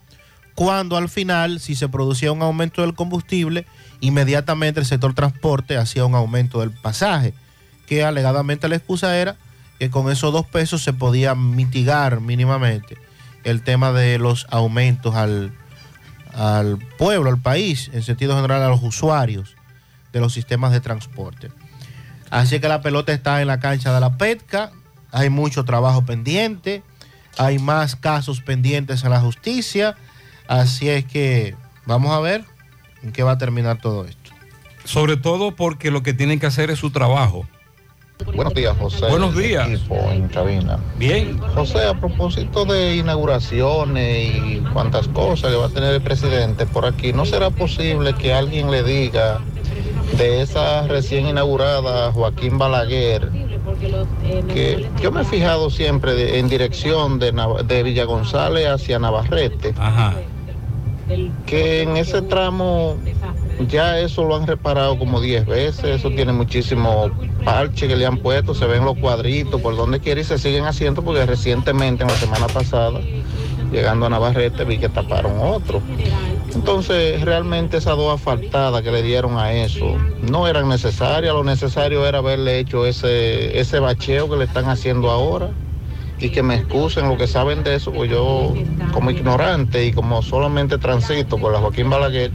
[0.54, 3.66] cuando al final, si se producía un aumento del combustible,
[4.02, 7.34] inmediatamente el sector transporte hacía un aumento del pasaje,
[7.88, 9.36] que alegadamente la excusa era
[9.80, 13.00] que con esos dos pesos se podía mitigar mínimamente
[13.44, 15.52] el tema de los aumentos al,
[16.34, 19.56] al pueblo, al país, en sentido general a los usuarios
[20.14, 21.52] de los sistemas de transporte.
[22.30, 24.72] Así que la pelota está en la cancha de la PETCA,
[25.12, 26.84] hay mucho trabajo pendiente,
[27.38, 29.96] hay más casos pendientes en la justicia,
[30.48, 31.56] así es que
[31.86, 32.46] vamos a ver
[33.02, 34.32] en qué va a terminar todo esto.
[34.84, 37.48] Sobre todo porque lo que tienen que hacer es su trabajo.
[38.26, 39.06] Buenos días, José.
[39.10, 39.68] Buenos días.
[39.68, 40.78] Equipo en cabina.
[40.98, 41.38] Bien.
[41.56, 46.86] José, a propósito de inauguraciones y cuantas cosas que va a tener el presidente por
[46.86, 49.40] aquí, ¿no será posible que alguien le diga
[50.18, 53.30] de esa recién inaugurada Joaquín Balaguer,
[54.54, 57.32] que yo me he fijado siempre de- en dirección de,
[57.66, 59.74] de Villa González hacia Navarrete,
[61.46, 62.98] que en ese tramo
[63.68, 67.10] ya eso lo han reparado como 10 veces, eso tiene muchísimo
[67.44, 70.66] parche que le han puesto, se ven los cuadritos por donde quiera y se siguen
[70.66, 73.00] haciendo porque recientemente, en la semana pasada,
[73.72, 75.82] llegando a Navarrete, vi que taparon otro.
[76.54, 79.96] Entonces, realmente esas dos asfaltadas que le dieron a eso
[80.30, 85.12] no eran necesarias, lo necesario era haberle hecho ese, ese bacheo que le están haciendo
[85.12, 85.52] ahora
[86.20, 88.54] y que me excusen lo que saben de eso, pues yo
[88.92, 92.32] como ignorante y como solamente transito por la Joaquín Balaguer,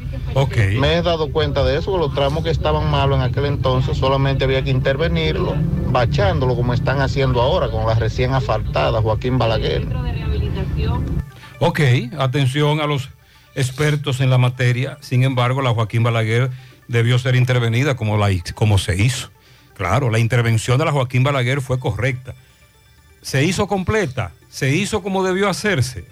[0.78, 3.96] me he dado cuenta de eso, que los tramos que estaban malos en aquel entonces
[3.96, 5.54] solamente había que intervenirlo,
[5.90, 9.86] bachándolo como están haciendo ahora con la recién asfaltada Joaquín Balaguer.
[11.60, 11.80] Ok,
[12.18, 13.10] atención a los
[13.54, 14.98] expertos en la materia.
[15.00, 16.50] Sin embargo, la Joaquín Balaguer
[16.88, 19.30] debió ser intervenida como, la, como se hizo.
[19.74, 22.34] Claro, la intervención de la Joaquín Balaguer fue correcta.
[23.24, 26.04] Se hizo completa, se hizo como debió hacerse.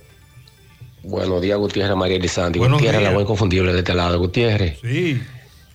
[1.03, 2.19] Buenos días, Gutiérrez, María.
[2.19, 3.03] Buenos Gutiérrez, días.
[3.03, 4.19] la voz inconfundible de este lado.
[4.19, 4.79] Gutiérrez.
[4.81, 5.21] Sí.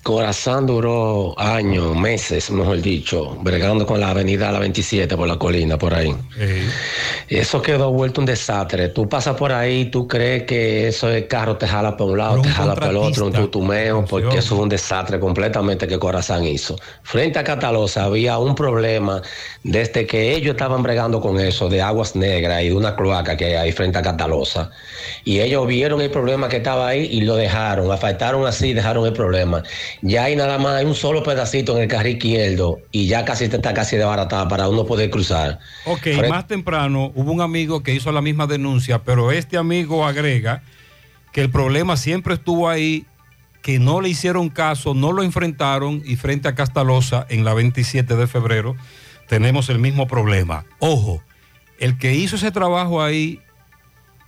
[0.08, 5.78] Corazán duró años, meses, mejor dicho, bregando con la avenida La 27 por la colina,
[5.78, 6.16] por ahí.
[7.28, 8.88] Eso quedó vuelto un desastre.
[8.88, 12.42] Tú pasas por ahí, tú crees que eso de carro te jala por un lado,
[12.42, 16.46] te jala por el otro, un tutumeo, porque eso es un desastre completamente que Corazán
[16.46, 16.78] hizo.
[17.04, 19.22] Frente a Catalosa había un problema
[19.64, 23.44] desde que ellos estaban bregando con eso, de aguas negras y de una cloaca que
[23.44, 24.72] hay ahí frente a Catalosa.
[25.26, 29.12] Y ellos vieron el problema que estaba ahí y lo dejaron, afectaron así, dejaron el
[29.12, 29.64] problema.
[30.02, 33.46] Ya hay nada más, hay un solo pedacito en el carril izquierdo y ya casi
[33.46, 35.60] está casi desbaratada para uno poder cruzar.
[35.86, 40.62] Ok, más temprano hubo un amigo que hizo la misma denuncia, pero este amigo agrega
[41.32, 43.06] que el problema siempre estuvo ahí,
[43.62, 48.16] que no le hicieron caso, no lo enfrentaron y frente a Castalosa en la 27
[48.16, 48.76] de febrero
[49.28, 50.66] tenemos el mismo problema.
[50.80, 51.22] Ojo,
[51.80, 53.42] el que hizo ese trabajo ahí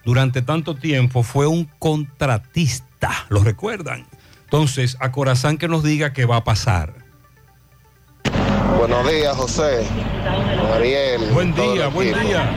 [0.06, 4.06] durante tanto tiempo fue un contratista, ¿lo recuerdan?
[4.52, 6.99] Entonces, a Corazán que nos diga qué va a pasar.
[8.80, 9.86] Buenos días, José.
[10.74, 11.32] Ariel.
[11.34, 12.50] Buen día, buen día.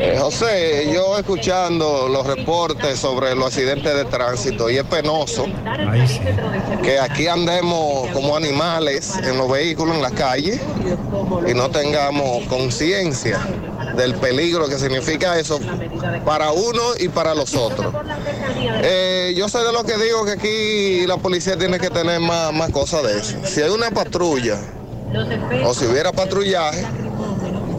[0.00, 5.44] Eh, José, yo escuchando los reportes sobre los accidentes de tránsito y es penoso
[6.82, 10.58] que aquí andemos como animales en los vehículos en la calle
[11.46, 13.46] y no tengamos conciencia
[13.98, 15.60] del peligro que significa eso
[16.24, 17.94] para uno y para los otros.
[18.82, 22.54] Eh, yo soy de los que digo que aquí la policía tiene que tener más,
[22.54, 23.36] más cosas de eso.
[23.44, 24.58] Si hay una patrulla,
[25.64, 26.84] o si hubiera patrullaje,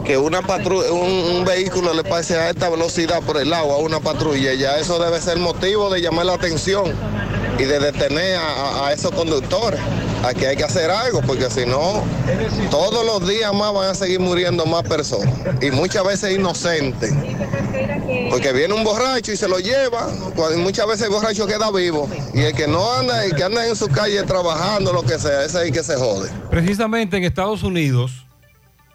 [0.06, 3.78] que una patrulla, un, un vehículo le pase a esta velocidad por el lado a
[3.78, 6.94] una patrulla, ya eso debe ser motivo de llamar la atención
[7.58, 9.80] y de detener a- a esos conductores.
[10.26, 12.04] Aquí hay que hacer algo, porque si no,
[12.72, 15.34] todos los días más van a seguir muriendo más personas.
[15.62, 17.14] Y muchas veces inocentes.
[18.32, 22.10] Porque viene un borracho y se lo lleva, cuando muchas veces el borracho queda vivo.
[22.34, 25.44] Y el que no anda, el que anda en su calle trabajando, lo que sea,
[25.44, 26.30] ese es el que se jode.
[26.50, 28.26] Precisamente en Estados Unidos,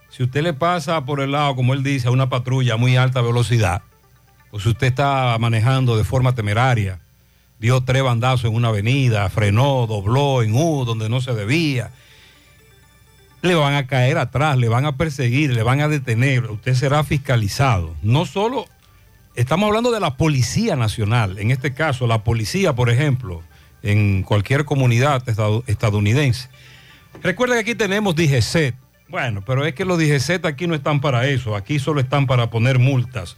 [0.09, 2.97] si usted le pasa por el lado, como él dice, a una patrulla a muy
[2.97, 3.83] alta velocidad,
[4.51, 7.01] o si usted está manejando de forma temeraria,
[7.61, 11.91] dio tres bandazos en una avenida, frenó, dobló en U donde no se debía,
[13.43, 17.05] le van a caer atrás, le van a perseguir, le van a detener, usted será
[17.05, 17.95] fiscalizado.
[18.03, 18.67] No solo,
[19.35, 23.43] estamos hablando de la Policía Nacional, en este caso, la policía, por ejemplo,
[23.83, 26.49] en cualquier comunidad estad- estadounidense.
[27.23, 28.75] Recuerda que aquí tenemos DGCET.
[29.09, 32.51] Bueno, pero es que los DGCET aquí no están para eso, aquí solo están para
[32.51, 33.37] poner multas.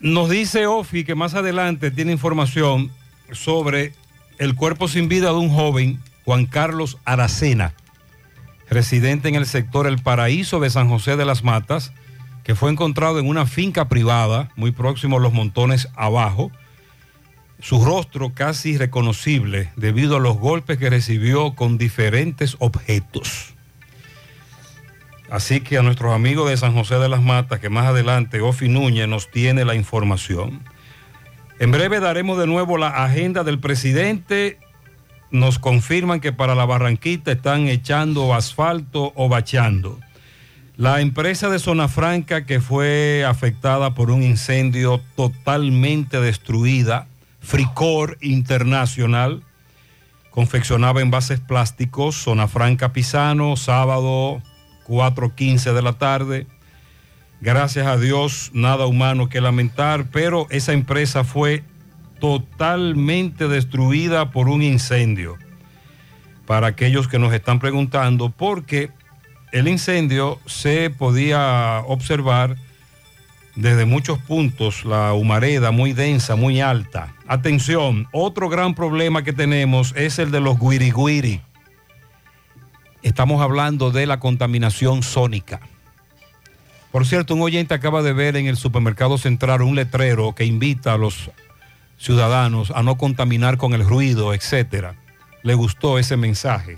[0.00, 2.92] Nos dice Ofi que más adelante tiene información
[3.32, 3.94] sobre
[4.38, 7.74] el cuerpo sin vida de un joven, Juan Carlos Aracena,
[8.70, 11.92] residente en el sector El Paraíso de San José de las Matas,
[12.44, 16.52] que fue encontrado en una finca privada muy próximo a los montones abajo.
[17.60, 23.57] Su rostro casi reconocible debido a los golpes que recibió con diferentes objetos.
[25.30, 28.68] Así que a nuestros amigos de San José de las Matas, que más adelante Ofi
[28.68, 30.62] Núñez nos tiene la información.
[31.58, 34.58] En breve daremos de nuevo la agenda del presidente.
[35.30, 39.98] Nos confirman que para la Barranquita están echando asfalto o bachando.
[40.78, 47.06] La empresa de Zona Franca que fue afectada por un incendio totalmente destruida,
[47.40, 49.42] Fricor Internacional,
[50.30, 54.40] confeccionaba envases plásticos, Zona Franca Pisano, sábado
[54.88, 56.46] 4.15 de la tarde.
[57.40, 61.62] Gracias a Dios, nada humano que lamentar, pero esa empresa fue
[62.18, 65.36] totalmente destruida por un incendio.
[66.46, 68.90] Para aquellos que nos están preguntando, porque
[69.52, 72.56] el incendio se podía observar
[73.58, 77.14] desde muchos puntos, la humareda muy densa, muy alta.
[77.26, 81.40] Atención, otro gran problema que tenemos es el de los guiriguiri.
[83.08, 85.60] Estamos hablando de la contaminación sónica.
[86.92, 90.92] Por cierto, un oyente acaba de ver en el supermercado central un letrero que invita
[90.92, 91.30] a los
[91.96, 94.94] ciudadanos a no contaminar con el ruido, etcétera.
[95.42, 96.76] Le gustó ese mensaje.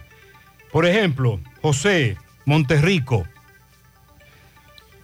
[0.70, 3.26] Por ejemplo, José, Monterrico,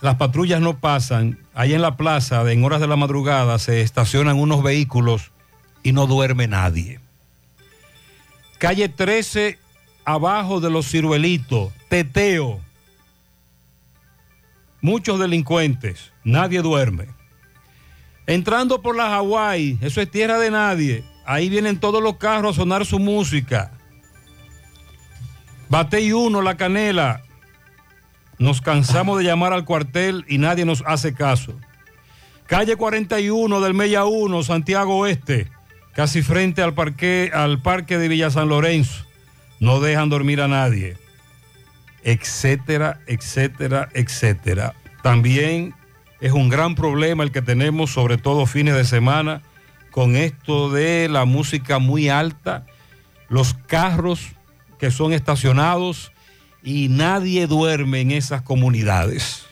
[0.01, 1.41] las patrullas no pasan.
[1.55, 5.33] Ahí en la plaza, en horas de la madrugada, se estacionan unos vehículos
[5.83, 7.01] y no duerme nadie.
[8.59, 9.59] Calle 13,
[10.07, 12.61] abajo de los ciruelitos, teteo.
[14.81, 17.09] Muchos delincuentes, nadie duerme.
[18.27, 21.05] Entrando por la Hawái, eso es tierra de nadie.
[21.27, 23.73] Ahí vienen todos los carros a sonar su música.
[25.69, 27.23] Batey 1, La Canela.
[28.39, 31.59] Nos cansamos de llamar al cuartel y nadie nos hace caso.
[32.47, 35.51] Calle 41 del Mella 1, Santiago Oeste,
[35.95, 39.06] casi frente al parque, al parque de Villa San Lorenzo.
[39.61, 40.97] No dejan dormir a nadie.
[42.03, 44.75] Etcétera, etcétera, etcétera.
[45.03, 45.75] También
[46.21, 49.43] es un gran problema el que tenemos, sobre todo fines de semana,
[49.91, 52.67] con esto de la música muy alta,
[53.29, 54.21] los carros
[54.79, 56.13] que son estacionados
[56.63, 59.47] y nadie duerme en esas comunidades.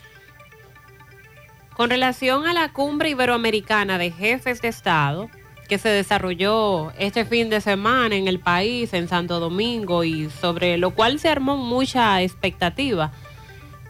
[1.75, 5.31] Con relación a la cumbre iberoamericana de jefes de Estado
[5.75, 10.79] que se desarrolló este fin de semana en el país, en Santo Domingo, y sobre
[10.79, 13.11] lo cual se armó mucha expectativa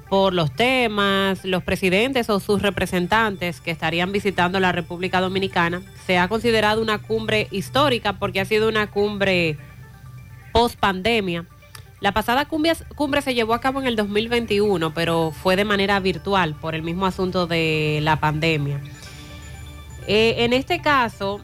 [0.08, 6.16] por los temas, los presidentes o sus representantes que estarían visitando la República Dominicana, se
[6.16, 9.58] ha considerado una cumbre histórica porque ha sido una cumbre
[10.52, 11.44] post pandemia.
[12.00, 16.54] La pasada cumbre, se llevó a cabo en el 2021, pero fue de manera virtual
[16.54, 18.80] por el mismo asunto de la pandemia.
[20.06, 21.40] Eh, en este caso,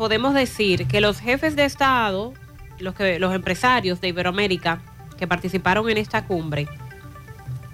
[0.00, 2.32] podemos decir que los jefes de Estado,
[2.78, 4.80] los, que, los empresarios de Iberoamérica
[5.18, 6.66] que participaron en esta cumbre,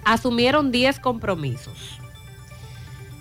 [0.03, 2.01] asumieron 10 compromisos.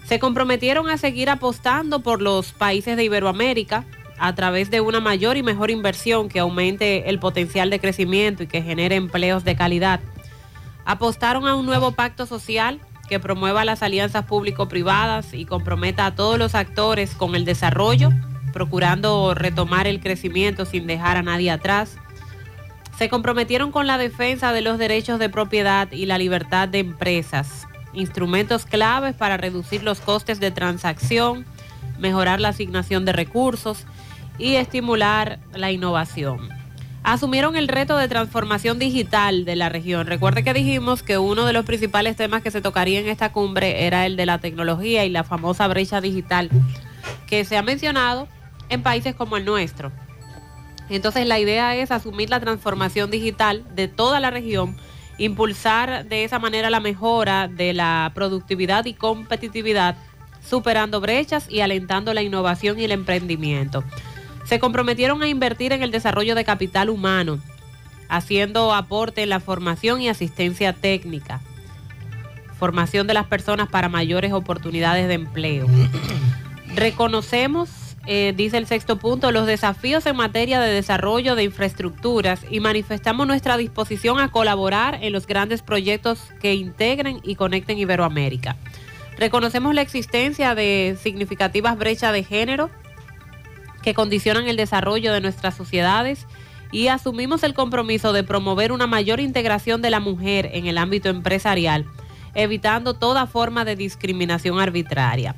[0.07, 3.85] Se comprometieron a seguir apostando por los países de Iberoamérica
[4.19, 8.49] a través de una mayor y mejor inversión que aumente el potencial de crecimiento y
[8.49, 10.01] que genere empleos de calidad.
[10.85, 16.41] Apostaron a un nuevo pacto social que promueva las alianzas público-privadas y comprometa a todos
[16.41, 18.11] los actores con el desarrollo,
[18.57, 21.99] procurando retomar el crecimiento sin dejar a nadie atrás.
[22.97, 27.69] Se comprometieron con la defensa de los derechos de propiedad y la libertad de empresas,
[27.93, 31.45] instrumentos claves para reducir los costes de transacción,
[31.99, 33.85] mejorar la asignación de recursos
[34.39, 36.49] y estimular la innovación.
[37.03, 40.07] Asumieron el reto de transformación digital de la región.
[40.07, 43.85] Recuerde que dijimos que uno de los principales temas que se tocaría en esta cumbre
[43.87, 46.49] era el de la tecnología y la famosa brecha digital
[47.27, 48.29] que se ha mencionado
[48.69, 49.93] en países como el nuestro.
[50.89, 54.77] Entonces la idea es asumir la transformación digital de toda la región,
[55.19, 59.97] impulsar de esa manera la mejora de la productividad y competitividad,
[60.47, 63.83] superando brechas y alentando la innovación y el emprendimiento.
[64.45, 67.41] Se comprometieron a invertir en el desarrollo de capital humano,
[68.09, 71.41] haciendo aporte en la formación y asistencia técnica,
[72.57, 75.67] formación de las personas para mayores oportunidades de empleo.
[76.77, 77.69] Reconocemos,
[78.07, 83.27] eh, dice el sexto punto, los desafíos en materia de desarrollo de infraestructuras y manifestamos
[83.27, 88.57] nuestra disposición a colaborar en los grandes proyectos que integren y conecten Iberoamérica.
[89.19, 92.71] Reconocemos la existencia de significativas brechas de género
[93.83, 96.27] que condicionan el desarrollo de nuestras sociedades
[96.71, 101.09] y asumimos el compromiso de promover una mayor integración de la mujer en el ámbito
[101.09, 101.87] empresarial,
[102.35, 105.35] evitando toda forma de discriminación arbitraria.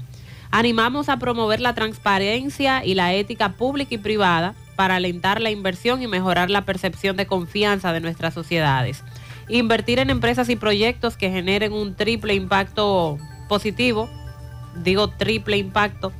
[0.51, 6.03] Animamos a promover la transparencia y la ética pública y privada para alentar la inversión
[6.03, 9.05] y mejorar la percepción de confianza de nuestras sociedades.
[9.49, 13.18] Invertir en empresas y proyectos que generen un triple impacto
[13.49, 14.09] positivo,
[14.76, 16.12] digo triple impacto,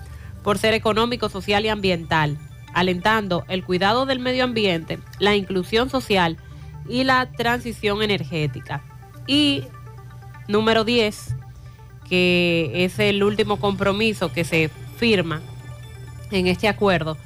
[0.43, 2.39] por ser económico, social y ambiental,
[2.75, 6.37] alentando el cuidado del medio ambiente, la inclusión social
[6.89, 8.83] y la transición energética.
[9.27, 9.65] Y
[10.49, 11.37] número 10,
[12.09, 15.41] que es el último compromiso que se firma
[16.31, 17.17] en este acuerdo,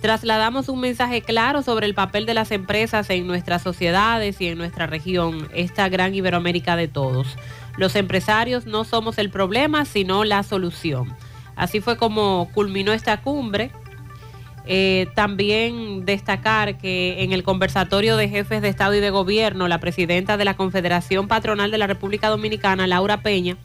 [0.00, 4.58] trasladamos un mensaje claro sobre el papel de las empresas en nuestras sociedades y en
[4.58, 7.36] nuestra región, esta gran Iberoamérica de todos.
[7.76, 11.14] Los empresarios no somos el problema, sino la solución.
[11.56, 13.70] Así fue como culminó esta cumbre.
[14.66, 19.80] Eh, también destacar que en el conversatorio de jefes de Estado y de Gobierno, la
[19.80, 23.56] presidenta de la Confederación Patronal de la República Dominicana, Laura Peña,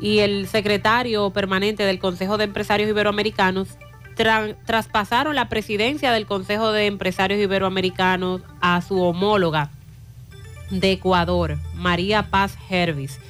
[0.00, 3.68] y el secretario permanente del Consejo de Empresarios Iberoamericanos
[4.66, 9.70] traspasaron la presidencia del Consejo de Empresarios Iberoamericanos a su homóloga
[10.70, 13.20] de Ecuador, María Paz Hervis.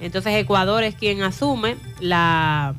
[0.00, 2.74] Entonces Ecuador es quien asume la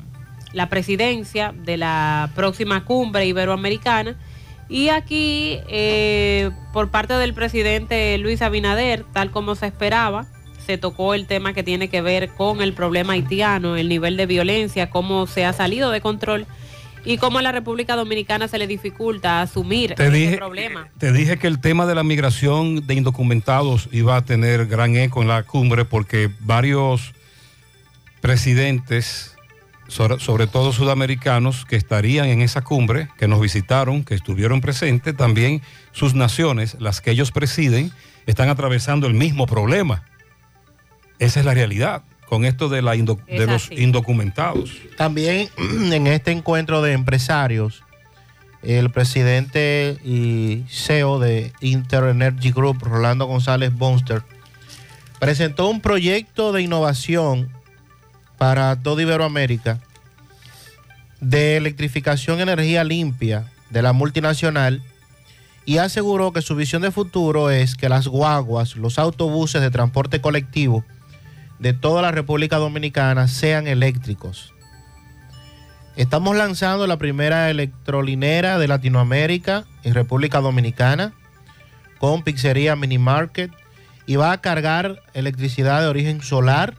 [0.54, 4.16] la presidencia de la próxima cumbre iberoamericana.
[4.68, 10.26] Y aquí, eh, por parte del presidente Luis Abinader, tal como se esperaba,
[10.66, 14.26] se tocó el tema que tiene que ver con el problema haitiano, el nivel de
[14.26, 16.46] violencia, cómo se ha salido de control
[17.04, 20.88] y cómo a la República Dominicana se le dificulta asumir ese problema.
[20.98, 25.20] Te dije que el tema de la migración de indocumentados iba a tener gran eco
[25.22, 27.12] en la cumbre porque varios
[28.20, 29.34] presidentes
[29.88, 35.62] sobre, todo sudamericanos que estarían en esa cumbre, que nos visitaron, que estuvieron presentes, también
[35.92, 37.92] sus naciones, las que ellos presiden,
[38.26, 40.04] están atravesando el mismo problema.
[41.18, 44.72] Esa es la realidad con esto de, la de los indocumentados.
[44.96, 45.48] También
[45.92, 47.82] en este encuentro de empresarios,
[48.62, 54.22] el presidente y CEO de Inter Energy Group, Rolando González Bonster,
[55.20, 57.50] presentó un proyecto de innovación
[58.38, 59.80] para toda Iberoamérica
[61.20, 64.82] de electrificación energía limpia de la multinacional
[65.64, 70.20] y aseguró que su visión de futuro es que las guaguas, los autobuses de transporte
[70.20, 70.84] colectivo
[71.64, 74.52] de toda la República Dominicana sean eléctricos.
[75.96, 81.14] Estamos lanzando la primera electrolinera de Latinoamérica en República Dominicana
[81.98, 83.50] con pizzería Mini Market
[84.04, 86.74] y va a cargar electricidad de origen solar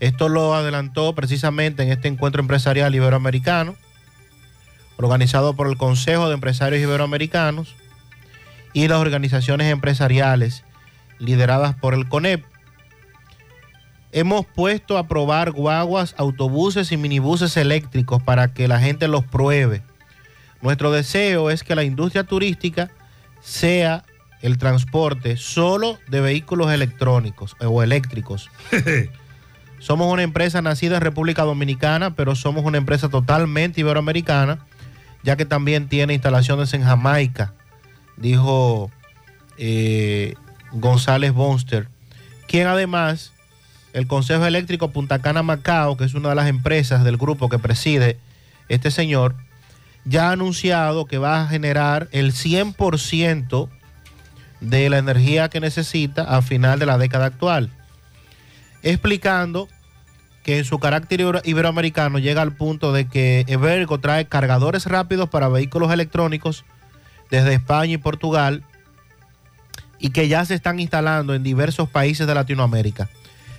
[0.00, 3.76] esto lo adelantó precisamente en este encuentro empresarial iberoamericano,
[4.96, 7.76] organizado por el Consejo de Empresarios Iberoamericanos
[8.72, 10.64] y las organizaciones empresariales
[11.20, 12.44] lideradas por el CONEP.
[14.12, 19.82] Hemos puesto a probar guaguas, autobuses y minibuses eléctricos para que la gente los pruebe.
[20.62, 22.90] Nuestro deseo es que la industria turística
[23.40, 24.04] sea
[24.42, 28.50] el transporte solo de vehículos electrónicos o eléctricos.
[29.78, 34.58] Somos una empresa nacida en República Dominicana, pero somos una empresa totalmente iberoamericana,
[35.22, 37.52] ya que también tiene instalaciones en Jamaica,
[38.16, 38.90] dijo
[39.58, 40.34] eh,
[40.72, 41.88] González Bonster,
[42.48, 43.32] quien además
[43.96, 47.58] el Consejo Eléctrico Punta Cana Macao, que es una de las empresas del grupo que
[47.58, 48.18] preside
[48.68, 49.34] este señor,
[50.04, 53.70] ya ha anunciado que va a generar el 100%
[54.60, 57.70] de la energía que necesita a final de la década actual,
[58.82, 59.66] explicando
[60.44, 65.30] que en su carácter ibero- iberoamericano llega al punto de que Evergo trae cargadores rápidos
[65.30, 66.66] para vehículos electrónicos
[67.30, 68.62] desde España y Portugal
[69.98, 73.08] y que ya se están instalando en diversos países de Latinoamérica.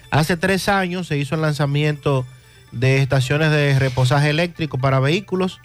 [0.09, 2.25] Hace tres años se hizo el lanzamiento
[2.71, 5.59] de estaciones de reposaje eléctrico para vehículos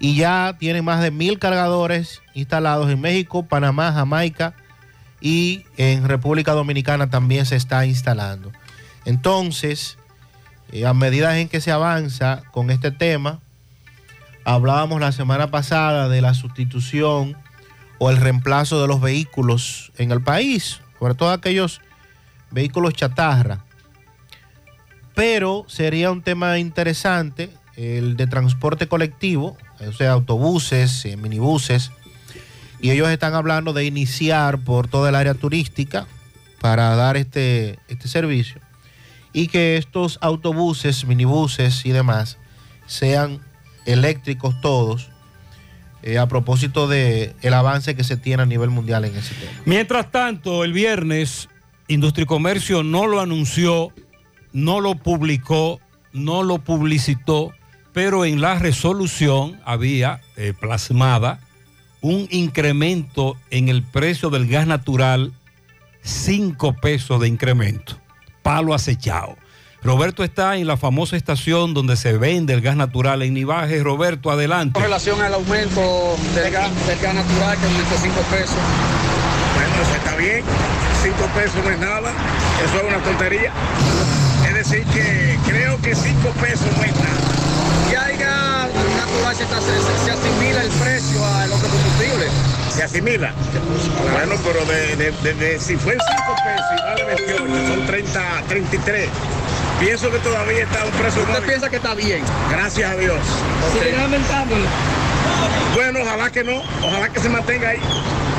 [0.00, 4.54] y ya tienen más de mil cargadores instalados en México, Panamá, Jamaica
[5.20, 8.52] y en República Dominicana también se está instalando.
[9.04, 9.98] Entonces,
[10.72, 13.40] eh, a medida en que se avanza con este tema,
[14.44, 17.36] hablábamos la semana pasada de la sustitución
[17.98, 21.80] o el reemplazo de los vehículos en el país, sobre todo aquellos
[22.50, 23.64] vehículos chatarra.
[25.14, 31.90] Pero sería un tema interesante el de transporte colectivo, o sea, autobuses, eh, minibuses,
[32.80, 36.06] y ellos están hablando de iniciar por toda el área turística
[36.60, 38.60] para dar este, este servicio
[39.32, 42.38] y que estos autobuses, minibuses y demás
[42.86, 43.40] sean
[43.86, 45.10] eléctricos todos
[46.02, 49.52] eh, a propósito de avance que se tiene a nivel mundial en ese tema.
[49.64, 51.48] Mientras tanto, el viernes,
[51.88, 53.92] Industria y Comercio no lo anunció,
[54.54, 55.80] no lo publicó,
[56.12, 57.52] no lo publicitó,
[57.92, 61.40] pero en la resolución había eh, plasmada
[62.00, 65.32] un incremento en el precio del gas natural,
[66.02, 67.98] 5 pesos de incremento,
[68.42, 69.36] palo acechado.
[69.82, 73.82] Roberto está en la famosa estación donde se vende el gas natural en Nivaje.
[73.82, 74.74] Roberto, adelante.
[74.74, 78.56] Con relación al aumento del gas, del gas natural, que aumentó 5 pesos.
[79.54, 80.42] Bueno, eso está bien.
[81.02, 82.12] 5 pesos no es nada.
[82.64, 83.52] Eso es una tontería.
[84.64, 87.20] Decir, que creo que 5 pesos no es nada.
[88.18, 92.30] Gas natural se, se- se asimila el precio a los combustibles.
[92.74, 93.32] Se asimila.
[94.12, 98.42] Bueno, pero de, de- de- de- si fue 5 pesos y vale 28, son 30,
[98.48, 99.08] 33.
[99.80, 102.22] Pienso que todavía está un precio ¿Usted piensa que está bien?
[102.50, 103.18] Gracias a Dios.
[103.78, 104.64] ¿Siguen aumentándolo?
[105.74, 106.62] Bueno, ojalá que no.
[106.82, 107.80] Ojalá que se mantenga ahí.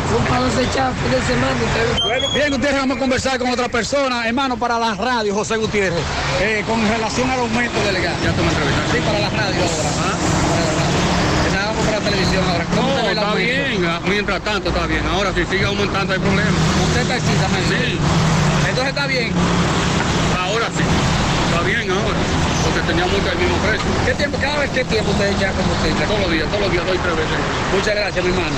[0.10, 2.34] Fin de semana.
[2.34, 6.00] Bien, ustedes vamos a conversar con otra persona, hermano, para la radio, José Gutiérrez,
[6.42, 8.14] eh, con relación al aumento del gas.
[8.24, 8.92] Ya tú me entrevistaste.
[8.92, 9.90] Sí, para la radio ahora.
[9.90, 11.48] Para la radio.
[11.48, 12.66] Estábamos para la televisión ahora.
[12.76, 13.54] ¿Cómo usted el está aumento?
[13.54, 15.04] bien, ah, mientras tanto está bien.
[15.08, 16.58] Ahora si sigue aumentando hay problema.
[16.86, 17.76] Usted está precisamente.
[17.76, 18.00] Sí.
[18.70, 19.32] Entonces está bien.
[20.38, 20.84] Ahora sí.
[21.50, 22.20] Está bien ahora.
[22.64, 23.88] Porque teníamos el mismo precio.
[24.06, 26.06] ¿Qué tiempo, cada vez qué tiempo usted echa combustible?
[26.06, 27.38] Todos los días, todos los días doy tres veces.
[27.74, 28.58] Muchas gracias, mi hermano.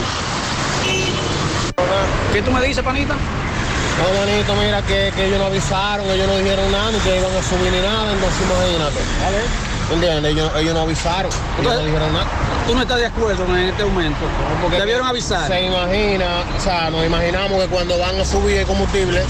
[2.34, 3.16] ¿Qué tú me dices, panita?
[3.16, 7.36] No, manito, mira que, que ellos no avisaron, ellos no dijeron nada, ni que iban
[7.36, 9.00] a subir ni nada, entonces imagínate.
[9.92, 10.32] ¿Entiendes?
[10.34, 12.28] Ellos, ellos no avisaron, ellos no dijeron nada.
[12.68, 14.20] ¿Tú no estás de acuerdo en este aumento?
[14.62, 15.48] Porque Debieron avisar.
[15.48, 19.24] Se imagina, o sea, nos imaginamos que cuando van a subir el combustible,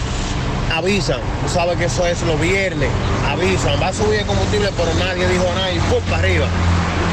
[0.75, 1.21] avisan.
[1.45, 2.89] Tú sabes que eso es los viernes,
[3.29, 6.01] avisan, va a subir el combustible, pero nadie dijo nada y ¡pum!
[6.09, 6.47] para arriba.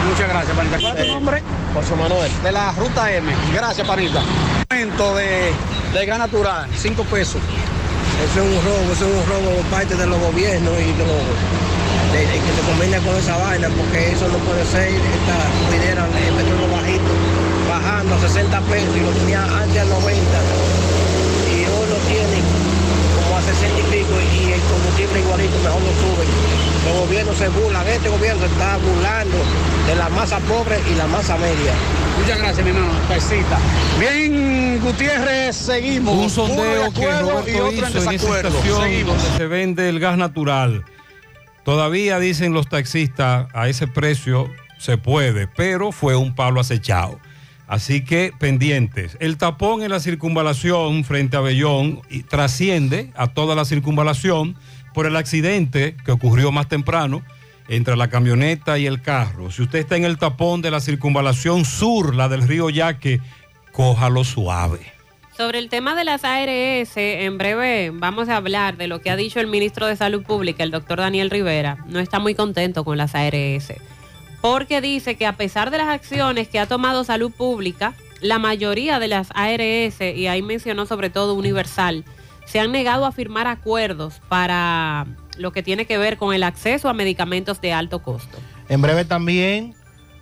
[0.08, 0.78] Muchas gracias, panita.
[0.78, 1.42] ¿Cuál es tu nombre?
[1.74, 2.32] José Manuel.
[2.42, 3.32] De la ruta M.
[3.54, 4.22] Gracias, panita.
[4.70, 5.52] Aumento de,
[5.92, 7.40] de gas natural, 5 pesos.
[8.30, 11.04] Eso es un robo, eso es un robo por parte de los gobiernos y de
[11.04, 11.22] los
[12.12, 15.36] de, de que se convenga con esa vaina, porque eso no puede ser, esta
[15.66, 17.10] subidera de petróleo bajito,
[17.68, 20.14] bajando a 60 pesos y lo tenía antes a 90.
[21.50, 22.44] Y hoy lo tienen
[23.16, 26.28] como a 60 y pico y el combustible igualito, mejor lo suben.
[26.84, 29.36] Los gobiernos se burlan, este gobierno se está burlando
[29.86, 31.72] de la masa pobre y la masa media.
[32.18, 32.92] Muchas gracias, mi hermano.
[33.08, 33.58] Pesita.
[33.98, 36.14] Bien, Gutiérrez, seguimos.
[36.14, 38.48] Un sondeo que acuerdo y Roberto otro en hizo en esa desacuerdo.
[38.48, 39.22] estación Seguimos.
[39.22, 40.84] donde se vende el gas natural.
[41.64, 47.18] Todavía dicen los taxistas a ese precio se puede, pero fue un palo acechado.
[47.66, 49.16] Así que pendientes.
[49.20, 54.56] El tapón en la circunvalación frente a Bellón y trasciende a toda la circunvalación
[54.92, 57.22] por el accidente que ocurrió más temprano
[57.68, 59.50] entre la camioneta y el carro.
[59.50, 63.20] Si usted está en el tapón de la circunvalación sur, la del río Yaque,
[63.72, 64.92] cójalo suave.
[65.36, 69.16] Sobre el tema de las ARS, en breve vamos a hablar de lo que ha
[69.16, 71.78] dicho el ministro de Salud Pública, el doctor Daniel Rivera.
[71.88, 73.72] No está muy contento con las ARS,
[74.44, 78.98] porque dice que a pesar de las acciones que ha tomado Salud Pública, la mayoría
[78.98, 82.04] de las ARS, y ahí mencionó sobre todo Universal,
[82.44, 85.06] se han negado a firmar acuerdos para
[85.38, 88.36] lo que tiene que ver con el acceso a medicamentos de alto costo.
[88.68, 89.74] En breve también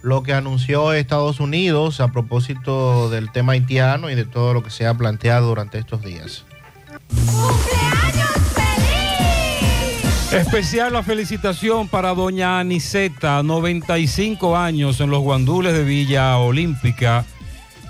[0.03, 4.71] lo que anunció Estados Unidos a propósito del tema haitiano y de todo lo que
[4.71, 6.45] se ha planteado durante estos días.
[10.33, 17.27] Especial la felicitación para doña Aniceta, 95 años en los guandules de Villa Olímpica.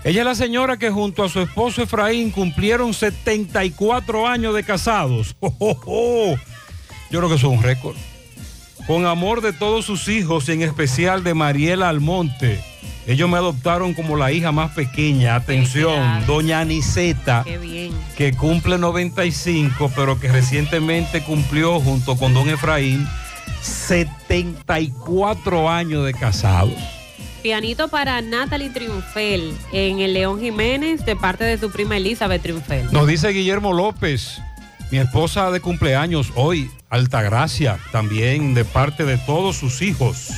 [0.03, 5.37] Ella es la señora que junto a su esposo Efraín cumplieron 74 años de casados.
[5.41, 6.37] ¡Oh, oh, oh!
[7.13, 7.95] Yo creo que eso es un récord.
[8.89, 12.61] Con amor de todos sus hijos, y en especial de Mariela Almonte.
[13.07, 15.35] Ellos me adoptaron como la hija más pequeña.
[15.35, 17.45] Atención, doña Aniceta
[18.17, 23.09] que cumple 95, pero que recientemente cumplió junto con don Efraín
[23.61, 26.79] 74 años de casados.
[27.43, 32.93] Pianito para Natalie Triunfel en el León Jiménez de parte de su prima Elizabeth Triunfel.
[32.93, 34.41] Nos dice Guillermo López,
[34.93, 40.29] mi esposa de cumpleaños hoy, Altagracia, también de parte de todos sus hijos.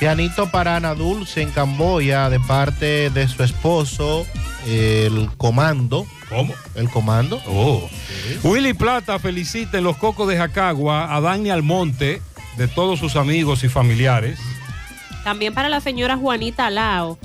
[0.00, 4.26] Pianito para Ana Dulce en Camboya de parte de su esposo,
[4.66, 6.06] el comando.
[6.30, 6.54] ¿Cómo?
[6.74, 7.38] El comando.
[7.46, 7.86] Oh.
[8.42, 12.22] Willy Plata felicita en los Cocos de Jacagua a Dani Almonte,
[12.56, 14.40] de todos sus amigos y familiares.
[15.22, 17.18] También para la señora Juanita Lao,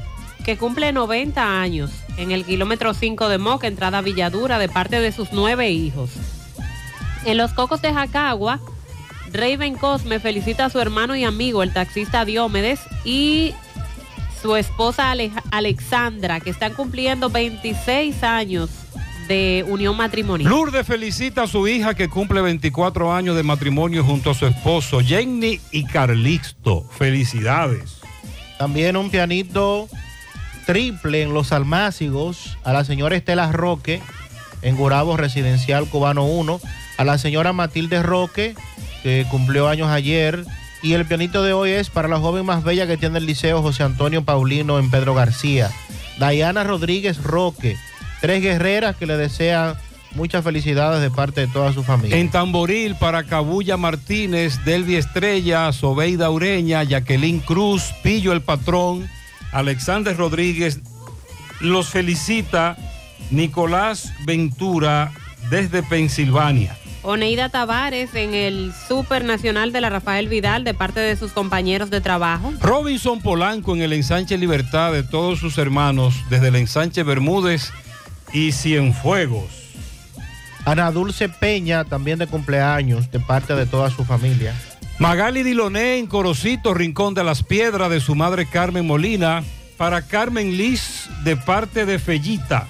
[0.43, 4.99] que cumple 90 años en el kilómetro 5 de Moca, entrada a Villadura, de parte
[4.99, 6.09] de sus nueve hijos.
[7.23, 8.59] En los Cocos de Jacagua,
[9.35, 13.53] Raven Cosme felicita a su hermano y amigo, el taxista Diómedes, y
[14.41, 18.69] su esposa Ale- Alexandra, que están cumpliendo 26 años
[19.27, 20.49] de unión matrimonial.
[20.49, 24.99] Lourdes felicita a su hija que cumple 24 años de matrimonio junto a su esposo,
[25.01, 26.83] Jenny y Carlixto.
[26.97, 27.97] Felicidades.
[28.59, 29.87] También un pianito
[30.67, 34.01] triple en los almácigos a la señora Estela Roque
[34.61, 36.59] en Gurabo Residencial Cubano 1,
[36.97, 38.55] a la señora Matilde Roque
[39.05, 40.45] que cumplió años ayer
[40.81, 43.61] y el pianito de hoy es para la joven más bella que tiene el liceo
[43.61, 45.69] José Antonio Paulino en Pedro García,
[46.17, 47.77] Diana Rodríguez Roque,
[48.19, 49.75] tres guerreras que le desean
[50.15, 52.17] muchas felicidades de parte de toda su familia.
[52.17, 59.07] En Tamboril para Cabulla Martínez, Delvi Estrella, Sobeida Ureña, Jacqueline Cruz, Pillo el Patrón,
[59.51, 60.79] Alexander Rodríguez.
[61.59, 62.75] Los felicita
[63.29, 65.11] Nicolás Ventura
[65.51, 66.75] desde Pensilvania.
[67.05, 71.91] Oneida Tavares en el Super Nacional de la Rafael Vidal de parte de sus compañeros
[71.91, 72.51] de trabajo.
[72.59, 77.71] Robinson Polanco en el ensanche Libertad de todos sus hermanos desde el ensanche Bermúdez
[78.33, 79.45] y Cienfuegos.
[80.65, 84.55] Ana Dulce Peña también de cumpleaños de parte de toda su familia.
[84.97, 89.43] Magali Diloné en Corocito, Rincón de las Piedras, de su madre Carmen Molina.
[89.77, 92.67] Para Carmen Liz, de parte de Fellita.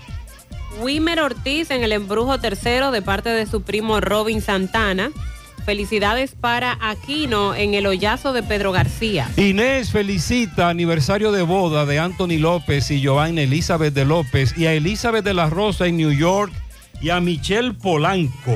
[0.81, 5.11] Wimer Ortiz en el Embrujo Tercero de parte de su primo Robin Santana.
[5.65, 9.29] Felicidades para Aquino en el Hoyazo de Pedro García.
[9.35, 14.73] Inés felicita aniversario de boda de Anthony López y Joanna Elizabeth de López y a
[14.73, 16.53] Elizabeth de la Rosa en New York
[17.01, 18.55] y a Michelle Polanco.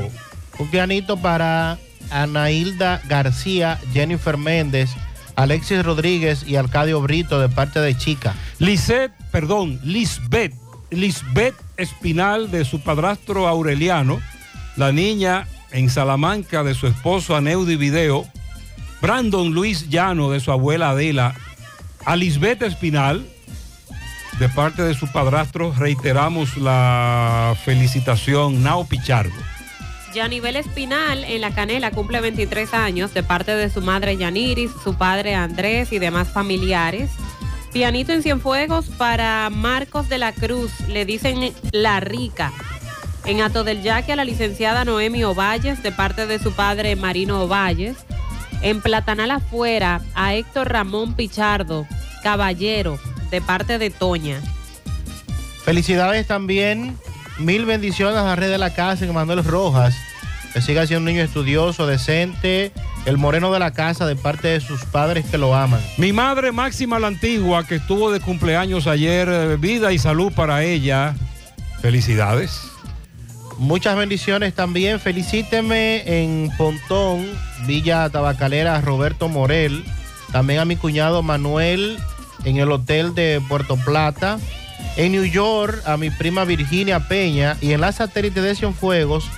[0.59, 1.79] Un pianito para
[2.11, 4.91] Anailda García, Jennifer Méndez,
[5.35, 8.35] Alexis Rodríguez y Arcadio Brito de parte de Chica.
[8.59, 10.53] Lisette, perdón, Lisbeth,
[10.91, 14.19] Lisbeth Espinal de su padrastro Aureliano,
[14.75, 18.27] la niña en Salamanca de su esposo Aneudi Video,
[19.01, 21.35] Brandon Luis Llano de su abuela Adela,
[22.05, 23.25] a Lisbeth Espinal,
[24.39, 29.35] de parte de su padrastro, reiteramos la felicitación, Nao Pichardo.
[30.13, 34.95] Yanivel Espinal en La Canela cumple 23 años de parte de su madre Yaniris, su
[34.95, 37.11] padre Andrés y demás familiares.
[37.71, 42.51] Pianito en Cienfuegos para Marcos de la Cruz, le dicen La Rica.
[43.25, 47.43] En Ato del Yaque a la licenciada Noemi Ovalles de parte de su padre Marino
[47.43, 47.97] Ovalles.
[48.63, 51.85] En Platanal afuera a Héctor Ramón Pichardo,
[52.23, 54.41] caballero, de parte de Toña.
[55.63, 56.97] Felicidades también,
[57.37, 59.95] mil bendiciones a red de la casa en Manuel Rojas,
[60.53, 62.71] que siga siendo un niño estudioso, decente,
[63.05, 65.81] el moreno de la casa de parte de sus padres que lo aman.
[65.97, 70.63] Mi madre Máxima la Antigua, que estuvo de cumpleaños ayer, eh, vida y salud para
[70.63, 71.15] ella.
[71.81, 72.69] Felicidades.
[73.59, 74.99] Muchas bendiciones también.
[74.99, 77.27] Felicíteme en Pontón,
[77.67, 79.83] Villa Tabacalera, Roberto Morel.
[80.31, 81.97] También a mi cuñado Manuel
[82.45, 84.39] en el hotel de Puerto Plata.
[84.95, 87.57] En New York, a mi prima Virginia Peña.
[87.59, 89.29] Y en la satélite de Cienfuegos,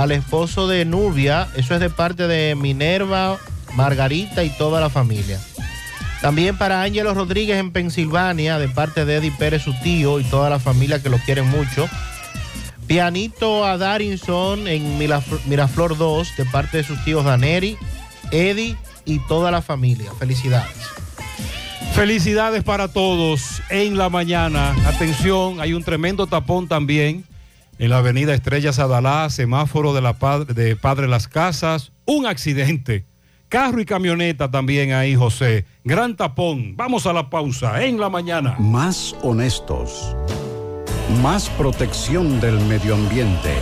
[0.00, 1.48] al esposo de Nubia.
[1.56, 3.38] Eso es de parte de Minerva,
[3.74, 5.38] Margarita y toda la familia.
[6.22, 10.48] También para Ángelo Rodríguez en Pensilvania, de parte de Eddie Pérez, su tío, y toda
[10.48, 11.88] la familia que lo quieren mucho.
[12.86, 17.76] Pianito a Darinson en Miraflor 2, de parte de sus tíos Daneri,
[18.30, 20.10] Eddie y toda la familia.
[20.18, 20.76] Felicidades.
[21.94, 24.74] Felicidades para todos en la mañana.
[24.86, 27.24] Atención, hay un tremendo tapón también
[27.80, 33.06] en la avenida Estrellas Adalá, semáforo de, Padre, de Padre Las Casas, un accidente.
[33.48, 35.64] Carro y camioneta también ahí, José.
[35.82, 36.76] Gran tapón.
[36.76, 38.54] Vamos a la pausa en la mañana.
[38.58, 40.14] Más honestos.
[41.22, 43.54] Más protección del medio ambiente.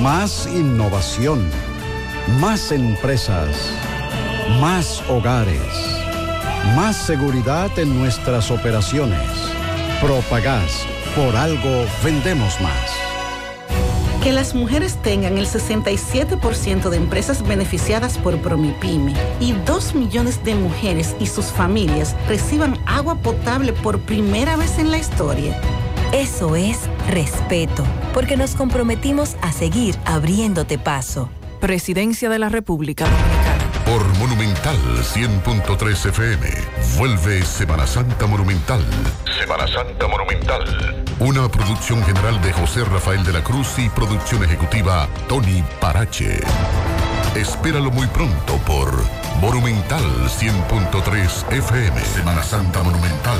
[0.00, 1.50] Más innovación.
[2.40, 3.72] Más empresas.
[4.60, 5.60] Más hogares.
[6.76, 9.28] Más seguridad en nuestras operaciones.
[10.00, 10.86] Propagás.
[11.16, 13.05] Por algo vendemos más.
[14.26, 20.56] Que las mujeres tengan el 67% de empresas beneficiadas por Promipyme y 2 millones de
[20.56, 25.56] mujeres y sus familias reciban agua potable por primera vez en la historia.
[26.12, 31.28] Eso es respeto, porque nos comprometimos a seguir abriéndote paso.
[31.60, 33.45] Presidencia de la República Dominicana.
[33.86, 36.46] Por Monumental 100.3 FM.
[36.98, 38.84] Vuelve Semana Santa Monumental.
[39.40, 41.04] Semana Santa Monumental.
[41.20, 46.40] Una producción general de José Rafael de la Cruz y producción ejecutiva Tony Parache.
[47.36, 48.92] Espéralo muy pronto por
[49.40, 52.00] Monumental 100.3 FM.
[52.00, 53.38] Semana Santa Monumental.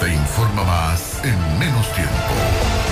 [0.00, 2.91] Te informa más en menos tiempo.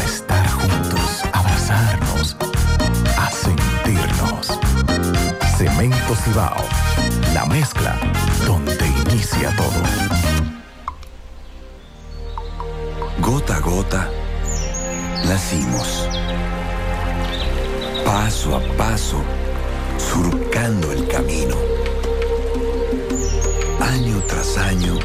[0.03, 2.35] estar juntos, abrazarnos,
[3.17, 4.59] a sentirnos.
[5.57, 6.63] Cemento Cibao,
[7.33, 7.97] la mezcla
[8.45, 9.81] donde inicia todo.
[13.19, 14.09] Gota a gota,
[15.27, 16.07] nacimos.
[18.05, 19.21] Paso a paso,
[19.97, 21.55] surcando el camino.
[23.79, 24.97] Año tras año,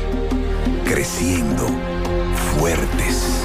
[0.85, 1.67] creciendo,
[2.59, 3.45] fuertes,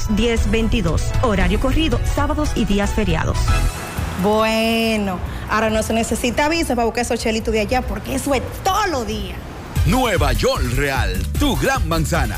[0.09, 1.01] 1-210-22.
[1.23, 3.37] Horario corrido, sábados y días feriados.
[4.23, 5.17] Bueno,
[5.49, 8.87] ahora no se necesita visa para buscar esos chelitos de allá porque eso es todo
[8.87, 9.35] lo día.
[9.87, 12.37] Nueva York Real, tu gran manzana.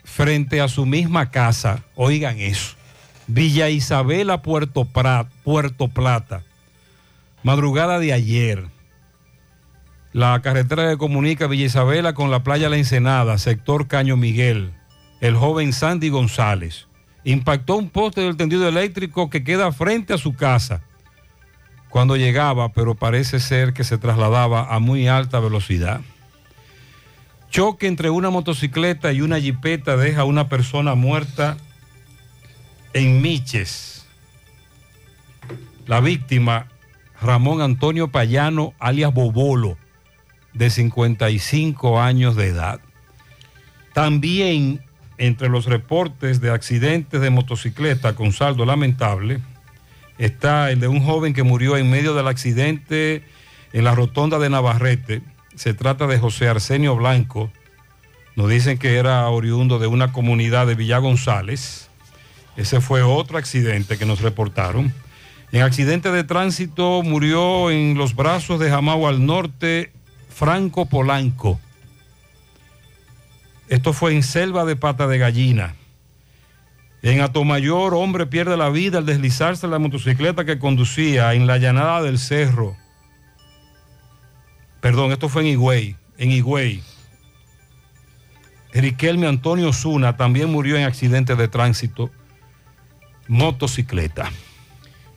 [0.03, 1.85] frente a su misma casa.
[1.95, 2.78] Oigan eso.
[3.29, 4.89] Villa Isabela, Puerto,
[5.45, 6.43] Puerto Plata.
[7.43, 8.65] Madrugada de ayer.
[10.15, 14.73] La carretera que comunica Villa Isabela con la playa La Ensenada, sector Caño Miguel.
[15.21, 16.87] El joven Sandy González
[17.23, 20.81] impactó un poste del tendido eléctrico que queda frente a su casa
[21.91, 26.01] cuando llegaba, pero parece ser que se trasladaba a muy alta velocidad.
[27.51, 31.59] Choque entre una motocicleta y una jipeta deja a una persona muerta
[32.93, 34.07] en Miches.
[35.87, 36.69] La víctima,
[37.21, 39.79] Ramón Antonio Payano, alias Bobolo,
[40.53, 42.81] de 55 años de edad.
[43.95, 44.83] También
[45.19, 49.41] entre los reportes de accidentes de motocicleta con saldo lamentable
[50.17, 53.25] está el de un joven que murió en medio del accidente
[53.73, 55.23] en la rotonda de Navarrete.
[55.55, 57.51] Se trata de José Arsenio Blanco.
[58.37, 61.88] Nos dicen que era oriundo de una comunidad de Villa González.
[62.59, 64.93] Ese fue otro accidente que nos reportaron.
[65.53, 69.93] En accidente de tránsito murió en los brazos de Jamao al norte
[70.29, 71.61] Franco Polanco.
[73.69, 75.77] Esto fue en Selva de Pata de Gallina.
[77.03, 82.03] En Atomayor, hombre pierde la vida al deslizarse la motocicleta que conducía en la llanada
[82.03, 82.77] del cerro.
[84.81, 85.97] Perdón, esto fue en Higüey.
[86.17, 86.83] En Higüey.
[88.73, 92.11] Riquelme Antonio Zuna también murió en accidente de tránsito.
[93.29, 94.31] Motocicleta.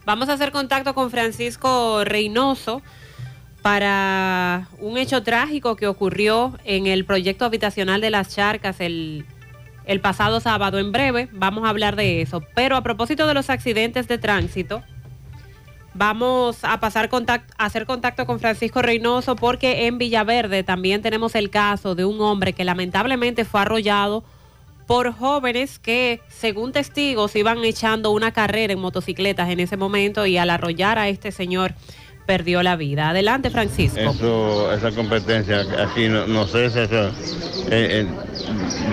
[0.04, 2.82] Vamos a hacer contacto con Francisco Reynoso
[3.62, 9.24] para un hecho trágico que ocurrió en el proyecto habitacional de las Charcas el,
[10.02, 10.78] pasado sábado.
[10.78, 12.42] En breve vamos a hablar de eso.
[12.54, 14.82] Pero a propósito de los accidentes de tránsito,
[15.94, 21.48] vamos a pasar a hacer contacto con Francisco Reynoso porque en Villaverde también tenemos el
[21.48, 24.24] caso de un hombre que lamentablemente fue arrollado
[24.86, 30.38] por jóvenes que, según testigos, iban echando una carrera en motocicletas en ese momento y
[30.38, 31.74] al arrollar a este señor
[32.26, 33.10] perdió la vida.
[33.10, 33.98] Adelante, Francisco.
[33.98, 37.08] Eso, esa competencia aquí no, no sé, eso, eso,
[37.70, 38.06] eh, eh,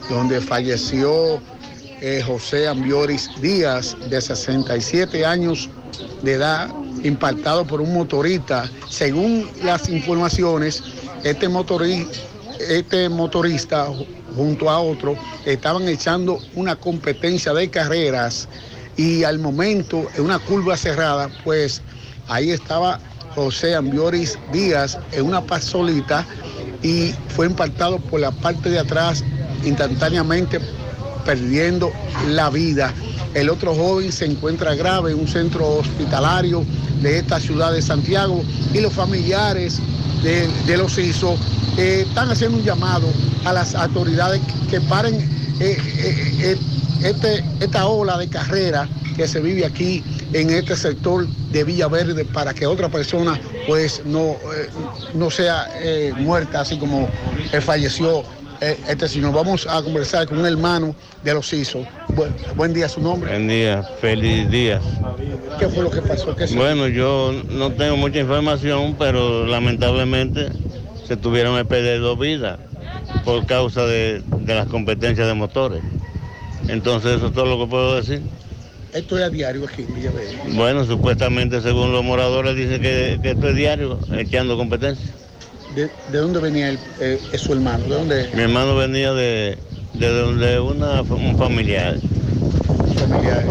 [0.09, 1.41] donde falleció
[2.01, 5.69] eh, José Ambioris Díaz, de 67 años
[6.21, 6.69] de edad,
[7.03, 8.69] impactado por un motorista.
[8.89, 10.83] Según las informaciones,
[11.23, 12.07] este, motori-
[12.69, 13.87] este motorista
[14.35, 15.15] junto a otro
[15.45, 18.47] estaban echando una competencia de carreras
[18.95, 21.81] y al momento, en una curva cerrada, pues
[22.27, 22.99] ahí estaba
[23.35, 26.25] José Ambioris Díaz en una pasolita
[26.83, 29.23] y fue impactado por la parte de atrás
[29.63, 30.59] instantáneamente
[31.25, 31.91] perdiendo
[32.27, 32.93] la vida.
[33.33, 36.63] El otro joven se encuentra grave en un centro hospitalario
[37.01, 38.43] de esta ciudad de Santiago
[38.73, 39.79] y los familiares
[40.21, 41.35] de, los ISO
[41.77, 43.07] eh, están haciendo un llamado
[43.43, 44.39] a las autoridades
[44.69, 45.15] que paren
[45.59, 46.57] eh, eh,
[47.03, 48.87] este, esta ola de carrera
[49.17, 54.35] que se vive aquí en este sector de Villaverde para que otra persona pues no,
[55.13, 55.67] no sea
[56.17, 57.09] muerta así como
[57.61, 58.23] falleció
[58.71, 59.33] este señor.
[59.33, 61.85] Vamos a conversar con un hermano de los ISO.
[62.15, 63.29] Buen, buen día, su nombre.
[63.31, 64.79] Buen día, feliz día.
[65.59, 66.35] ¿Qué fue lo que pasó?
[66.35, 70.49] ¿Qué se- Bueno, yo no tengo mucha información, pero lamentablemente
[71.07, 72.59] se tuvieron que perder dos vidas
[73.25, 75.81] por causa de, de las competencias de motores.
[76.67, 78.21] Entonces eso es todo lo que puedo decir.
[78.93, 80.37] Esto es a diario aquí en Villaverde.
[80.49, 85.07] Bueno, supuestamente según los moradores dicen que, que esto es diario, echando competencia.
[85.73, 87.85] ¿De, de dónde venía el, eh, su hermano?
[87.85, 88.29] ¿De dónde?
[88.33, 89.57] Mi hermano venía de,
[89.93, 91.99] de donde una, un familiar.
[92.97, 93.49] Familiar.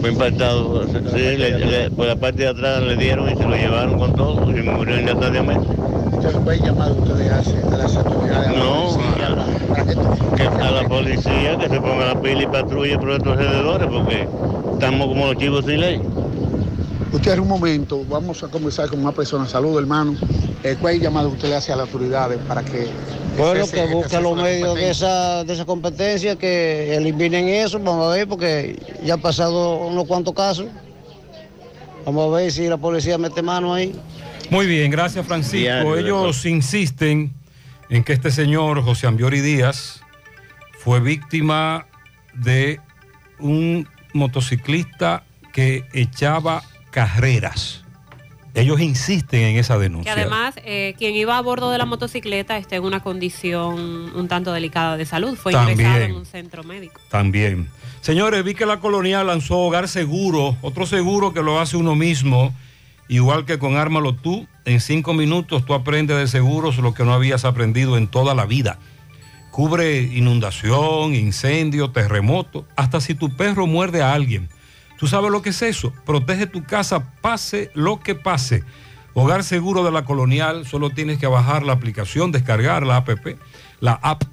[0.00, 3.56] Fue impactado, sí, le- le- por la parte de atrás le dieron y se lo
[3.56, 5.66] llevaron con todo y murió instantáneamente.
[6.12, 8.50] Entonces, ¿cuál llamado ustedes a las autoridades?
[8.56, 8.96] No,
[10.60, 14.28] a la policía que se ponga la pila y patrulle por estos alrededores porque
[14.72, 16.02] estamos como los chivos sin ley.
[17.12, 19.46] Usted en un momento, vamos a conversar con una persona.
[19.46, 20.14] Saludo, hermano.
[20.62, 22.86] Eh, ¿Cuál es el llamado que usted le hace a las autoridades para que...
[23.38, 27.78] Bueno, cese que esta busque los medios de esa, de esa competencia, que eliminen eso,
[27.78, 30.66] vamos a ver, porque ya ha pasado unos cuantos casos.
[32.04, 33.94] Vamos a ver si la policía mete mano ahí.
[34.50, 35.58] Muy bien, gracias Francisco.
[35.58, 37.32] Diario Ellos insisten
[37.90, 40.00] en que este señor, José Ambiori Díaz,
[40.78, 41.86] fue víctima
[42.34, 42.80] de
[43.38, 45.22] un motociclista
[45.52, 46.62] que echaba
[46.98, 47.84] carreras.
[48.54, 50.12] Ellos insisten en esa Que denuncia.
[50.14, 54.52] además, eh, quien iba a bordo de la motocicleta está en una condición un tanto
[54.52, 55.36] delicada de salud.
[55.36, 57.00] Fue ingresado en un centro médico.
[57.08, 57.68] También.
[58.00, 62.52] Señores, vi que la colonial lanzó Hogar Seguro, otro seguro que lo hace uno mismo,
[63.08, 64.48] igual que con Ármalo tú.
[64.64, 68.44] En cinco minutos tú aprendes de seguros lo que no habías aprendido en toda la
[68.44, 68.80] vida.
[69.52, 74.48] Cubre inundación, incendio, terremoto, hasta si tu perro muerde a alguien.
[74.98, 75.92] ¿Tú sabes lo que es eso?
[76.04, 78.64] Protege tu casa, pase lo que pase.
[79.14, 83.08] Hogar Seguro de la Colonial, solo tienes que bajar la aplicación, descargar la app,
[83.80, 84.24] la app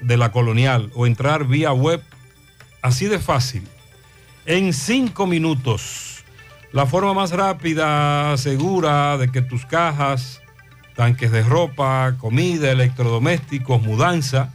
[0.00, 2.02] de la Colonial o entrar vía web.
[2.80, 3.68] Así de fácil.
[4.46, 6.24] En cinco minutos.
[6.72, 10.40] La forma más rápida, segura de que tus cajas,
[10.96, 14.52] tanques de ropa, comida, electrodomésticos, mudanza,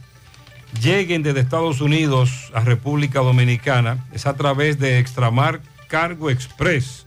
[0.80, 7.06] lleguen desde Estados Unidos a República Dominicana es a través de Extramar Cargo Express.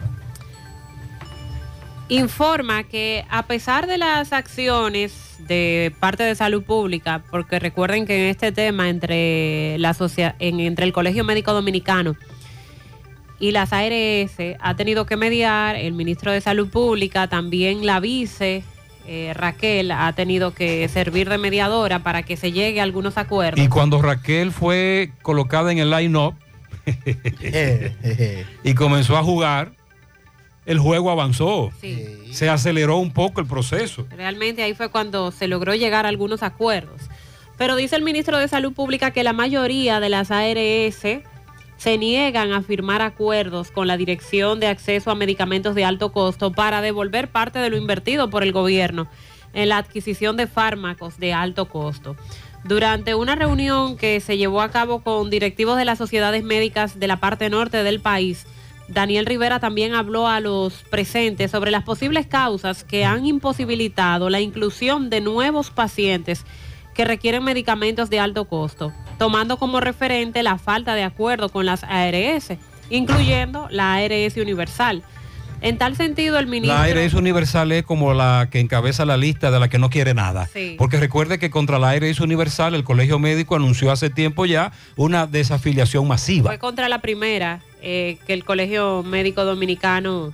[2.15, 8.23] informa que a pesar de las acciones de parte de salud pública, porque recuerden que
[8.25, 12.15] en este tema entre, la socia- en- entre el Colegio Médico Dominicano
[13.39, 18.63] y las ARS ha tenido que mediar, el ministro de Salud Pública, también la vice
[19.07, 23.63] eh, Raquel ha tenido que servir de mediadora para que se llegue a algunos acuerdos.
[23.63, 26.35] Y cuando Raquel fue colocada en el line-up,
[28.63, 29.71] y comenzó a jugar,
[30.65, 31.71] el juego avanzó.
[31.79, 32.05] Sí.
[32.31, 34.05] Se aceleró un poco el proceso.
[34.09, 37.01] Realmente ahí fue cuando se logró llegar a algunos acuerdos.
[37.57, 41.21] Pero dice el ministro de Salud Pública que la mayoría de las ARS
[41.77, 46.51] se niegan a firmar acuerdos con la Dirección de Acceso a Medicamentos de Alto Costo
[46.51, 49.07] para devolver parte de lo invertido por el gobierno
[49.53, 52.15] en la adquisición de fármacos de alto costo.
[52.63, 57.07] Durante una reunión que se llevó a cabo con directivos de las sociedades médicas de
[57.07, 58.45] la parte norte del país,
[58.93, 64.41] Daniel Rivera también habló a los presentes sobre las posibles causas que han imposibilitado la
[64.41, 66.45] inclusión de nuevos pacientes
[66.93, 71.85] que requieren medicamentos de alto costo, tomando como referente la falta de acuerdo con las
[71.85, 72.57] ARS,
[72.89, 75.03] incluyendo la ARS Universal.
[75.61, 76.75] En tal sentido, el ministro...
[76.75, 80.15] La ARS Universal es como la que encabeza la lista de la que no quiere
[80.15, 80.47] nada.
[80.51, 80.75] Sí.
[80.77, 85.27] Porque recuerde que contra la ARS Universal el Colegio Médico anunció hace tiempo ya una
[85.27, 86.49] desafiliación masiva.
[86.49, 90.33] Fue contra la primera eh, que el Colegio Médico Dominicano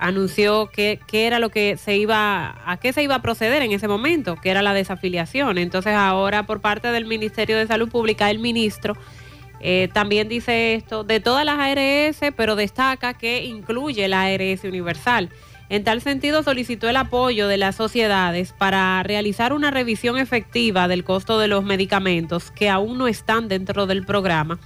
[0.00, 3.70] anunció que, que era lo que se iba, a qué se iba a proceder en
[3.70, 5.58] ese momento, que era la desafiliación.
[5.58, 8.96] Entonces ahora por parte del Ministerio de Salud Pública, el ministro
[9.60, 15.30] eh, también dice esto de todas las ARS, pero destaca que incluye la ARS Universal.
[15.68, 21.04] En tal sentido, solicitó el apoyo de las sociedades para realizar una revisión efectiva del
[21.04, 24.58] costo de los medicamentos que aún no están dentro del programa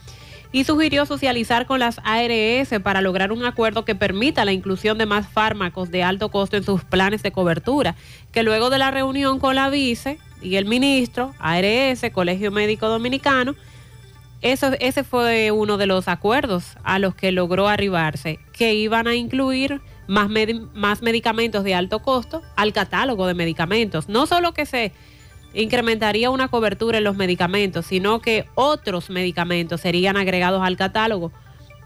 [0.54, 5.04] y sugirió socializar con las ARS para lograr un acuerdo que permita la inclusión de
[5.04, 7.96] más fármacos de alto costo en sus planes de cobertura,
[8.30, 13.56] que luego de la reunión con la vice y el ministro, ARS, Colegio Médico Dominicano,
[14.44, 19.14] eso, ese fue uno de los acuerdos a los que logró arribarse, que iban a
[19.14, 24.08] incluir más, med- más medicamentos de alto costo al catálogo de medicamentos.
[24.08, 24.92] No solo que se
[25.54, 31.32] incrementaría una cobertura en los medicamentos, sino que otros medicamentos serían agregados al catálogo.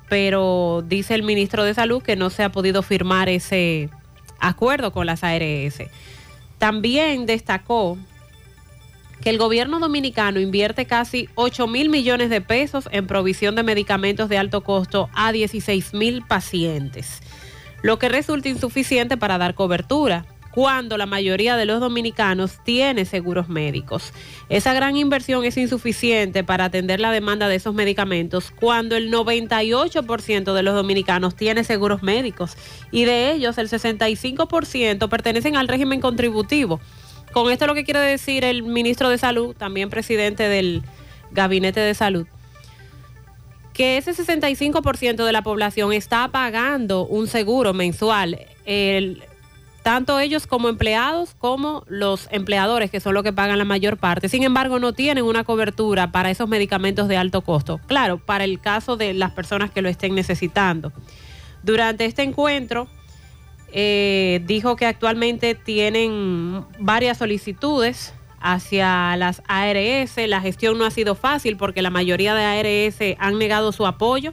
[0.09, 3.89] Pero dice el ministro de Salud que no se ha podido firmar ese
[4.40, 5.82] acuerdo con las ARS.
[6.59, 7.98] También destacó
[9.28, 14.38] el gobierno dominicano invierte casi 8 mil millones de pesos en provisión de medicamentos de
[14.38, 17.20] alto costo a 16 mil pacientes,
[17.82, 23.50] lo que resulta insuficiente para dar cobertura cuando la mayoría de los dominicanos tiene seguros
[23.50, 24.14] médicos.
[24.48, 30.55] Esa gran inversión es insuficiente para atender la demanda de esos medicamentos cuando el 98%
[30.55, 32.56] de los dominicanos tiene seguros médicos
[32.90, 36.80] y de ellos el 65% pertenecen al régimen contributivo.
[37.32, 40.82] Con esto lo que quiere decir el ministro de Salud, también presidente del
[41.30, 42.26] Gabinete de Salud,
[43.72, 48.40] que ese 65% de la población está pagando un seguro mensual.
[49.84, 54.28] Tanto ellos como empleados como los empleadores, que son los que pagan la mayor parte.
[54.28, 57.80] Sin embargo, no tienen una cobertura para esos medicamentos de alto costo.
[57.86, 60.92] Claro, para el caso de las personas que lo estén necesitando.
[61.62, 62.88] Durante este encuentro,
[63.73, 70.16] eh, dijo que actualmente tienen varias solicitudes hacia las ARS.
[70.27, 74.32] La gestión no ha sido fácil porque la mayoría de ARS han negado su apoyo.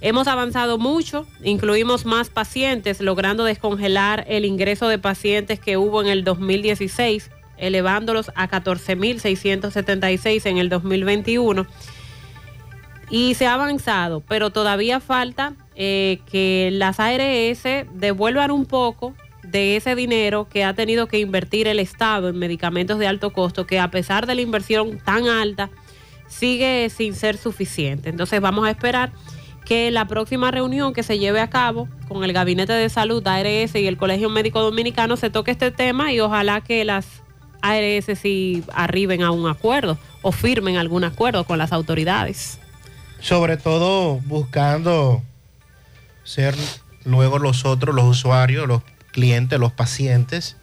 [0.00, 6.08] Hemos avanzado mucho, incluimos más pacientes, logrando descongelar el ingreso de pacientes que hubo en
[6.08, 11.68] el 2016, elevándolos a 14.676 en el 2021
[13.12, 17.62] y se ha avanzado, pero todavía falta eh, que las ARS
[17.92, 22.98] devuelvan un poco de ese dinero que ha tenido que invertir el Estado en medicamentos
[22.98, 25.68] de alto costo, que a pesar de la inversión tan alta,
[26.26, 28.08] sigue sin ser suficiente.
[28.08, 29.12] Entonces vamos a esperar
[29.66, 33.74] que la próxima reunión que se lleve a cabo con el Gabinete de Salud, ARS
[33.74, 37.22] y el Colegio Médico Dominicano se toque este tema y ojalá que las
[37.60, 42.61] ARS sí arriben a un acuerdo o firmen algún acuerdo con las autoridades.
[43.22, 45.22] Sobre todo buscando
[46.24, 46.56] ser
[47.04, 48.82] luego los otros, los usuarios, los
[49.12, 50.56] clientes, los pacientes,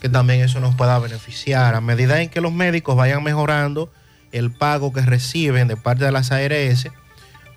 [0.00, 1.74] que también eso nos pueda beneficiar.
[1.74, 3.92] A medida en que los médicos vayan mejorando
[4.32, 6.88] el pago que reciben de parte de las ARS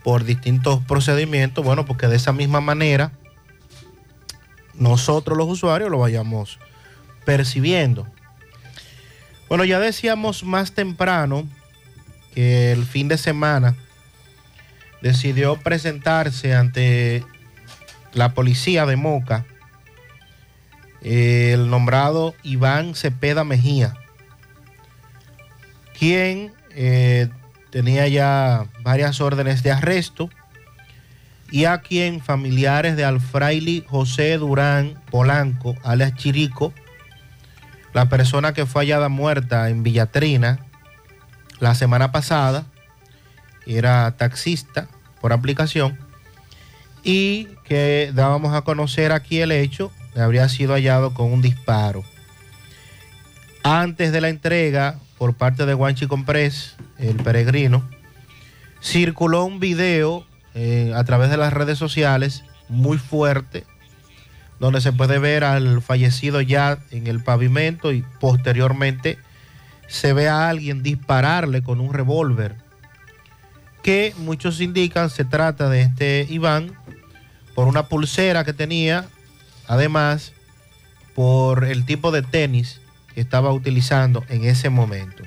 [0.04, 3.14] por distintos procedimientos, bueno, porque de esa misma manera
[4.74, 6.60] nosotros los usuarios lo vayamos
[7.26, 8.06] percibiendo.
[9.48, 11.48] Bueno, ya decíamos más temprano
[12.36, 13.76] que el fin de semana
[15.02, 17.24] decidió presentarse ante
[18.14, 19.46] la policía de Moca
[21.02, 23.94] el nombrado Iván Cepeda Mejía,
[25.98, 27.30] quien eh,
[27.70, 30.30] tenía ya varias órdenes de arresto
[31.50, 36.74] y a quien familiares de Alfraili José Durán Polanco, alias Chirico,
[37.94, 40.60] la persona que fue hallada muerta en Villatrina
[41.60, 42.66] la semana pasada,
[43.68, 44.88] era taxista,
[45.22, 45.98] por aplicación
[47.04, 52.04] y que dábamos a conocer aquí el hecho de habría sido hallado con un disparo.
[53.64, 57.88] Antes de la entrega por parte de Guanchi Comprés, el peregrino,
[58.82, 63.66] circuló un video eh, a través de las redes sociales muy fuerte,
[64.60, 69.18] donde se puede ver al fallecido ya en el pavimento y posteriormente
[69.88, 72.56] se ve a alguien dispararle con un revólver,
[73.88, 76.78] que muchos indican se trata de este Iván
[77.56, 79.06] por una pulsera que tenía,
[79.66, 80.34] además
[81.16, 82.82] por el tipo de tenis
[83.16, 85.24] que estaba utilizando en ese momento.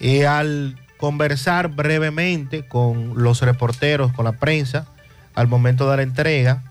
[0.00, 4.86] Y al conversar brevemente con los reporteros, con la prensa,
[5.34, 6.62] al momento de la entrega,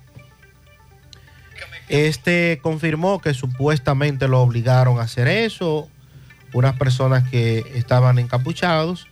[1.89, 5.87] este confirmó que supuestamente lo obligaron a hacer eso,
[6.53, 9.05] unas personas que estaban encapuchados,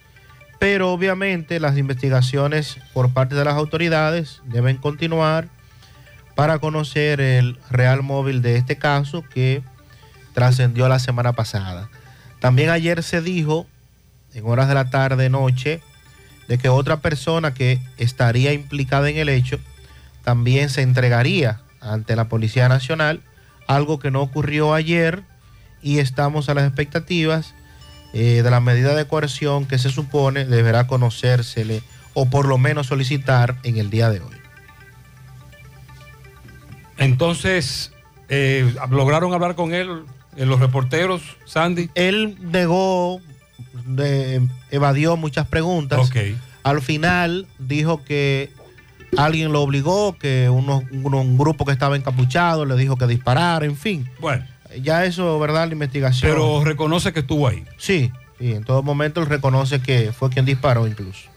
[0.59, 5.47] pero obviamente las investigaciones por parte de las autoridades deben continuar
[6.35, 9.63] para conocer el real móvil de este caso que
[10.33, 11.89] trascendió la semana pasada.
[12.39, 13.65] También ayer se dijo,
[14.33, 15.81] en horas de la tarde, noche,
[16.47, 19.59] de que otra persona que estaría implicada en el hecho
[20.23, 23.21] también se entregaría ante la Policía Nacional,
[23.67, 25.23] algo que no ocurrió ayer
[25.81, 27.53] y estamos a las expectativas
[28.15, 31.83] eh, de la medida de coerción que se supone deberá conocérsele
[32.13, 34.35] o por lo menos solicitar en el día de hoy.
[36.97, 37.91] Entonces,
[38.29, 40.03] eh, ¿lograron hablar con él
[40.37, 41.89] eh, los reporteros, Sandy?
[41.95, 43.19] Él negó,
[43.85, 45.99] de- evadió muchas preguntas.
[46.63, 48.51] Al final dijo que
[49.17, 53.65] alguien lo obligó, que uno- uno- un grupo que estaba encapuchado le dijo que disparara,
[53.65, 54.09] en fin.
[54.19, 54.45] Bueno.
[54.81, 55.67] Ya eso, ¿verdad?
[55.67, 56.31] La investigación.
[56.31, 57.63] Pero reconoce que estuvo ahí.
[57.77, 61.29] Sí, sí, en todo momento él reconoce que fue quien disparó incluso.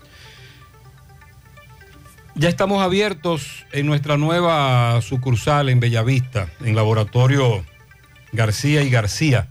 [2.35, 7.65] Ya estamos abiertos en nuestra nueva sucursal en Bellavista, en Laboratorio
[8.33, 9.49] García y García.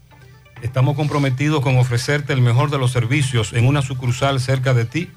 [0.61, 5.09] Estamos comprometidos con ofrecerte el mejor de los servicios en una sucursal cerca de ti.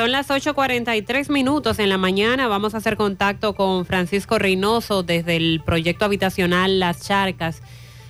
[0.00, 2.48] Son las 8.43 minutos en la mañana.
[2.48, 7.60] Vamos a hacer contacto con Francisco Reynoso desde el proyecto habitacional Las Charcas.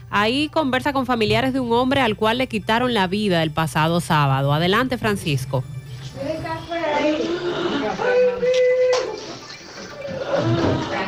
[0.09, 4.01] Ahí conversa con familiares de un hombre al cual le quitaron la vida el pasado
[4.01, 4.53] sábado.
[4.53, 5.65] Adelante, Francisco.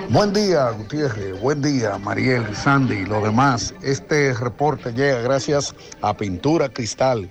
[0.08, 1.40] Buen día, Gutiérrez.
[1.40, 3.72] Buen día, Mariel, Sandy y lo demás.
[3.82, 7.30] Este reporte llega gracias a Pintura Cristal.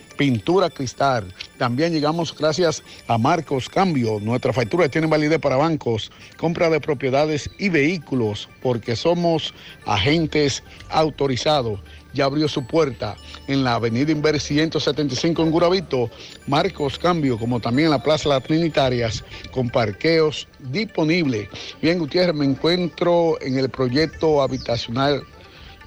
[0.17, 1.33] Pintura Cristal.
[1.57, 4.19] También llegamos gracias a Marcos Cambio.
[4.19, 9.53] Nuestra factura tiene validez para bancos, compra de propiedades y vehículos, porque somos
[9.85, 11.79] agentes autorizados.
[12.13, 13.15] ya abrió su puerta
[13.47, 16.09] en la avenida Inver 175 en Guravito,
[16.47, 21.47] Marcos Cambio, como también en la Plaza Las Trinitarias, con parqueos disponibles.
[21.81, 25.23] Bien, Gutiérrez, me encuentro en el proyecto habitacional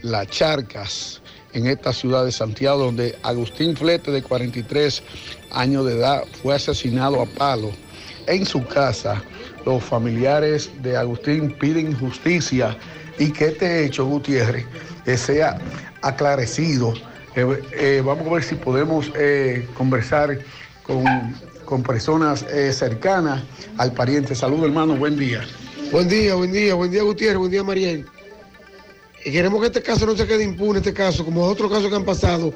[0.02, 1.20] Las Charcas,
[1.54, 5.02] en esta ciudad de Santiago, donde Agustín Flete, de 43
[5.52, 7.70] años de edad, fue asesinado a palo
[8.26, 9.22] en su casa.
[9.64, 12.76] Los familiares de Agustín piden justicia
[13.18, 14.66] y que este hecho, Gutiérrez,
[15.06, 15.58] eh, sea
[16.02, 16.92] aclarecido.
[17.36, 19.10] Eh, eh, vamos a ver si podemos
[19.74, 20.38] conversar
[20.82, 21.04] con,
[21.64, 23.42] con personas cercanas
[23.78, 24.34] al pariente.
[24.34, 25.42] Saludos, hermano, buen día.
[25.92, 28.06] Buen día, buen día, buen día Gutiérrez, buen día Mariel.
[29.24, 31.94] Y queremos que este caso no se quede impune, este caso, como otros casos que
[31.96, 32.52] han pasado,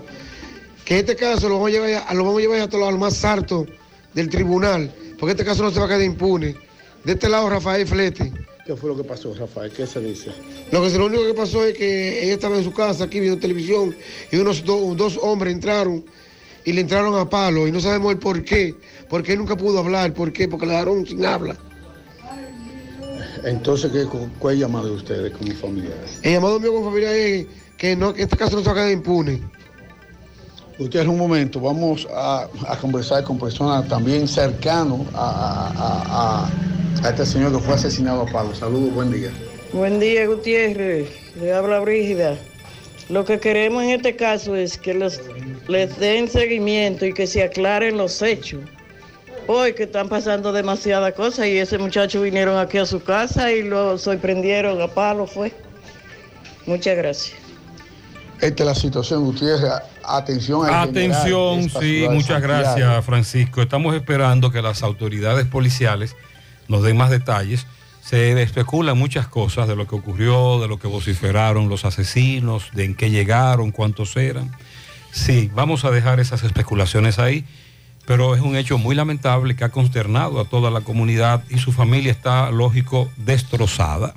[0.85, 3.24] que este caso lo vamos a llevar, a- lo vamos a, llevar hasta lo más
[3.24, 3.66] alto
[4.15, 6.55] del tribunal, porque este caso no se va a quedar impune.
[7.05, 8.32] De este lado, Rafael Flete.
[8.66, 9.70] ¿Qué fue lo que pasó, Rafael?
[9.73, 10.31] ¿Qué se dice?
[10.70, 13.40] Lo, que, lo único que pasó es que ella estaba en su casa aquí viendo
[13.40, 13.97] televisión
[14.31, 16.05] y unos do- dos hombres entraron
[16.66, 18.74] y le entraron a palo y no sabemos el por qué,
[19.09, 20.49] porque él nunca pudo hablar, ¿por qué?
[20.49, 21.57] Porque le dejaron sin habla.
[23.44, 24.05] Entonces, ¿qué,
[24.39, 26.20] ¿cuál es el llamado de ustedes como familiares?
[26.23, 27.47] El llamado mío con familia es
[27.77, 29.40] que, no, que este caso no se va a quedar impune.
[30.78, 37.27] Ustedes un momento, vamos a, a conversar con personas también cercanos a, a- a- este
[37.27, 38.55] señor que fue asesinado a palo.
[38.55, 39.31] Saludos, buen día.
[39.73, 41.09] Buen día, Gutiérrez.
[41.40, 42.36] Le habla Brígida.
[43.09, 45.20] Lo que queremos en este caso es que los,
[45.69, 48.60] les den seguimiento y que se aclaren los hechos.
[49.51, 53.62] Hoy que están pasando demasiadas cosas y ese muchacho vinieron aquí a su casa y
[53.62, 55.55] lo sorprendieron a palo, fue.
[56.66, 57.39] Muchas gracias.
[58.43, 59.73] Esta es la situación, Gutiérrez.
[60.05, 63.62] Atención al Atención, sí, muchas gracias Francisco.
[63.62, 66.15] Estamos esperando que las autoridades policiales
[66.69, 67.66] nos den más detalles.
[68.03, 72.85] Se especulan muchas cosas de lo que ocurrió, de lo que vociferaron los asesinos, de
[72.85, 74.55] en qué llegaron, cuántos eran.
[75.11, 77.47] Sí, vamos a dejar esas especulaciones ahí,
[78.09, 81.72] pero es un hecho muy lamentable que ha consternado a toda la comunidad y su
[81.72, 84.14] familia está, lógico, destrozada.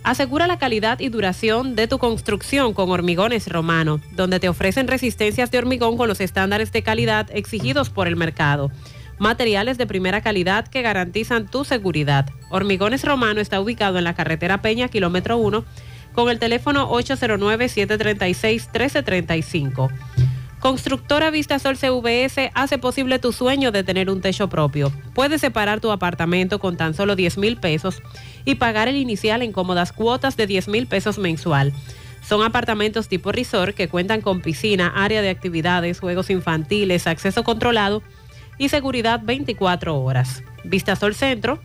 [0.03, 5.51] Asegura la calidad y duración de tu construcción con Hormigones Romano, donde te ofrecen resistencias
[5.51, 8.71] de hormigón con los estándares de calidad exigidos por el mercado.
[9.19, 12.27] Materiales de primera calidad que garantizan tu seguridad.
[12.49, 15.63] Hormigones Romano está ubicado en la carretera Peña, kilómetro 1,
[16.13, 19.89] con el teléfono 809-736-1335.
[20.61, 24.93] Constructora Vistasol CVS hace posible tu sueño de tener un techo propio.
[25.15, 28.03] Puedes separar tu apartamento con tan solo 10 mil pesos
[28.45, 31.73] y pagar el inicial en cómodas cuotas de 10 mil pesos mensual.
[32.21, 38.03] Son apartamentos tipo resort que cuentan con piscina, área de actividades, juegos infantiles, acceso controlado
[38.59, 40.43] y seguridad 24 horas.
[40.63, 41.59] Vistasol Centro,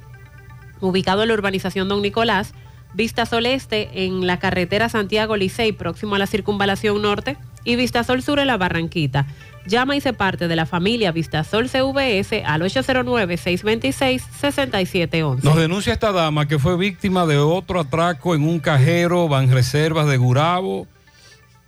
[0.80, 2.54] ubicado en la urbanización Don Nicolás,
[2.94, 8.38] Vistasol Este en la carretera Santiago Licey, próximo a la circunvalación norte, y Vistasol Sur
[8.38, 9.26] en la Barranquita.
[9.66, 15.42] Llama y se parte de la familia Vistasol CVS al 809-626-6711.
[15.42, 20.18] Nos denuncia esta dama que fue víctima de otro atraco en un cajero Banreservas de
[20.18, 20.86] Gurabo.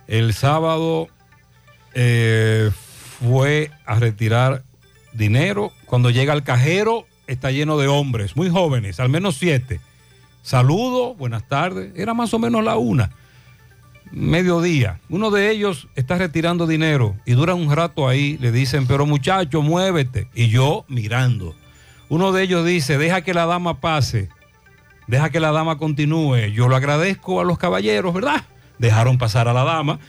[0.07, 1.09] El sábado
[1.93, 2.71] eh,
[3.19, 4.63] fue a retirar
[5.11, 5.73] dinero.
[5.85, 9.81] Cuando llega al cajero está lleno de hombres, muy jóvenes, al menos siete.
[10.49, 11.91] Saludo, buenas tardes.
[11.95, 13.11] Era más o menos la una,
[14.09, 14.99] mediodía.
[15.07, 18.35] Uno de ellos está retirando dinero y dura un rato ahí.
[18.39, 20.27] Le dicen, pero muchacho, muévete.
[20.33, 21.53] Y yo mirando.
[22.09, 24.29] Uno de ellos dice, deja que la dama pase,
[25.05, 26.47] deja que la dama continúe.
[26.51, 28.43] Yo lo agradezco a los caballeros, ¿verdad?
[28.79, 29.99] Dejaron pasar a la dama.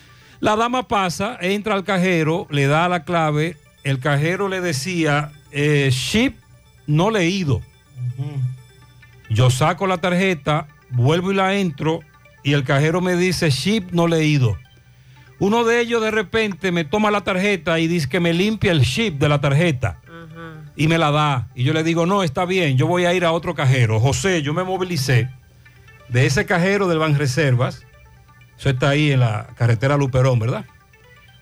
[0.40, 3.58] La dama pasa, entra al cajero, le da la clave.
[3.84, 6.32] El cajero le decía, eh, ship
[6.86, 7.60] no leído.
[9.30, 12.00] Yo saco la tarjeta, vuelvo y la entro
[12.42, 14.58] y el cajero me dice chip no leído.
[15.38, 18.82] Uno de ellos de repente me toma la tarjeta y dice que me limpia el
[18.82, 20.00] chip de la tarjeta
[20.76, 21.48] y me la da.
[21.54, 24.00] Y yo le digo, no, está bien, yo voy a ir a otro cajero.
[24.00, 25.30] José, yo me movilicé
[26.08, 27.86] de ese cajero del Banreservas,
[28.58, 30.66] eso está ahí en la carretera Luperón, ¿verdad?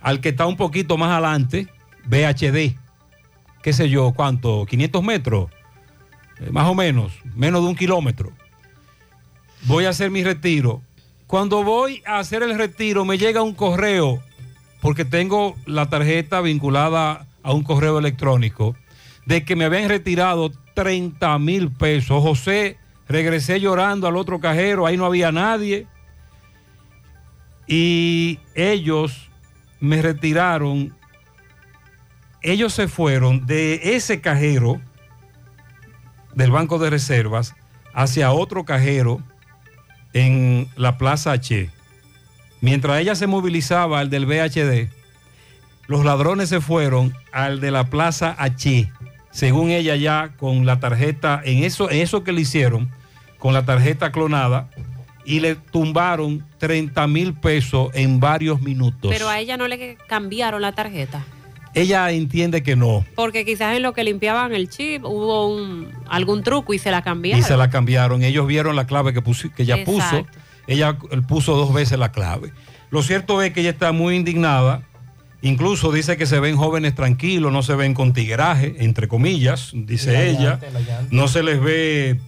[0.01, 1.69] Al que está un poquito más adelante,
[2.05, 2.77] BHD,
[3.63, 4.67] qué sé yo, ¿cuánto?
[4.67, 5.51] 500 metros,
[6.51, 8.33] más o menos, menos de un kilómetro.
[9.63, 10.83] Voy a hacer mi retiro.
[11.27, 14.23] Cuando voy a hacer el retiro, me llega un correo,
[14.81, 18.77] porque tengo la tarjeta vinculada a un correo electrónico,
[19.27, 22.23] de que me habían retirado 30 mil pesos.
[22.23, 22.79] José,
[23.09, 25.87] regresé llorando al otro cajero, ahí no había nadie.
[27.67, 29.29] Y ellos
[29.81, 30.95] me retiraron,
[32.43, 34.81] ellos se fueron de ese cajero
[36.39, 37.57] del Banco de Reservas
[37.93, 39.21] hacia otro cajero
[40.13, 41.69] en la Plaza H.
[42.61, 44.89] Mientras ella se movilizaba al del BHD,
[45.89, 48.89] los ladrones se fueron al de la Plaza H,
[49.33, 52.89] según ella ya con la tarjeta, en eso, en eso que le hicieron,
[53.39, 54.71] con la tarjeta clonada,
[55.25, 59.11] y le tumbaron 30 mil pesos en varios minutos.
[59.11, 61.25] Pero a ella no le cambiaron la tarjeta.
[61.81, 63.05] Ella entiende que no.
[63.15, 67.03] Porque quizás en lo que limpiaban el chip hubo un, algún truco y se la
[67.03, 67.41] cambiaron.
[67.41, 68.23] Y se la cambiaron.
[68.23, 70.27] Ellos vieron la clave que, puso, que ella puso.
[70.67, 70.97] Ella
[71.27, 72.53] puso dos veces la clave.
[72.91, 74.83] Lo cierto es que ella está muy indignada.
[75.41, 80.13] Incluso dice que se ven jóvenes tranquilos, no se ven con tigueraje, entre comillas, dice
[80.13, 80.61] la ella.
[81.11, 82.19] No se les ve,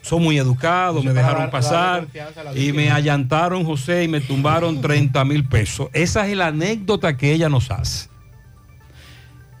[0.00, 2.06] son muy educados, me dejaron dar- pasar
[2.54, 2.76] y víctima.
[2.76, 5.88] me allantaron, José, y me tumbaron 30 mil pesos.
[5.92, 8.08] Esa es la anécdota que ella nos hace.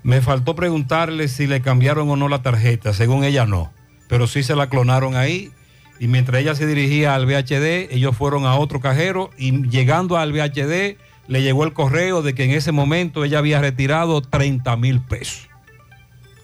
[0.04, 3.72] Me faltó preguntarle si le cambiaron o no la tarjeta, según ella no,
[4.06, 5.50] pero sí se la clonaron ahí
[5.98, 10.32] y mientras ella se dirigía al VHD, ellos fueron a otro cajero y llegando al
[10.32, 15.00] VHD le llegó el correo de que en ese momento ella había retirado 30 mil
[15.00, 15.48] pesos.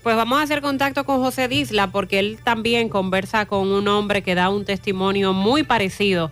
[0.02, 4.22] Pues vamos a hacer contacto con José Disla porque él también conversa con un hombre
[4.22, 6.30] que da un testimonio muy parecido.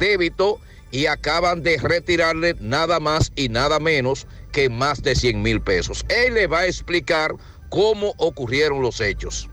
[0.00, 0.58] débito
[0.90, 6.04] y acaban de retirarle nada más y nada menos que más de 100 mil pesos.
[6.08, 7.36] Él le va a explicar
[7.68, 9.48] cómo ocurrieron los hechos.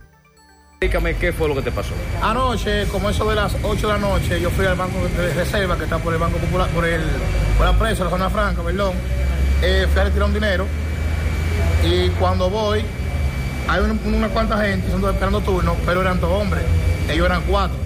[0.71, 1.93] Explícame qué fue lo que te pasó.
[2.19, 5.77] Anoche, como eso de las 8 de la noche, yo fui al banco de reserva
[5.77, 7.01] que está por el Banco Popular, por el
[7.57, 8.93] por la presa, la zona franca, perdón.
[9.65, 10.67] Eh, fui a retirar un dinero
[11.85, 12.83] y cuando voy,
[13.69, 16.63] hay un- una cuanta gente son esperando turno, pero eran dos hombres,
[17.09, 17.77] ellos eran cuatro.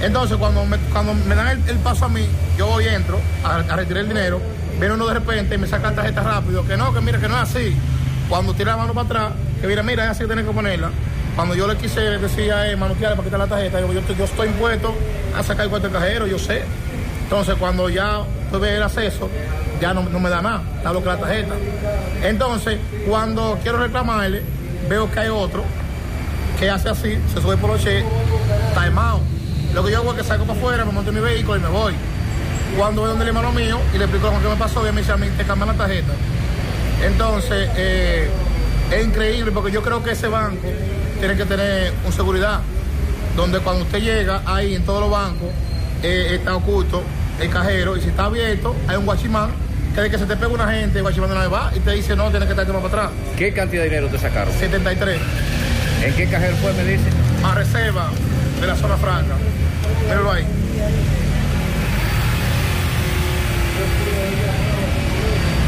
[0.00, 2.24] Entonces, cuando me, cuando me dan el, paso a mí,
[2.56, 4.40] yo voy entro a, retirar el dinero,
[4.78, 7.28] viene uno de repente y me saca la tarjeta rápido, que no, que mira, que
[7.28, 7.74] no es así.
[8.28, 10.90] Cuando tira la mano para atrás, que mira, mira, es así que tienes que ponerla.
[11.34, 14.24] Cuando yo le quise decir a él, manotearle para quitar la tarjeta, yo, yo, yo
[14.24, 14.94] estoy impuesto
[15.36, 16.62] a sacar el cuarto del cajero, yo sé.
[17.34, 19.28] Entonces, cuando ya tuve el acceso,
[19.80, 21.54] ya no, me da nada, está bloqueada la tarjeta.
[22.22, 22.78] Entonces,
[23.08, 24.40] cuando quiero reclamarle,
[24.88, 25.64] veo que hay otro
[26.60, 28.04] que hace así, se sube por los che,
[28.72, 29.20] timeout.
[29.74, 31.62] Lo que yo hago es que salgo para afuera, me monto en mi vehículo y
[31.62, 31.94] me voy.
[32.78, 35.00] Cuando voy donde el hermano mío y le explico lo que me pasó, y me
[35.00, 36.12] dice a mí, te cambian la tarjeta.
[37.04, 38.30] Entonces, eh,
[38.92, 40.68] es increíble porque yo creo que ese banco
[41.18, 42.60] tiene que tener un seguridad,
[43.36, 45.48] donde cuando usted llega ahí en todos los bancos,
[46.04, 47.02] eh, está oculto
[47.40, 49.50] el cajero y si está abierto, hay un guachimán
[49.94, 51.80] que de que se te pega una gente, el guachimán de una vez va y
[51.80, 53.10] te dice, no, tienes que estar más para atrás.
[53.38, 54.52] ¿Qué cantidad de dinero te sacaron?
[54.52, 55.18] 73.
[56.04, 57.08] ¿En qué cajero fue, me dice?
[57.42, 58.10] A reserva
[58.60, 59.34] de la zona franca.
[60.02, 60.44] Míralo ahí.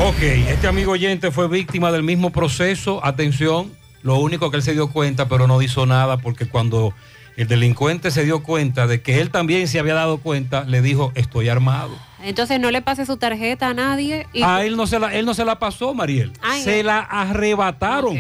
[0.03, 3.03] Ok, este amigo oyente fue víctima del mismo proceso.
[3.03, 3.73] Atención,
[4.03, 6.93] lo único que él se dio cuenta, pero no hizo nada, porque cuando
[7.37, 11.13] el delincuente se dio cuenta de que él también se había dado cuenta, le dijo,
[11.15, 11.97] estoy armado.
[12.23, 14.27] Entonces no le pase su tarjeta a nadie.
[14.33, 14.43] Y...
[14.43, 16.33] A él no se la, él no se la pasó, Mariel.
[16.41, 16.89] Ay, se no.
[16.89, 18.17] la arrebataron.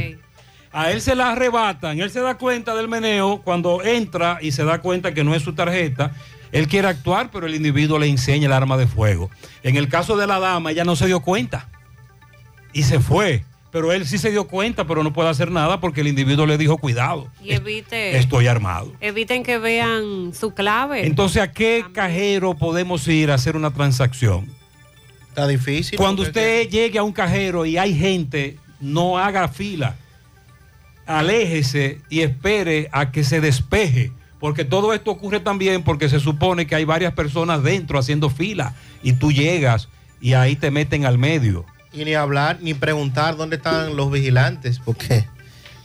[0.70, 4.62] A él se la arrebatan, él se da cuenta del meneo cuando entra y se
[4.62, 6.12] da cuenta que no es su tarjeta.
[6.52, 9.30] Él quiere actuar, pero el individuo le enseña el arma de fuego.
[9.62, 11.70] En el caso de la dama, ella no se dio cuenta
[12.74, 13.44] y se fue.
[13.70, 16.56] Pero él sí se dio cuenta, pero no puede hacer nada porque el individuo le
[16.56, 18.93] dijo, cuidado, Y evite, estoy armado.
[19.01, 21.06] eviten que vean su clave.
[21.06, 24.47] Entonces, ¿a qué cajero podemos ir a hacer una transacción?
[25.28, 25.98] Está difícil.
[25.98, 29.97] Cuando usted llegue a un cajero y hay gente, no haga fila.
[31.06, 34.12] Aléjese y espere a que se despeje.
[34.40, 38.74] Porque todo esto ocurre también porque se supone que hay varias personas dentro haciendo fila
[39.02, 39.88] y tú llegas
[40.20, 41.64] y ahí te meten al medio.
[41.97, 45.27] Y ni hablar, ni preguntar dónde están los vigilantes, porque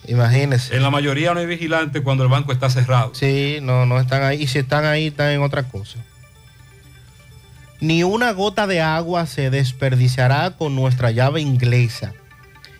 [0.07, 0.75] imagínese.
[0.75, 3.15] En la mayoría no hay vigilante cuando el banco está cerrado.
[3.15, 4.43] Sí, no, no están ahí.
[4.43, 5.99] Y si están ahí, están en otra cosa.
[7.79, 12.13] Ni una gota de agua se desperdiciará con nuestra llave inglesa.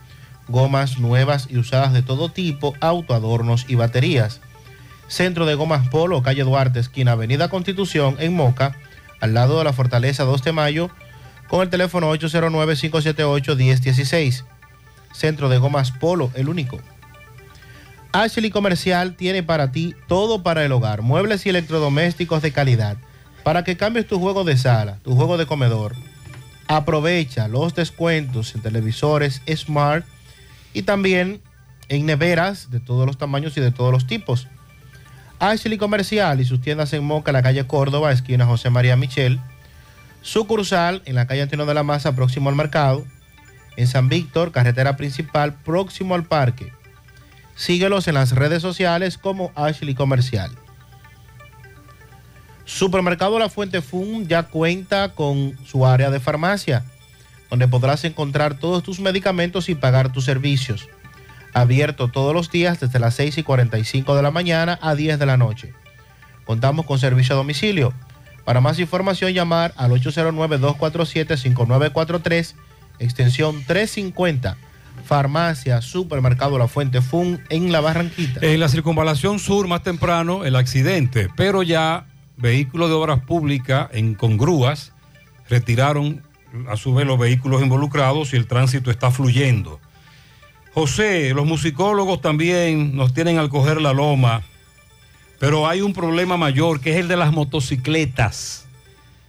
[0.48, 4.40] gomas nuevas y usadas de todo tipo, autoadornos y baterías.
[5.08, 8.76] Centro de Gomas Polo, calle Duarte, esquina Avenida Constitución, en Moca,
[9.20, 10.90] al lado de la Fortaleza 2 de Mayo,
[11.48, 14.44] con el teléfono 809-578-1016.
[15.12, 16.80] Centro de Gomas Polo, el único.
[18.12, 22.96] Ashley Comercial tiene para ti todo para el hogar, muebles y electrodomésticos de calidad,
[23.44, 25.94] para que cambies tu juego de sala, tu juego de comedor.
[26.68, 30.04] Aprovecha los descuentos en televisores Smart
[30.72, 31.40] y también
[31.88, 34.48] en neveras de todos los tamaños y de todos los tipos.
[35.38, 39.38] Ashley Comercial y sus tiendas en Moca, la calle Córdoba, esquina José María Michel.
[40.22, 43.04] Sucursal en la calle Antonio de la Maza, próximo al mercado.
[43.76, 46.72] En San Víctor, carretera principal, próximo al parque.
[47.54, 50.50] Síguelos en las redes sociales como Ashley Comercial.
[52.66, 56.84] Supermercado La Fuente Fun ya cuenta con su área de farmacia,
[57.48, 60.88] donde podrás encontrar todos tus medicamentos y pagar tus servicios.
[61.54, 65.26] Abierto todos los días desde las 6 y 45 de la mañana a 10 de
[65.26, 65.72] la noche.
[66.44, 67.92] Contamos con servicio a domicilio.
[68.44, 72.54] Para más información llamar al 809-247-5943,
[72.98, 74.56] extensión 350.
[75.04, 78.40] Farmacia, Supermercado La Fuente Fun en La Barranquita.
[78.42, 82.06] En la circunvalación sur, más temprano, el accidente, pero ya
[82.36, 84.92] vehículos de obras públicas en con grúas
[85.48, 86.22] retiraron
[86.68, 89.80] a su vez los vehículos involucrados y el tránsito está fluyendo.
[90.74, 94.42] José, los musicólogos también nos tienen al coger la loma,
[95.38, 98.66] pero hay un problema mayor que es el de las motocicletas,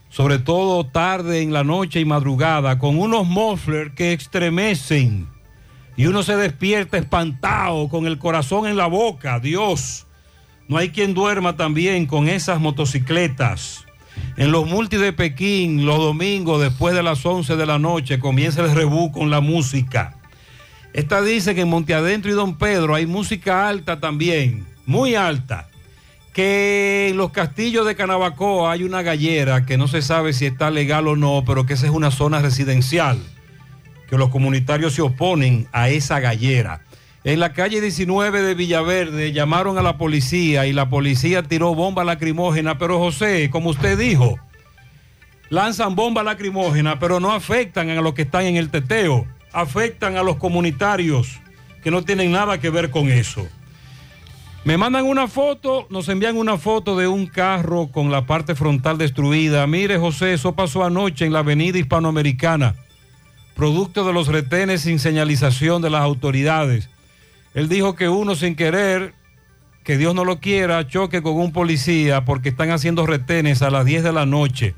[0.10, 5.28] sobre todo tarde en la noche y madrugada, con unos mufflers que estremecen
[5.96, 10.07] y uno se despierta espantado con el corazón en la boca, Dios.
[10.68, 13.86] No hay quien duerma también con esas motocicletas.
[14.36, 18.62] En los multi de Pekín, los domingos después de las 11 de la noche, comienza
[18.62, 20.18] el rebú con la música.
[20.94, 25.70] Esta dice que en Monte Adentro y Don Pedro hay música alta también, muy alta.
[26.34, 30.70] Que en los castillos de Canabacoa hay una gallera que no se sabe si está
[30.70, 33.20] legal o no, pero que esa es una zona residencial.
[34.10, 36.82] Que los comunitarios se oponen a esa gallera.
[37.28, 42.06] En la calle 19 de Villaverde llamaron a la policía y la policía tiró bomba
[42.06, 44.40] lacrimógena, pero José, como usted dijo,
[45.50, 50.24] lanzan bomba lacrimógena, pero no afectan a los que están en el teteo, afectan a
[50.24, 51.42] los comunitarios
[51.84, 53.46] que no tienen nada que ver con eso.
[54.64, 58.98] Me mandan una foto, nos envían una foto de un carro con la parte frontal
[58.98, 59.68] destruida.
[59.68, 62.76] Mire, José, eso pasó anoche en la avenida hispanoamericana,
[63.54, 66.90] producto de los retenes sin señalización de las autoridades.
[67.58, 69.16] Él dijo que uno sin querer,
[69.84, 73.84] que Dios no lo quiera, choque con un policía porque están haciendo retenes a las
[73.84, 74.76] 10 de la noche.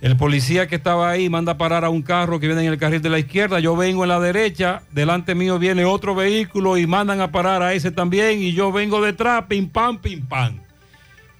[0.00, 3.00] El policía que estaba ahí manda parar a un carro que viene en el carril
[3.00, 3.60] de la izquierda.
[3.60, 7.74] Yo vengo en la derecha, delante mío viene otro vehículo y mandan a parar a
[7.74, 8.42] ese también.
[8.42, 10.58] Y yo vengo detrás, pim pam, pim pam.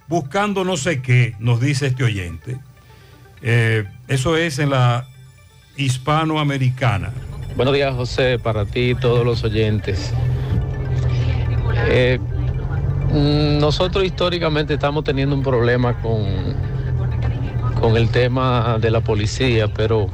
[0.07, 2.59] Buscando no sé qué, nos dice este oyente.
[3.43, 5.09] Eh, eso es en la
[5.77, 7.13] hispanoamericana.
[7.57, 10.15] Buenos días, José, para ti y todos los oyentes.
[11.89, 12.19] Eh,
[13.13, 16.25] mm, nosotros históricamente estamos teniendo un problema con,
[17.81, 20.09] con el tema de la policía, pero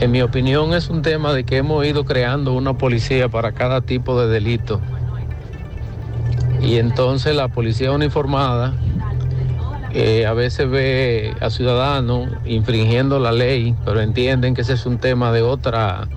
[0.00, 3.80] en mi opinión es un tema de que hemos ido creando una policía para cada
[3.80, 4.80] tipo de delito.
[6.60, 8.74] Y entonces la policía uniformada
[9.92, 14.98] eh, a veces ve a ciudadanos infringiendo la ley, pero entienden que ese es un
[14.98, 16.08] tema de otra,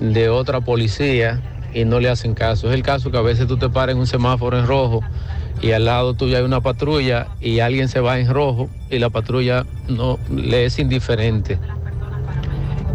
[0.00, 1.40] de otra policía
[1.74, 2.68] y no le hacen caso.
[2.68, 5.00] Es el caso que a veces tú te paras en un semáforo en rojo
[5.60, 9.10] y al lado tuyo hay una patrulla y alguien se va en rojo y la
[9.10, 11.58] patrulla no le es indiferente.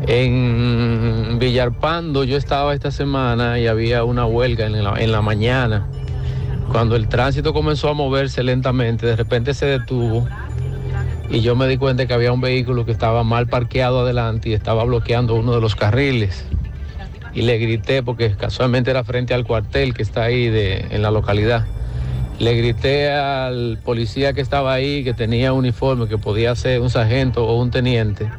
[0.06, 5.88] En Villarpando yo estaba esta semana y había una huelga en la, en la mañana.
[6.72, 10.28] Cuando el tránsito comenzó a moverse lentamente, de repente se detuvo
[11.30, 14.54] y yo me di cuenta que había un vehículo que estaba mal parqueado adelante y
[14.54, 16.46] estaba bloqueando uno de los carriles.
[17.34, 21.12] Y le grité, porque casualmente era frente al cuartel que está ahí de, en la
[21.12, 21.66] localidad.
[22.40, 27.46] Le grité al policía que estaba ahí, que tenía uniforme, que podía ser un sargento
[27.48, 28.30] o un teniente,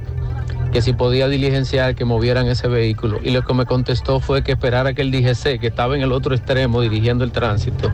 [0.73, 3.19] que si podía diligenciar que movieran ese vehículo.
[3.25, 6.13] Y lo que me contestó fue que esperara que el DGC, que estaba en el
[6.13, 7.91] otro extremo dirigiendo el tránsito,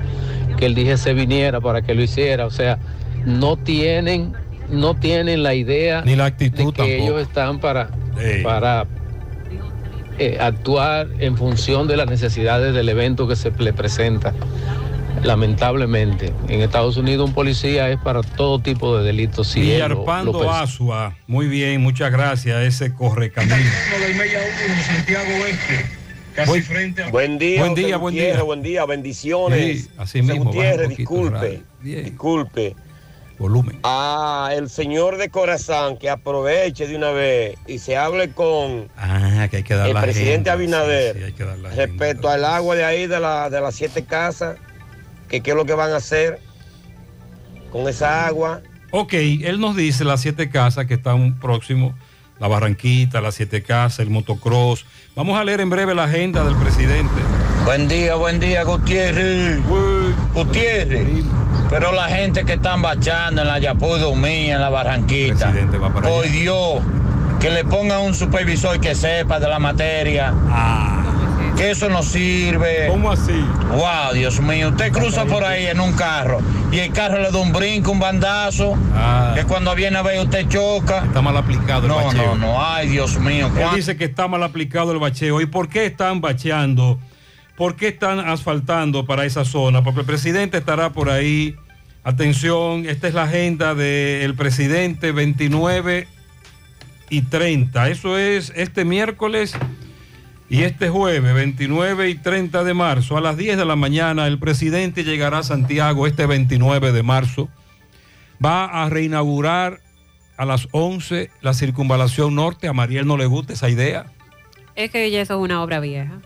[0.58, 2.44] que el DGC viniera para que lo hiciera.
[2.46, 2.78] O sea,
[3.24, 4.32] no tienen,
[4.68, 7.02] no tienen la idea Ni la actitud de que tampoco.
[7.02, 7.88] ellos están para,
[8.42, 8.86] para
[10.18, 14.32] eh, actuar en función de las necesidades del evento que se le presenta.
[15.22, 19.48] Lamentablemente, en Estados Unidos un policía es para todo tipo de delitos.
[19.48, 20.54] si él lo- lo Villarpando persigue.
[20.62, 21.16] Asua.
[21.26, 22.62] Muy bien, muchas gracias.
[22.62, 23.56] Ese corre camino.
[27.12, 28.42] Buen día, Buen día, buen día.
[28.42, 29.82] buen día, bendiciones.
[29.84, 32.74] Sí, así mismo, Gutiérrez, disculpe, disculpe.
[33.38, 33.78] Volumen.
[33.82, 39.48] Ah, el señor de corazón que aproveche de una vez y se hable con Ah,
[39.50, 40.52] que hay que dar el la presidente agenda.
[40.52, 43.60] Abinader Sí, sí, hay que dar la respecto al agua de ahí de, la, de
[43.60, 44.56] las siete casas,
[45.28, 46.40] que qué es lo que van a hacer
[47.72, 48.62] con esa agua.
[48.92, 51.96] Ok, él nos dice las siete casas que están próximos,
[52.38, 54.86] la Barranquita, las siete casas, el motocross.
[55.16, 57.12] Vamos a leer en breve la agenda del presidente.
[57.64, 59.58] Buen día, buen día, Gutiérrez.
[60.34, 61.24] Gutiérrez.
[61.74, 65.52] Pero la gente que están bachando en la Yapú Mía, en la Barranquita.
[66.04, 66.80] Por Dios,
[67.40, 70.32] que le pongan un supervisor que sepa de la materia.
[71.56, 72.86] Que eso no sirve.
[72.86, 72.90] Ah.
[72.90, 73.44] ¿Cómo así?
[73.70, 74.68] Wow, Dios mío.
[74.68, 76.38] Usted cruza por ahí en un carro
[76.70, 78.76] y el carro le da un brinco, un bandazo.
[79.34, 81.00] Que cuando viene a ver usted choca.
[81.02, 81.06] Ah.
[81.06, 82.36] Está mal aplicado el No, bacheo.
[82.36, 82.64] no, no.
[82.64, 83.48] Ay, Dios mío.
[83.48, 85.40] Él ¿cuán- dice que está mal aplicado el bacheo.
[85.40, 87.00] ¿Y por qué están bacheando?
[87.56, 89.82] ¿Por qué están asfaltando para esa zona?
[89.82, 91.56] Porque el presidente estará por ahí.
[92.04, 96.06] Atención, esta es la agenda del presidente 29
[97.08, 97.88] y 30.
[97.88, 99.56] Eso es este miércoles
[100.50, 103.16] y este jueves 29 y 30 de marzo.
[103.16, 107.48] A las 10 de la mañana el presidente llegará a Santiago este 29 de marzo.
[108.44, 109.80] Va a reinaugurar
[110.36, 112.68] a las 11 la circunvalación norte.
[112.68, 114.12] A Mariel no le gusta esa idea.
[114.74, 116.18] Es que ya eso es una obra vieja.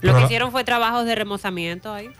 [0.00, 2.10] Pero Lo que hicieron fue trabajos de remozamiento ahí.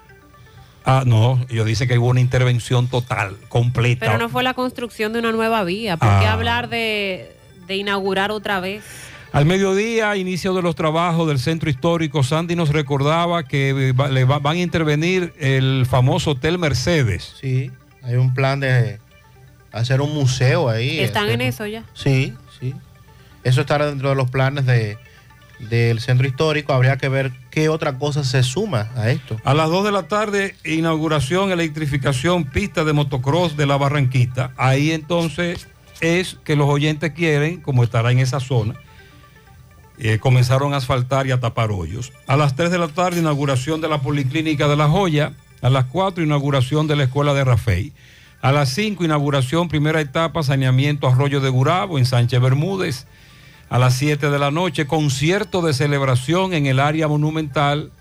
[0.84, 4.06] Ah, no, ellos dicen que hubo una intervención total, completa.
[4.06, 5.96] Pero no fue la construcción de una nueva vía.
[5.96, 6.32] ¿Por qué Ah.
[6.32, 7.36] hablar de,
[7.66, 8.82] de inaugurar otra vez?
[9.32, 14.24] Al mediodía, inicio de los trabajos del centro histórico, Sandy nos recordaba que va- le
[14.24, 17.34] va- van a intervenir el famoso Hotel Mercedes.
[17.38, 17.70] Sí,
[18.02, 18.98] hay un plan de
[19.70, 21.00] hacer un museo ahí.
[21.00, 21.84] Están en eso ya.
[21.92, 22.74] Sí, sí.
[23.44, 24.96] Eso estará dentro de los planes de,
[25.58, 26.72] del centro histórico.
[26.72, 29.36] Habría que ver qué otra cosa se suma a esto.
[29.44, 34.52] A las 2 de la tarde, inauguración, electrificación, pista de motocross de la Barranquita.
[34.56, 35.68] Ahí entonces
[36.00, 38.74] es que los oyentes quieren, como estará en esa zona,
[39.98, 42.12] eh, comenzaron a asfaltar y a tapar hoyos.
[42.26, 45.32] A las 3 de la tarde, inauguración de la Policlínica de La Joya.
[45.60, 47.92] A las 4, inauguración de la Escuela de Rafey.
[48.40, 53.06] A las 5, inauguración, primera etapa, saneamiento Arroyo de Gurabo en Sánchez Bermúdez.
[53.70, 57.92] A las 7 de la noche, concierto de celebración en el área monumental.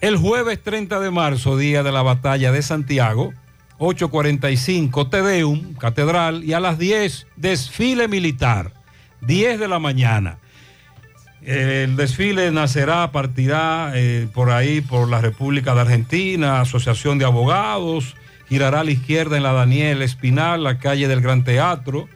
[0.00, 3.32] El jueves 30 de marzo, día de la batalla de Santiago,
[3.78, 8.72] 8.45, Tedeum, Catedral, y a las 10, desfile militar,
[9.22, 10.38] 10 de la mañana.
[11.42, 18.14] El desfile nacerá, partirá eh, por ahí, por la República de Argentina, Asociación de Abogados,
[18.48, 22.08] girará a la izquierda en la Daniel Espinal, la calle del Gran Teatro.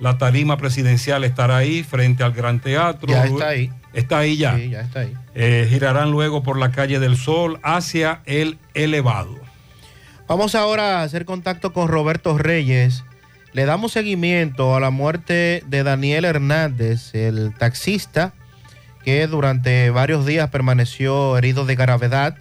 [0.00, 3.08] La tarima presidencial estará ahí, frente al Gran Teatro.
[3.08, 3.72] Ya está ahí.
[3.92, 4.56] Está ahí ya.
[4.56, 5.14] Sí, ya está ahí.
[5.34, 9.34] Eh, girarán luego por la calle del Sol hacia el elevado.
[10.28, 13.02] Vamos ahora a hacer contacto con Roberto Reyes.
[13.52, 18.34] Le damos seguimiento a la muerte de Daniel Hernández, el taxista
[19.04, 22.36] que durante varios días permaneció herido de gravedad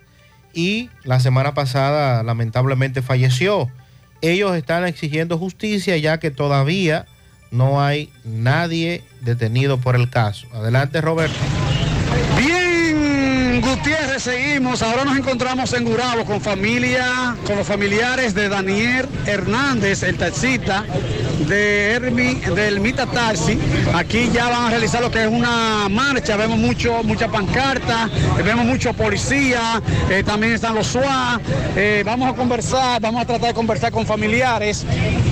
[0.54, 3.70] y la semana pasada lamentablemente falleció.
[4.22, 7.06] Ellos están exigiendo justicia ya que todavía
[7.52, 10.48] no hay nadie detenido por el caso.
[10.54, 11.38] Adelante, Roberto.
[12.38, 12.67] Bien,
[14.20, 14.82] Seguimos.
[14.82, 20.84] Ahora nos encontramos en Gurabo con familia, con los familiares de Daniel Hernández, el taxista
[21.48, 23.60] de Hermi, del Mita Taxi.
[23.94, 26.36] Aquí ya van a realizar lo que es una marcha.
[26.36, 28.10] Vemos mucho, mucha pancarta,
[28.44, 31.42] vemos mucho policía, eh, también están los SWAT.
[31.76, 34.84] Eh, vamos a conversar, vamos a tratar de conversar con familiares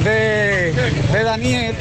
[0.03, 0.74] de,
[1.12, 1.76] de Daniel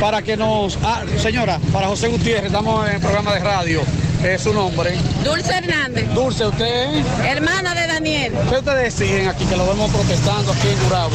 [0.00, 0.78] para que nos...
[0.82, 3.82] Ah, señora, para José Gutiérrez, estamos en el programa de radio.
[4.22, 4.96] Es su nombre.
[5.24, 6.08] Dulce Hernández.
[6.14, 7.04] Dulce, usted.
[7.24, 8.32] Hermana de Daniel.
[8.48, 11.10] ¿Qué ustedes exigen aquí que lo vemos protestando aquí en Gurabo?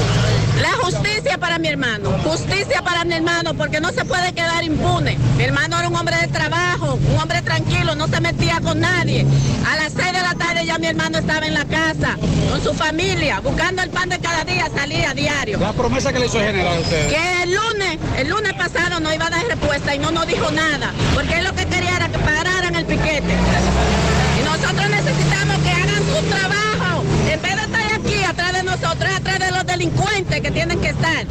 [0.61, 2.11] La justicia para mi hermano.
[2.25, 5.17] Justicia para mi hermano porque no se puede quedar impune.
[5.37, 9.25] Mi hermano era un hombre de trabajo, un hombre tranquilo, no se metía con nadie.
[9.65, 12.17] A las 6 de la tarde ya mi hermano estaba en la casa
[12.49, 15.59] con su familia, buscando el pan de cada día, salía a diario.
[15.59, 17.13] La promesa que le hizo el general a ustedes.
[17.13, 20.51] Que el lunes, el lunes pasado no iba a dar respuesta y no nos dijo
[20.51, 23.33] nada, porque él lo que quería era que pararan el piquete.
[24.39, 27.03] Y nosotros necesitamos que hagan su trabajo.
[27.29, 30.89] En vez de estar aquí atrás de nosotros, atrás de los delincuentes que tienen que
[30.89, 31.25] estar,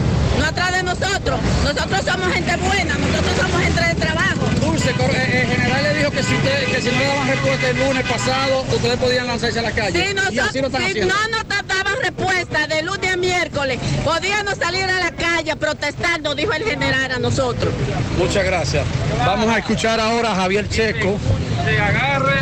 [0.67, 1.41] atrás de nosotros.
[1.65, 4.47] Nosotros somos gente buena, nosotros somos gente de trabajo.
[4.61, 7.29] Dulce, cor- eh, el general le dijo que si, usted- que si no le daban
[7.29, 10.05] respuesta el lunes pasado, ustedes podían lanzarse a la calle.
[10.05, 11.15] Si, y nosotros, así lo están si haciendo.
[11.15, 16.53] no nos daban respuesta de lunes a miércoles, podíamos salir a la calle protestando, dijo
[16.53, 17.73] el general a nosotros.
[18.19, 18.85] Muchas gracias.
[19.25, 21.19] Vamos a escuchar ahora a Javier Checo.
[21.65, 22.35] se agarre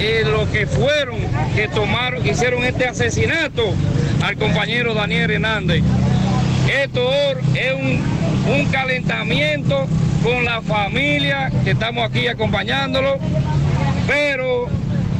[0.00, 1.18] eh, lo que fueron
[1.54, 3.74] que tomaron, hicieron este asesinato
[4.22, 5.82] al compañero Daniel Hernández.
[6.82, 7.08] Esto
[7.54, 8.02] es un,
[8.52, 9.86] un calentamiento
[10.24, 13.18] con la familia que estamos aquí acompañándolo,
[14.08, 14.66] pero,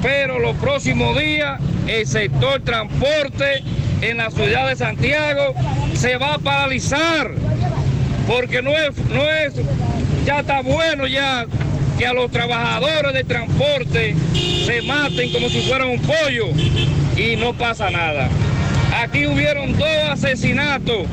[0.02, 3.62] pero los próximos días el sector transporte
[4.00, 5.54] en la ciudad de Santiago
[5.94, 7.30] se va a paralizar
[8.26, 9.54] porque no es, no es,
[10.26, 11.46] ya está bueno ya
[11.98, 14.16] que a los trabajadores de transporte
[14.66, 16.48] se maten como si fueran un pollo
[17.16, 18.28] y no pasa nada.
[19.00, 21.06] Aquí hubieron dos asesinatos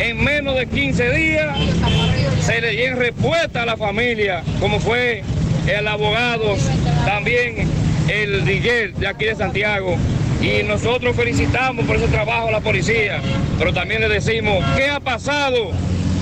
[0.00, 1.56] en menos de 15 días,
[2.40, 5.22] se le dio respuesta a la familia, como fue
[5.66, 6.56] el abogado,
[7.04, 7.68] también
[8.08, 9.96] el DJ de aquí de Santiago.
[10.40, 13.20] Y nosotros felicitamos por ese trabajo a la policía,
[13.58, 15.70] pero también le decimos, ¿qué ha pasado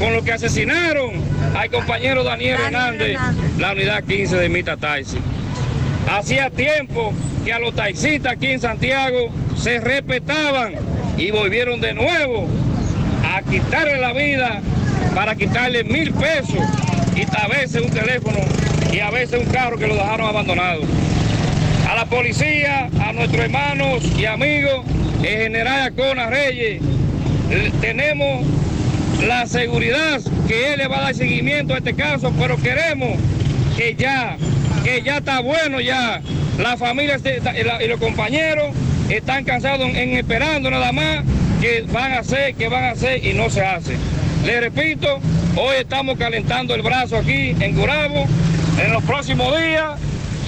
[0.01, 1.13] con los que asesinaron
[1.57, 3.17] al compañero Daniel Hernández,
[3.59, 5.19] la unidad 15 de Mita Taxi?
[6.11, 7.13] Hacía tiempo
[7.45, 10.75] que a los taxistas aquí en Santiago se respetaban
[11.17, 12.49] y volvieron de nuevo
[13.35, 14.61] a quitarle la vida
[15.15, 16.61] para quitarle mil pesos
[17.15, 18.39] y a veces un teléfono
[18.93, 20.83] y a veces un carro que lo dejaron abandonado.
[21.89, 24.85] A la policía, a nuestros hermanos y amigos,
[25.23, 26.81] el general Acona Reyes,
[27.81, 28.47] tenemos
[29.27, 33.19] la seguridad que él le va a dar seguimiento a este caso, pero queremos
[33.77, 34.37] que ya,
[34.85, 36.23] que ya está bueno ya.
[36.59, 37.19] La familia
[37.81, 38.75] y los compañeros
[39.09, 41.25] están cansados en esperando nada más
[41.61, 43.97] que van a hacer, que van a hacer y no se hace.
[44.45, 45.21] Le repito,
[45.57, 48.27] hoy estamos calentando el brazo aquí en Gurabo.
[48.83, 49.99] En los próximos días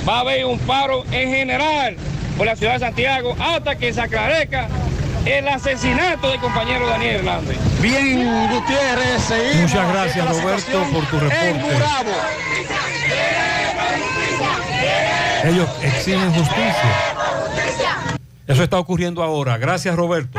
[0.09, 1.97] va a haber un paro en general
[2.37, 4.69] por la ciudad de Santiago hasta que se aclarezca
[5.27, 7.59] el asesinato del compañero Daniel Hernández.
[7.82, 9.70] Bien, Gutiérrez, seguimos.
[9.70, 11.74] Muchas gracias, Roberto, por tu en reporte.
[11.74, 12.11] Gurabo.
[15.45, 16.74] Ellos exigen justicia.
[18.47, 19.59] Eso está ocurriendo ahora.
[19.59, 20.39] Gracias, Roberto.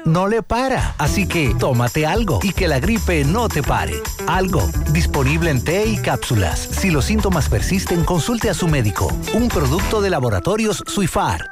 [0.06, 0.96] no le para.
[0.98, 3.96] Así que tómate algo y que la gripe no te pare.
[4.28, 6.58] Algo, disponible en té y cápsulas.
[6.58, 9.12] Si los síntomas persisten, consulte a su médico.
[9.34, 11.52] Un producto de laboratorios Suifar.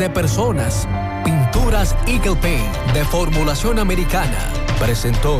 [0.09, 0.87] personas.
[1.23, 5.39] Pinturas Eagle Paint de formulación americana presentó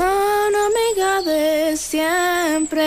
[0.00, 2.82] Mano amiga de siempre.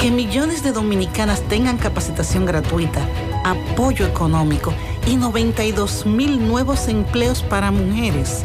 [0.00, 3.00] Que millones de dominicanas tengan capacitación gratuita,
[3.44, 4.74] apoyo económico
[5.06, 8.42] y 92 mil nuevos empleos para mujeres.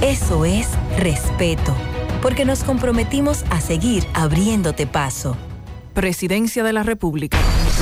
[0.00, 1.74] Eso es respeto,
[2.22, 5.36] porque nos comprometimos a seguir abriéndote paso.
[5.92, 7.36] Presidencia de la República.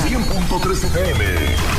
[0.09, 1.76] 100.3 FM.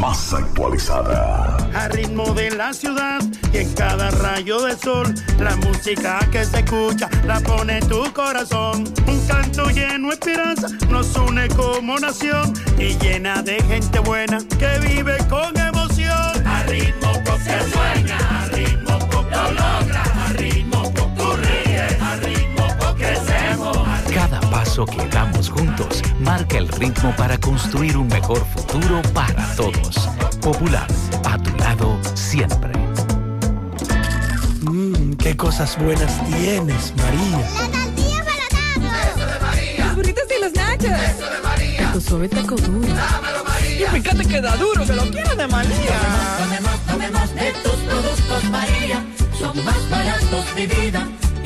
[0.00, 1.56] Más actualizada.
[1.74, 3.20] A ritmo de la ciudad
[3.52, 8.84] y en cada rayo de sol, la música que se escucha la pone tu corazón.
[9.06, 14.78] Un canto lleno de esperanza nos une como nación y llena de gente buena que
[14.86, 16.46] vive con emoción.
[16.46, 19.87] A ritmo que sueña, a ritmo que lo
[24.58, 30.08] paso que damos juntos marca el ritmo para construir un mejor futuro para todos.
[30.40, 30.88] Popular,
[31.24, 32.72] a tu lado siempre.
[34.62, 37.38] Mmm, qué cosas buenas tienes, María.
[37.38, 39.86] La tortilla para Eso de María.
[39.86, 40.90] Los burritos y los nachos.
[40.90, 41.92] Eso de María.
[41.92, 42.88] Tu suave taco duro.
[42.88, 43.86] Dámelo, María.
[43.86, 45.98] Y fíjate que da duro, que lo quiero de María.
[46.36, 49.04] Tomemos, tomemos de tus productos, María.
[49.38, 51.06] Son más baratos de vida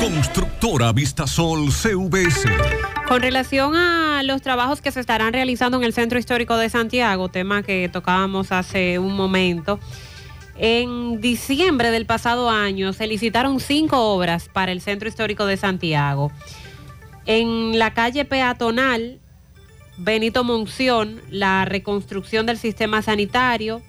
[0.00, 2.48] Constructora Vistasol CVS.
[3.08, 7.28] Con relación a los trabajos que se estarán realizando en el Centro Histórico de Santiago,
[7.28, 9.80] tema que tocábamos hace un momento,
[10.56, 16.30] en diciembre del pasado año se licitaron cinco obras para el Centro Histórico de Santiago.
[17.26, 19.20] En la calle peatonal
[19.96, 23.82] Benito Monción, la reconstrucción del sistema sanitario,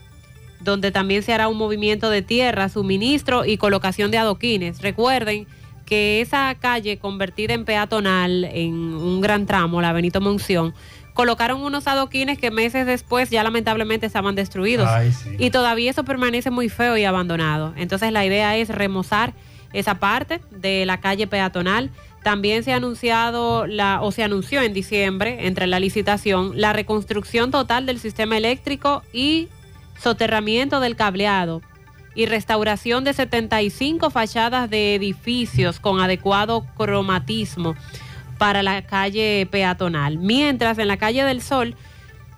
[0.61, 4.81] donde también se hará un movimiento de tierra, suministro y colocación de adoquines.
[4.81, 5.47] Recuerden
[5.85, 10.73] que esa calle convertida en peatonal en un gran tramo, la Benito Monción,
[11.13, 14.87] colocaron unos adoquines que meses después ya lamentablemente estaban destruidos.
[14.87, 15.35] Ay, sí.
[15.39, 17.73] Y todavía eso permanece muy feo y abandonado.
[17.77, 19.33] Entonces la idea es remozar
[19.71, 21.91] esa parte de la calle peatonal.
[22.23, 27.51] También se ha anunciado la, o se anunció en diciembre, entre la licitación, la reconstrucción
[27.51, 29.47] total del sistema eléctrico y
[30.01, 31.61] soterramiento del cableado
[32.15, 37.75] y restauración de 75 fachadas de edificios con adecuado cromatismo
[38.37, 40.17] para la calle peatonal.
[40.17, 41.75] Mientras en la calle del Sol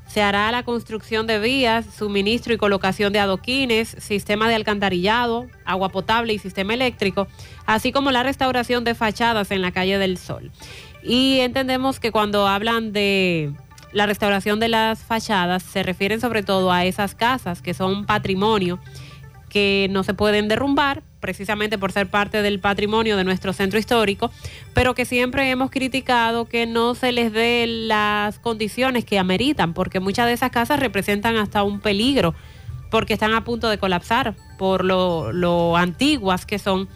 [0.08, 5.90] se hará la construcción de vías, suministro y colocación de adoquines, sistema de alcantarillado, agua
[5.90, 7.28] potable y sistema eléctrico,
[7.66, 10.52] así como la restauración de fachadas en la calle del Sol.
[11.04, 13.54] Y entendemos que cuando hablan de
[13.92, 18.80] la restauración de las fachadas se refieren sobre todo a esas casas que son patrimonio
[19.50, 24.32] que no se pueden derrumbar precisamente por ser parte del patrimonio de nuestro centro histórico,
[24.74, 30.00] pero que siempre hemos criticado que no se les dé las condiciones que ameritan, porque
[30.00, 32.36] muchas de esas casas representan hasta un peligro,
[32.92, 36.88] porque están a punto de colapsar por lo, lo antiguas que son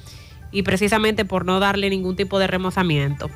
[0.51, 3.30] y precisamente por no darle ningún tipo de remozamiento.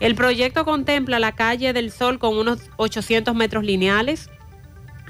[0.00, 4.28] El proyecto contempla la calle del Sol con unos 800 metros lineales,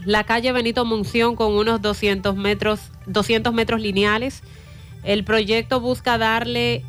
[0.05, 4.42] la calle Benito Monción con unos 200 metros, 200 metros lineales.
[5.02, 6.84] El proyecto busca darle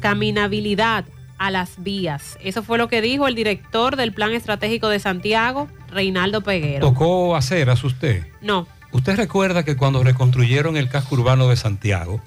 [0.00, 1.04] caminabilidad
[1.38, 2.36] a las vías.
[2.42, 6.88] Eso fue lo que dijo el director del Plan Estratégico de Santiago, Reinaldo Peguero.
[6.88, 8.26] ¿Tocó aceras usted?
[8.40, 12.20] No, ¿Usted recuerda que cuando reconstruyeron el casco urbano de Santiago,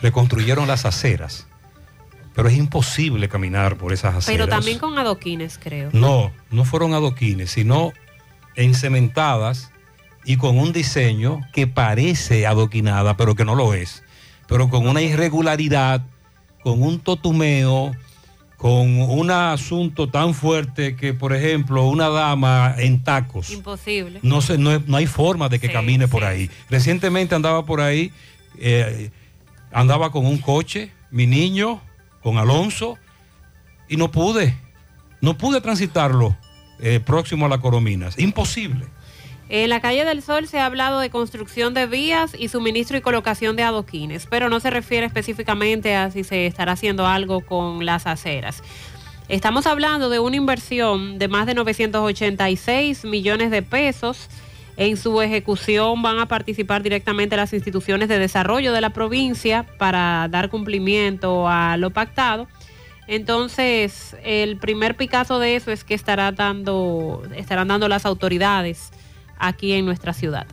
[0.00, 1.46] reconstruyeron las aceras?
[2.34, 4.26] Pero es imposible caminar por esas aceras.
[4.26, 5.90] pero también con adoquines, creo.
[5.92, 7.92] No, no fueron adoquines, sino
[8.56, 9.70] encementadas
[10.24, 14.02] y con un diseño que parece adoquinada, pero que no lo es.
[14.48, 16.02] Pero con una irregularidad,
[16.62, 17.94] con un totumeo,
[18.56, 23.50] con un asunto tan fuerte que, por ejemplo, una dama en tacos.
[23.50, 24.18] Imposible.
[24.22, 26.50] No, se, no, no hay forma de que camine por ahí.
[26.70, 28.12] Recientemente andaba por ahí
[28.58, 29.10] eh,
[29.72, 31.80] andaba con un coche, mi niño,
[32.22, 32.96] con Alonso,
[33.88, 34.56] y no pude,
[35.20, 36.36] no pude transitarlo
[36.78, 38.18] eh, próximo a la Corominas.
[38.18, 38.86] Imposible.
[39.48, 43.00] En la calle del Sol se ha hablado de construcción de vías y suministro y
[43.00, 47.86] colocación de adoquines, pero no se refiere específicamente a si se estará haciendo algo con
[47.86, 48.62] las aceras.
[49.28, 54.28] Estamos hablando de una inversión de más de 986 millones de pesos.
[54.76, 60.28] En su ejecución van a participar directamente las instituciones de desarrollo de la provincia para
[60.28, 62.48] dar cumplimiento a lo pactado.
[63.08, 68.90] Entonces, el primer picazo de eso es que estará dando, estarán dando las autoridades
[69.38, 70.46] aquí en nuestra ciudad.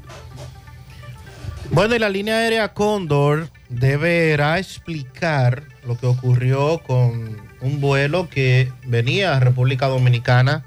[1.71, 8.71] Bueno, y la línea aérea Cóndor deberá explicar lo que ocurrió con un vuelo que
[8.85, 10.65] venía a República Dominicana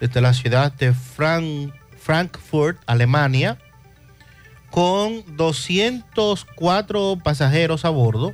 [0.00, 3.58] desde la ciudad de Frank- Frankfurt, Alemania,
[4.70, 8.32] con 204 pasajeros a bordo,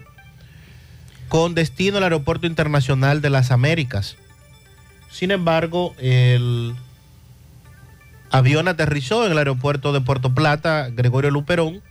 [1.29, 4.17] con destino al Aeropuerto Internacional de las Américas.
[5.11, 6.75] Sin embargo, el
[8.31, 11.83] avión aterrizó en el aeropuerto de Puerto Plata, Gregorio Luperón,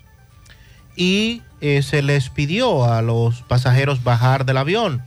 [0.96, 5.02] y eh, se les pidió a los pasajeros bajar del avión.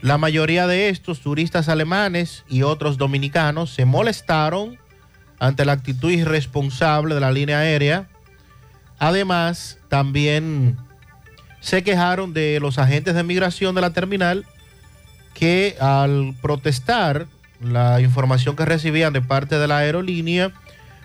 [0.00, 4.78] La mayoría de estos turistas alemanes y otros dominicanos se molestaron
[5.38, 8.08] ante la actitud irresponsable de la línea aérea.
[8.98, 10.76] Además, también
[11.62, 14.44] se quejaron de los agentes de migración de la terminal
[15.32, 17.26] que al protestar
[17.60, 20.50] la información que recibían de parte de la aerolínea,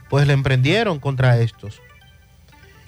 [0.09, 1.79] pues le emprendieron contra estos.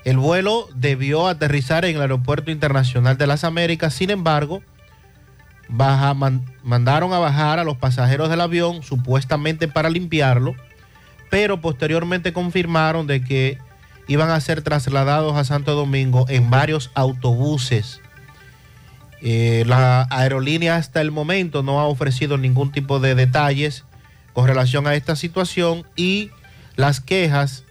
[0.04, 4.64] El vuelo debió aterrizar en el Aeropuerto Internacional de las Américas, sin embargo,
[5.68, 10.56] mandaron a bajar a los pasajeros del avión supuestamente para limpiarlo,
[11.30, 13.60] pero posteriormente confirmaron de que
[14.10, 18.02] iban a ser trasladados a Santo Domingo en varios autobuses.
[19.22, 23.86] Eh, la aerolínea hasta el momento no ha ofrecido ningún tipo de detalles
[24.34, 26.32] con relación a esta situación y
[26.76, 27.66] las quejas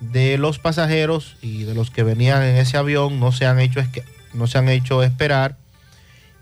[0.00, 3.80] de los pasajeros y de los que venían en ese avión no se han hecho,
[4.32, 5.58] no se han hecho esperar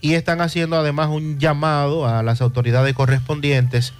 [0.00, 3.94] y están haciendo además un llamado a las autoridades correspondientes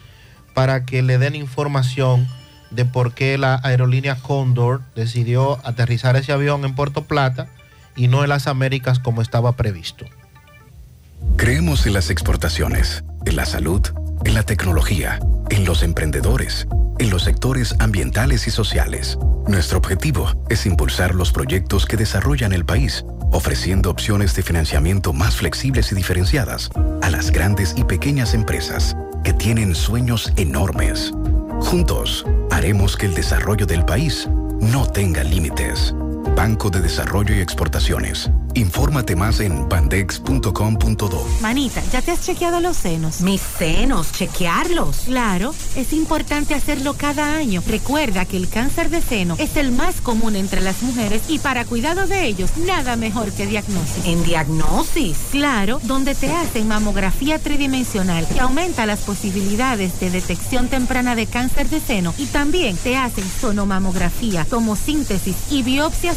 [0.54, 2.28] para que le den información
[2.70, 7.48] de por qué la aerolínea Condor decidió aterrizar ese avión en Puerto Plata
[7.96, 10.06] y no en las Américas como estaba previsto.
[11.36, 13.82] Creemos en las exportaciones, en la salud,
[14.24, 15.18] en la tecnología,
[15.50, 16.66] en los emprendedores,
[16.98, 19.18] en los sectores ambientales y sociales.
[19.46, 25.36] Nuestro objetivo es impulsar los proyectos que desarrollan el país, ofreciendo opciones de financiamiento más
[25.36, 26.70] flexibles y diferenciadas
[27.02, 31.12] a las grandes y pequeñas empresas que tienen sueños enormes.
[31.60, 34.28] Juntos, haremos que el desarrollo del país
[34.60, 35.94] no tenga límites.
[36.36, 38.30] Banco de Desarrollo y Exportaciones.
[38.54, 41.26] Infórmate más en bandex.com.do.
[41.40, 43.20] Manita, ¿ya te has chequeado los senos?
[43.20, 45.02] Mis senos, chequearlos.
[45.06, 47.62] Claro, es importante hacerlo cada año.
[47.66, 51.64] Recuerda que el cáncer de seno es el más común entre las mujeres y para
[51.64, 54.04] cuidado de ellos, nada mejor que diagnosis.
[54.04, 55.16] ¿En diagnosis?
[55.30, 61.68] Claro, donde te hacen mamografía tridimensional que aumenta las posibilidades de detección temprana de cáncer
[61.68, 66.16] de seno y también te hacen sonomamografía, tomosíntesis y biopsias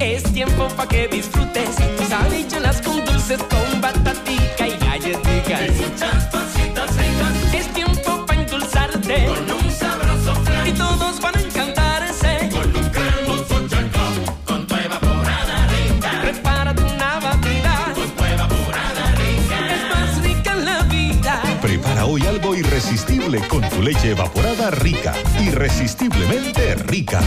[0.00, 5.60] Es tiempo para que disfrutes tus habichuelas con dulces, con batatica y galletitas.
[5.60, 7.54] Y muchas cositas ricas.
[7.54, 10.68] Es tiempo para endulzarte con un sabroso flan.
[10.68, 14.04] Y todos van a encantarse con un cremoso checa,
[14.46, 16.22] con tu evaporada rica.
[16.22, 19.74] Prepárate una batida con tu evaporada rica.
[19.74, 21.42] Es más rica en la vida.
[21.60, 25.14] Prepara hoy algo irresistible con tu leche evaporada rica.
[25.40, 27.20] Irresistiblemente rica.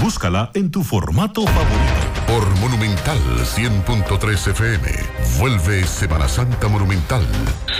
[0.00, 2.24] Búscala en tu formato favorito.
[2.26, 4.88] Por Monumental 100.3 FM.
[5.38, 7.26] Vuelve Semana Santa Monumental.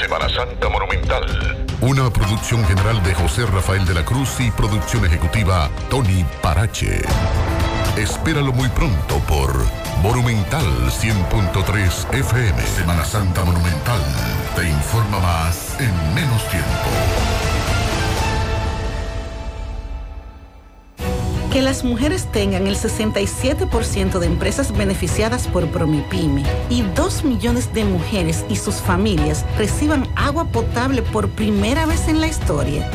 [0.01, 1.67] Semana Santa Monumental.
[1.81, 7.02] Una producción general de José Rafael de la Cruz y producción ejecutiva Tony Parache.
[7.97, 9.65] Espéralo muy pronto por
[10.02, 12.62] Monumental 100.3 FM.
[12.62, 14.01] Semana Santa Monumental.
[14.55, 17.53] Te informa más en menos tiempo.
[21.55, 27.84] Que las mujeres tengan el 67% de empresas beneficiadas por Promipyme y 2 millones de
[27.84, 32.91] mujeres y sus familias reciban agua potable por primera vez en la historia.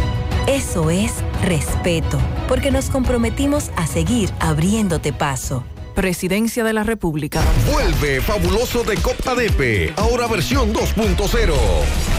[0.46, 5.64] Eso es respeto, porque nos comprometimos a seguir abriéndote paso.
[5.96, 7.42] Presidencia de la República.
[7.72, 12.19] Vuelve fabuloso de Copa Depe, ahora versión 2.0.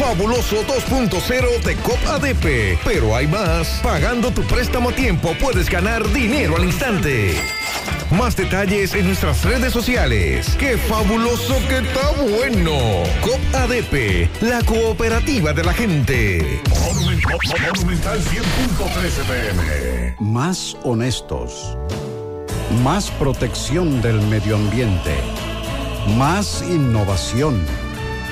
[0.00, 2.78] Fabuloso 2.0 de COP ADP.
[2.82, 3.80] Pero hay más.
[3.82, 7.34] Pagando tu préstamo a tiempo puedes ganar dinero al instante.
[8.10, 10.56] Más detalles en nuestras redes sociales.
[10.58, 13.04] ¡Qué fabuloso que está bueno!
[13.20, 16.60] COP ADP, la cooperativa de la gente.
[16.70, 20.16] Monumental 100.3 FM.
[20.18, 21.76] Más honestos.
[22.82, 25.14] Más protección del medio ambiente.
[26.16, 27.60] Más innovación.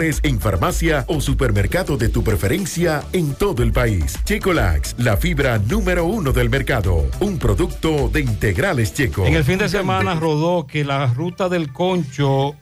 [0.00, 4.18] en farmacia o supermercado de tu preferencia en todo el país.
[4.24, 7.10] Checolax, la fibra número uno del mercado.
[7.20, 9.26] Un producto de integrales checo.
[9.26, 12.56] En el fin de semana rodó que la ruta del Concho,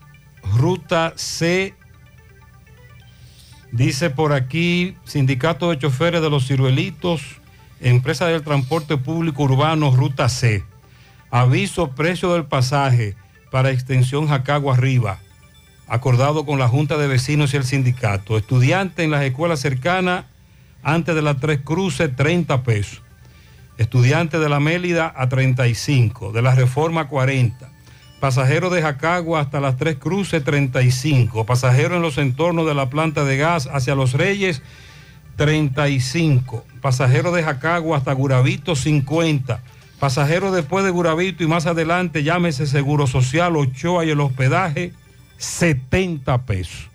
[0.59, 1.75] ruta C,
[3.70, 7.23] dice por aquí, Sindicato de Choferes de los Ciruelitos,
[7.81, 10.65] Empresa del Transporte Público Urbano, ruta C.
[11.31, 13.15] Aviso precio del pasaje
[13.52, 15.20] para extensión Jacagua arriba
[15.91, 18.39] acordado con la Junta de Vecinos y el sindicato.
[18.39, 20.25] Estudiante en las escuelas cercanas,
[20.85, 23.02] antes de las Tres Cruces, 30 pesos.
[23.77, 27.69] Estudiante de la Mélida a 35, de la Reforma 40.
[28.20, 31.44] Pasajero de Jacagua hasta las Tres Cruces, 35.
[31.44, 34.62] Pasajero en los entornos de la planta de gas hacia Los Reyes,
[35.35, 36.65] 35.
[36.81, 39.60] Pasajero de Jacagua hasta Guravito, 50.
[39.99, 44.93] Pasajero después de Guravito y más adelante, llámese Seguro Social, Ochoa y el hospedaje,
[45.41, 46.89] 70 pesos.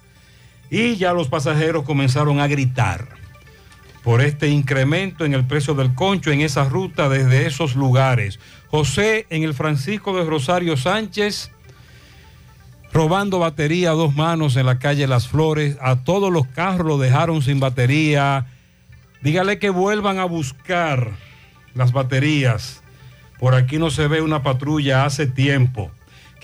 [0.69, 3.07] Y ya los pasajeros comenzaron a gritar,
[4.03, 8.40] por este incremento en el precio del concho en esa ruta desde esos lugares.
[8.69, 11.51] José en el Francisco de Rosario Sánchez,
[12.93, 15.77] robando batería a dos manos en la calle Las Flores.
[15.82, 18.45] A todos los carros lo dejaron sin batería.
[19.24, 21.09] Dígale que vuelvan a buscar
[21.74, 22.83] las baterías.
[23.40, 25.90] Por aquí no se ve una patrulla hace tiempo.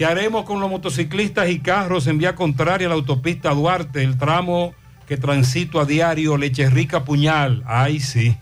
[0.01, 4.17] ¿Qué haremos con los motociclistas y carros en vía contraria a la autopista Duarte, el
[4.17, 4.73] tramo
[5.07, 7.61] que transito a diario Leche Rica Puñal?
[7.67, 8.35] Ay, sí.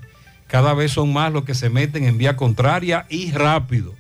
[0.47, 3.93] Cada vez son más los que se meten en vía contraria y rápido.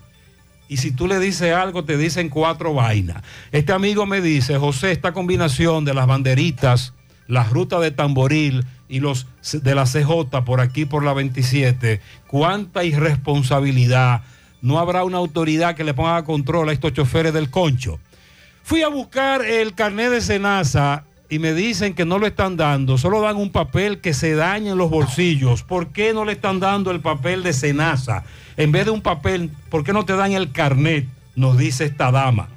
[0.69, 3.23] Y si tú le dices algo, te dicen cuatro vainas.
[3.51, 6.93] Este amigo me dice, José, esta combinación de las banderitas,
[7.27, 12.85] las rutas de tamboril y los de la CJ por aquí por la 27, cuánta
[12.85, 14.21] irresponsabilidad.
[14.61, 17.99] No habrá una autoridad que le ponga control a estos choferes del concho.
[18.63, 22.97] Fui a buscar el carnet de Senasa y me dicen que no lo están dando,
[22.97, 25.63] solo dan un papel que se daña en los bolsillos.
[25.63, 28.23] ¿Por qué no le están dando el papel de Senasa?
[28.57, 31.07] En vez de un papel, ¿por qué no te dan el carnet?
[31.35, 32.49] Nos dice esta dama.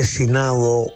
[0.00, 0.86] asesinado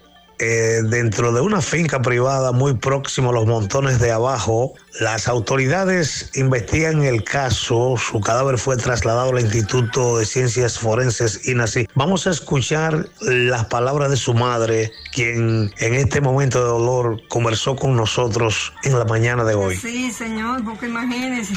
[0.41, 4.75] eh, dentro de una finca privada muy próximo a los montones de abajo.
[5.01, 7.97] Las autoridades investigan el caso.
[7.97, 11.89] Su cadáver fue trasladado al Instituto de Ciencias Forenses INACI.
[11.95, 17.77] Vamos a escuchar las palabras de su madre, quien en este momento de dolor conversó
[17.77, 19.77] con nosotros en la mañana de hoy.
[19.77, 21.55] Sí, señor, porque imagínese.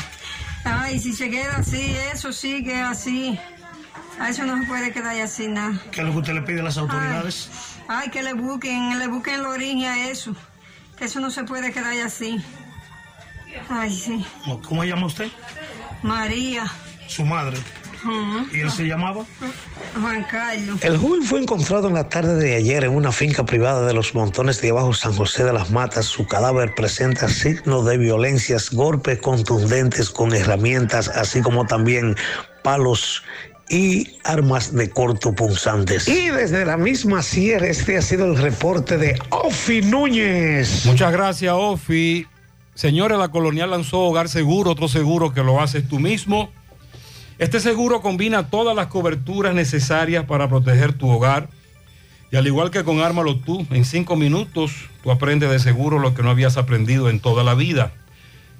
[0.63, 3.39] Ay, si se queda así, eso sigue así.
[4.19, 5.79] A eso no se puede quedar así nada.
[5.91, 7.49] ¿Qué es lo que usted le pide a las autoridades?
[7.87, 10.35] Ay, ay, que le busquen, le busquen el origen a eso.
[10.97, 12.43] Que eso no se puede quedar así.
[13.69, 14.25] Ay, sí.
[14.43, 15.27] ¿Cómo- ¿Cómo se llama usted?
[16.01, 16.65] María.
[17.07, 17.57] Su madre.
[18.53, 19.25] ¿Y él se llamaba?
[19.99, 20.81] Juan Carlos.
[20.83, 24.13] El joven fue encontrado en la tarde de ayer en una finca privada de los
[24.13, 26.05] montones de abajo San José de las Matas.
[26.05, 32.15] Su cadáver presenta signos de violencias, golpes contundentes con herramientas, así como también
[32.63, 33.23] palos
[33.69, 36.07] y armas de corto punzantes.
[36.07, 40.85] Y desde la misma sierra, este ha sido el reporte de Ofi Núñez.
[40.85, 42.25] Muchas gracias, Ofi.
[42.75, 46.51] Señores, la colonial lanzó Hogar Seguro, otro seguro que lo haces tú mismo.
[47.39, 51.49] Este seguro combina todas las coberturas necesarias para proteger tu hogar.
[52.31, 56.13] Y al igual que con Ármalo tú, en cinco minutos tú aprendes de seguro lo
[56.13, 57.93] que no habías aprendido en toda la vida.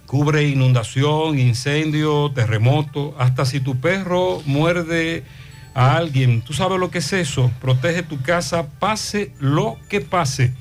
[0.07, 5.25] Cubre inundación, incendio, terremoto, hasta si tu perro muerde
[5.73, 6.41] a alguien.
[6.41, 7.51] ¿Tú sabes lo que es eso?
[7.59, 10.53] Protege tu casa, pase lo que pase.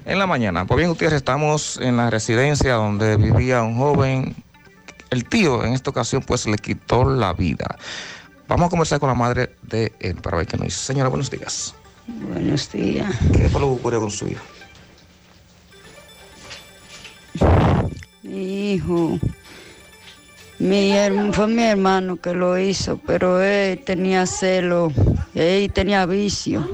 [0.06, 0.66] en la mañana.
[0.66, 4.36] Pues bien, Gutiérrez, estamos en la residencia donde vivía un joven.
[5.12, 7.78] El tío en esta ocasión pues le quitó la vida.
[8.48, 10.80] Vamos a conversar con la madre de él para ver qué nos dice.
[10.80, 11.76] Señora, buenos días.
[12.08, 13.16] Buenos días.
[13.32, 14.44] ¿Qué fue lo que ocurrió con su hijo?
[18.24, 19.20] Mi hijo,
[20.60, 20.94] mi,
[21.32, 24.92] fue mi hermano que lo hizo, pero él tenía celo,
[25.36, 26.68] él tenía vicio.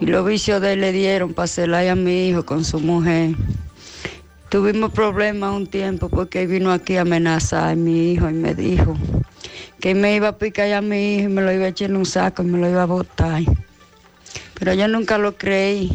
[0.00, 3.34] Y los vicios de él le dieron para celar a mi hijo con su mujer.
[4.48, 8.54] Tuvimos problemas un tiempo porque él vino aquí a amenazar a mi hijo y me
[8.54, 8.96] dijo
[9.80, 11.96] que me iba a picar a mi hijo y me lo iba a echar en
[11.96, 13.42] un saco y me lo iba a botar.
[14.58, 15.92] Pero yo nunca lo creí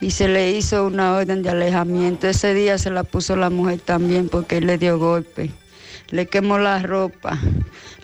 [0.00, 2.28] y se le hizo una orden de alejamiento.
[2.28, 5.50] Ese día se la puso la mujer también porque él le dio golpe.
[6.10, 7.38] Le quemó la ropa,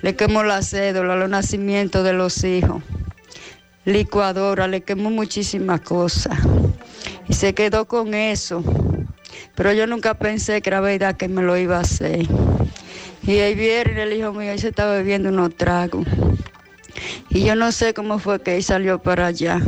[0.01, 2.83] le quemó la cédula, los nacimientos de los hijos,
[3.85, 6.37] licuadora, le quemó muchísimas cosas.
[7.29, 8.63] Y se quedó con eso.
[9.55, 12.27] Pero yo nunca pensé que era verdad que me lo iba a hacer.
[13.25, 16.07] Y el viernes el hijo mío se estaba bebiendo unos tragos.
[17.29, 19.61] Y yo no sé cómo fue que él salió para allá.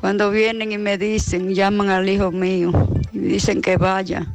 [0.00, 2.72] Cuando vienen y me dicen, llaman al hijo mío
[3.12, 4.26] y dicen que vaya,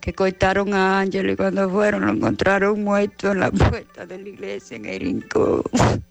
[0.00, 4.28] que cortaron a Ángel y cuando fueron lo encontraron muerto en la puerta de la
[4.28, 5.62] iglesia en el rincón.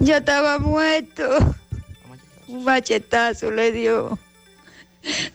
[0.00, 1.22] Ya estaba muerto.
[2.48, 4.18] Un machetazo le dio.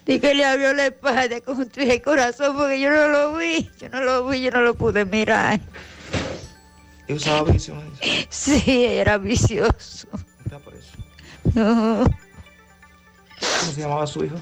[0.06, 3.90] Y que le abrió la espalda con el corazón porque yo no lo vi, yo
[3.90, 5.62] no lo vi, yo no lo pude mirar.
[7.08, 7.74] ¿Y usaba dice?
[8.30, 10.08] Sí, era vicioso.
[10.44, 10.91] Está por eso.
[11.44, 12.06] ¿Cómo
[13.74, 14.36] se llamaba su hijo?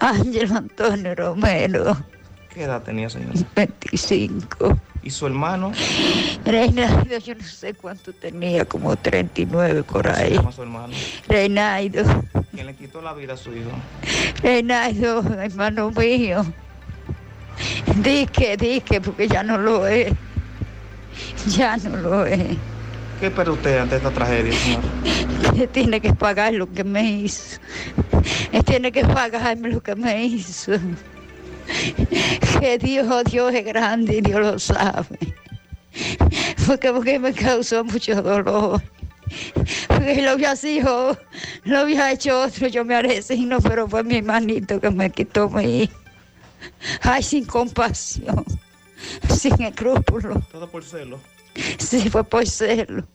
[0.00, 1.96] Ángel Antonio Romero,
[2.52, 3.32] ¿Qué edad tenía, señor?
[3.56, 4.78] 25.
[5.02, 5.72] ¿Y su hermano?
[6.44, 10.34] Reinaldo, yo no sé cuánto tenía, como 39 por ¿Cómo se ahí.
[10.34, 10.92] llama su hermano?
[11.28, 12.02] Reinaldo,
[12.52, 13.70] ¿Quién le quitó la vida a su hijo?
[14.42, 16.44] Reinaldo, hermano mío.
[17.96, 20.12] Dique, dique, porque ya no lo es.
[21.56, 22.56] Ya no lo es.
[23.22, 24.80] ¿Qué espera usted ante esta tragedia, señor?
[25.56, 27.60] Él tiene que pagar lo que me hizo.
[28.50, 30.72] Él tiene que pagarme lo que me hizo.
[32.58, 35.36] Que Dios, Dios es grande y Dios lo sabe.
[36.66, 38.82] Porque, porque me causó mucho dolor.
[39.86, 41.16] Porque lo había sido,
[41.62, 45.82] lo había hecho otro, yo me arecino, pero fue mi hermanito que me quitó mi
[45.84, 46.00] hijo.
[47.02, 48.44] Ay, sin compasión,
[49.30, 50.38] sin escrúpulos.
[50.50, 51.20] Todo por celo.
[51.78, 53.06] Sí, fue por serlo.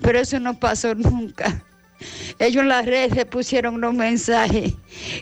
[0.00, 1.64] Pero eso no pasó nunca.
[2.38, 4.74] Ellos en las redes pusieron unos mensajes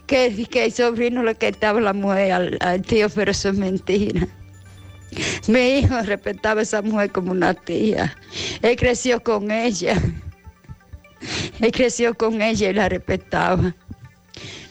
[0.07, 4.27] que, que el sobrino le quitaba la mujer al, al tío, pero eso es mentira.
[5.47, 8.17] Mi hijo respetaba a esa mujer como una tía.
[8.63, 9.95] Él creció con ella.
[11.61, 13.75] Él creció con ella y la respetaba.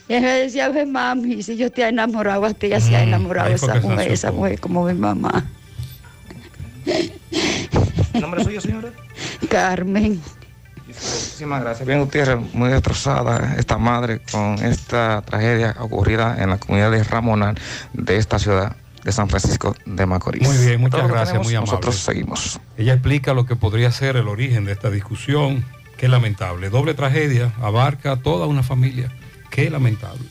[0.10, 2.96] Y él me decía, ve mami, si yo te he enamorado a ti, ya se
[2.96, 5.50] ha enamorado ahí a fue esa mujer, esa mujer como mi mamá.
[6.86, 8.90] ¿El nombre suyo, señora?
[9.50, 10.22] Carmen.
[10.88, 11.88] Muchísimas gracias.
[11.88, 17.56] Bien, Gutiérrez, muy destrozada esta madre con esta tragedia ocurrida en la comunidad de Ramonal
[17.94, 20.48] de esta ciudad de San Francisco de Macorís.
[20.48, 21.72] Muy bien, muchas gracias, tenemos, muy amable.
[21.72, 22.60] Nosotros seguimos.
[22.78, 25.66] Ella explica lo que podría ser el origen de esta discusión.
[25.98, 26.70] Qué lamentable.
[26.70, 29.12] Doble tragedia abarca a toda una familia.
[29.50, 30.26] Qué lamentable.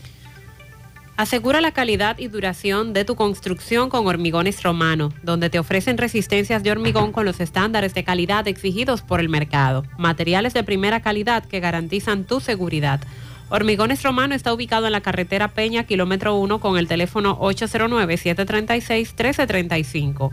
[1.23, 6.65] Asegura la calidad y duración de tu construcción con Hormigones Romano, donde te ofrecen resistencias
[6.65, 9.85] de hormigón con los estándares de calidad exigidos por el mercado.
[9.99, 13.01] Materiales de primera calidad que garantizan tu seguridad.
[13.51, 20.33] Hormigones Romano está ubicado en la carretera Peña, kilómetro 1, con el teléfono 809-736-1335.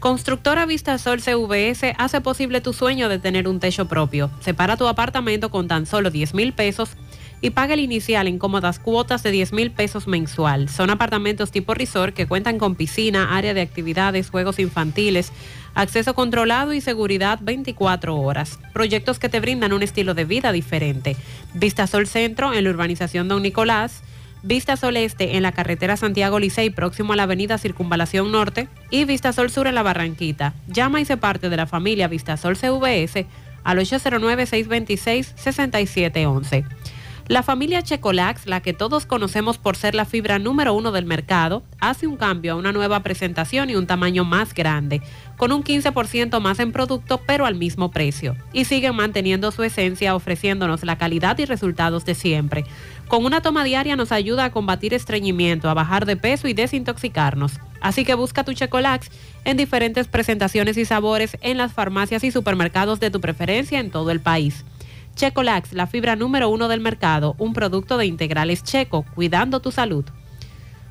[0.00, 4.30] Constructora Vistasol CVS hace posible tu sueño de tener un techo propio.
[4.40, 6.96] Separa tu apartamento con tan solo 10 mil pesos
[7.40, 10.68] y paga el inicial en cómodas cuotas de 10 mil pesos mensual.
[10.68, 15.32] Son apartamentos tipo resort que cuentan con piscina, área de actividades, juegos infantiles,
[15.74, 18.58] acceso controlado y seguridad 24 horas.
[18.72, 21.16] Proyectos que te brindan un estilo de vida diferente.
[21.54, 24.02] Vista Sol Centro en la urbanización Don Nicolás.
[24.42, 29.04] Vista Sol Este en la carretera Santiago Licey, próximo a la avenida Circunvalación Norte, y
[29.04, 30.54] Vista Sol Sur en la Barranquita.
[30.68, 33.26] Llama y se parte de la familia Vista Sol CVS
[33.64, 36.64] al 809-626-6711.
[37.28, 41.62] La familia Checolax, la que todos conocemos por ser la fibra número uno del mercado,
[41.78, 45.02] hace un cambio a una nueva presentación y un tamaño más grande,
[45.36, 48.34] con un 15% más en producto pero al mismo precio.
[48.54, 52.64] Y siguen manteniendo su esencia ofreciéndonos la calidad y resultados de siempre.
[53.08, 57.60] Con una toma diaria nos ayuda a combatir estreñimiento, a bajar de peso y desintoxicarnos.
[57.82, 59.10] Así que busca tu Checolax
[59.44, 64.10] en diferentes presentaciones y sabores en las farmacias y supermercados de tu preferencia en todo
[64.12, 64.64] el país.
[65.18, 70.04] Checolax, la fibra número uno del mercado, un producto de integrales checo, cuidando tu salud.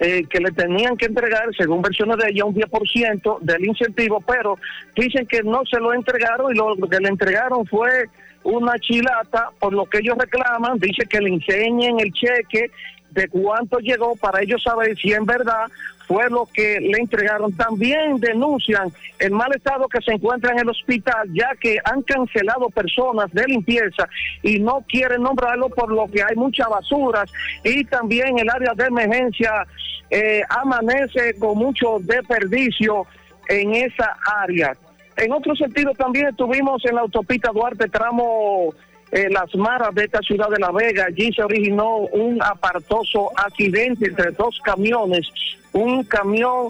[0.03, 4.57] eh, que le tenían que entregar, según versiones de ella, un 10% del incentivo, pero
[4.98, 8.09] dicen que no se lo entregaron y lo que le entregaron fue
[8.43, 12.69] una chilata, por lo que ellos reclaman, dice que le enseñen el cheque
[13.11, 15.67] de cuánto llegó para ellos saber si en verdad
[16.07, 17.51] fue lo que le entregaron.
[17.53, 22.69] También denuncian el mal estado que se encuentra en el hospital, ya que han cancelado
[22.69, 24.07] personas de limpieza
[24.41, 27.32] y no quieren nombrarlo por lo que hay muchas basuras
[27.64, 29.65] y también el área de emergencia
[30.09, 33.06] eh, amanece con mucho desperdicio
[33.49, 34.75] en esa área.
[35.17, 38.73] En otro sentido, también estuvimos en la autopista Duarte, tramo
[39.11, 41.06] eh, Las Maras de esta ciudad de La Vega.
[41.06, 45.30] Allí se originó un apartoso accidente entre dos camiones.
[45.74, 46.69] Un camión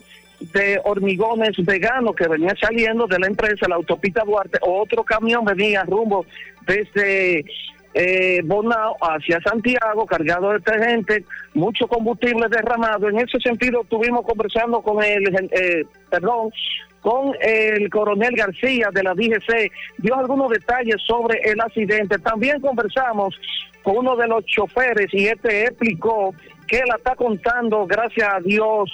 [0.51, 5.83] de hormigones veganos que venía saliendo de la empresa, la autopista Duarte, otro camión venía
[5.83, 6.25] rumbo
[6.65, 7.45] desde
[7.93, 11.23] eh, Bonao hacia Santiago, cargado de gente,
[11.53, 13.07] mucho combustible derramado.
[13.09, 16.49] En ese sentido, estuvimos conversando con el, eh, perdón,
[17.01, 22.17] con el coronel García de la DGC, dio algunos detalles sobre el accidente.
[22.17, 23.35] También conversamos
[23.83, 26.33] con uno de los choferes y este explicó
[26.67, 28.91] que él está contando, gracias a Dios,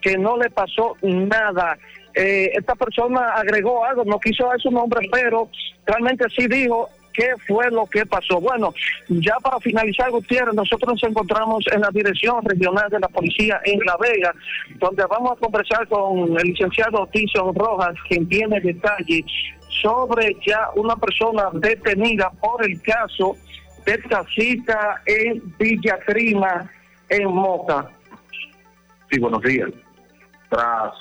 [0.00, 1.78] que no le pasó nada.
[2.14, 5.50] Eh, esta persona agregó algo, no quiso dar su nombre, pero
[5.84, 8.40] realmente sí dijo qué fue lo que pasó.
[8.40, 8.74] Bueno,
[9.08, 13.80] ya para finalizar, Gutiérrez, nosotros nos encontramos en la Dirección Regional de la Policía en
[13.80, 14.34] La Vega,
[14.78, 19.24] donde vamos a conversar con el licenciado Tison Rojas, quien tiene detalles
[19.82, 23.36] sobre ya una persona detenida por el caso
[23.84, 26.70] de esta cita en Villa Crima,
[27.08, 27.90] en Moca.
[29.10, 29.70] Sí, buenos días.
[30.48, 30.92] Tras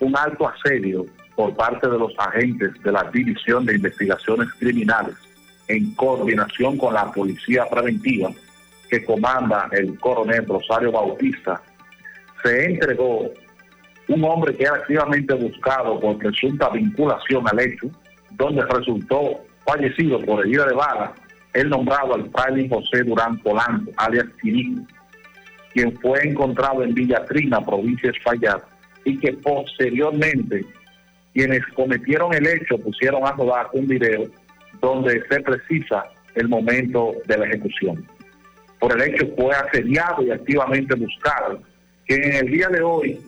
[0.00, 5.14] un alto asedio por parte de los agentes de la División de Investigaciones Criminales
[5.68, 8.30] en coordinación con la Policía Preventiva
[8.90, 11.60] que comanda el coronel Rosario Bautista,
[12.42, 13.30] se entregó
[14.08, 17.88] un hombre que era activamente buscado por presunta vinculación al hecho,
[18.32, 21.14] donde resultó fallecido por herida de bala,
[21.54, 24.82] el nombrado al fraile José Durán Polanco, alias Quirico,
[25.74, 28.62] quien fue encontrado en Villa Trina, provincia de Espaillat,
[29.04, 30.64] y que posteriormente
[31.34, 34.26] quienes cometieron el hecho pusieron a rodar un video
[34.80, 36.04] donde se precisa
[36.36, 38.06] el momento de la ejecución.
[38.78, 41.60] Por el hecho fue asediado y activamente buscado,
[42.06, 43.20] que en el día de hoy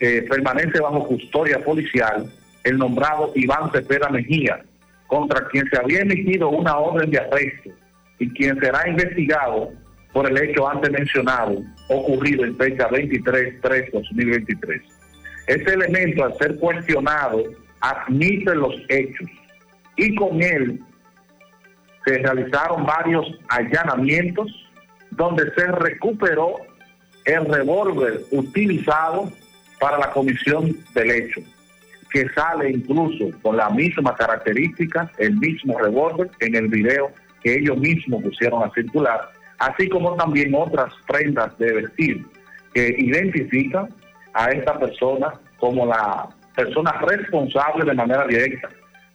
[0.00, 2.30] eh, permanece bajo custodia policial
[2.62, 4.62] el nombrado Iván Cepeda Mejía,
[5.06, 7.70] contra quien se había emitido una orden de arresto
[8.18, 9.72] y quien será investigado
[10.14, 14.82] por el hecho antes mencionado ocurrido en fecha 23-3-2023.
[15.48, 17.42] Este elemento, al ser cuestionado,
[17.80, 19.28] admite los hechos
[19.96, 20.80] y con él
[22.06, 24.50] se realizaron varios allanamientos
[25.10, 26.56] donde se recuperó
[27.24, 29.30] el revólver utilizado
[29.80, 31.40] para la comisión del hecho,
[32.10, 37.10] que sale incluso con la misma característica, el mismo revólver en el video
[37.42, 42.26] que ellos mismos pusieron a circular, así como también otras prendas de vestir
[42.72, 43.88] que identifican
[44.32, 48.68] a esta persona como la persona responsable de manera directa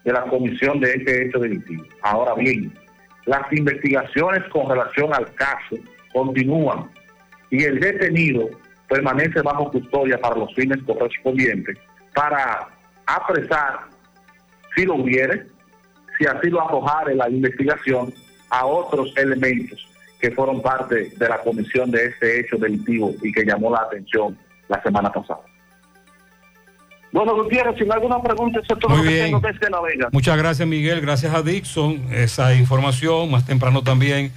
[0.04, 1.84] de la comisión de este hecho delictivo.
[2.02, 2.74] Ahora bien,
[3.26, 5.76] las investigaciones con relación al caso
[6.14, 6.90] continúan
[7.50, 8.50] y el detenido
[8.88, 11.78] permanece bajo custodia para los fines correspondientes
[12.16, 12.68] para
[13.06, 13.82] apresar,
[14.76, 15.46] si lo hubiere,
[16.18, 18.14] si así lo arrojare la investigación,
[18.50, 19.89] a otros elementos
[20.20, 24.38] que fueron parte de la comisión de este hecho delictivo y que llamó la atención
[24.68, 25.40] la semana pasada.
[27.12, 29.26] Bueno, Gutiérrez, sin alguna pregunta, eso es todo Muy lo que bien.
[29.26, 30.10] tengo desde La Vega.
[30.12, 31.02] Muchas gracias, Miguel.
[31.02, 32.06] Gracias a Dixon.
[32.12, 34.32] Esa información, más temprano también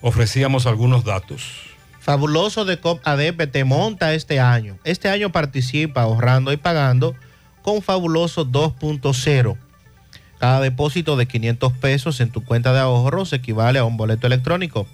[0.00, 1.74] ofrecíamos algunos datos.
[2.00, 4.78] Fabuloso de COP ADP te monta este año.
[4.84, 7.14] Este año participa ahorrando y pagando
[7.62, 9.56] con Fabuloso 2.0.
[10.38, 14.86] Cada depósito de 500 pesos en tu cuenta de ahorros equivale a un boleto electrónico.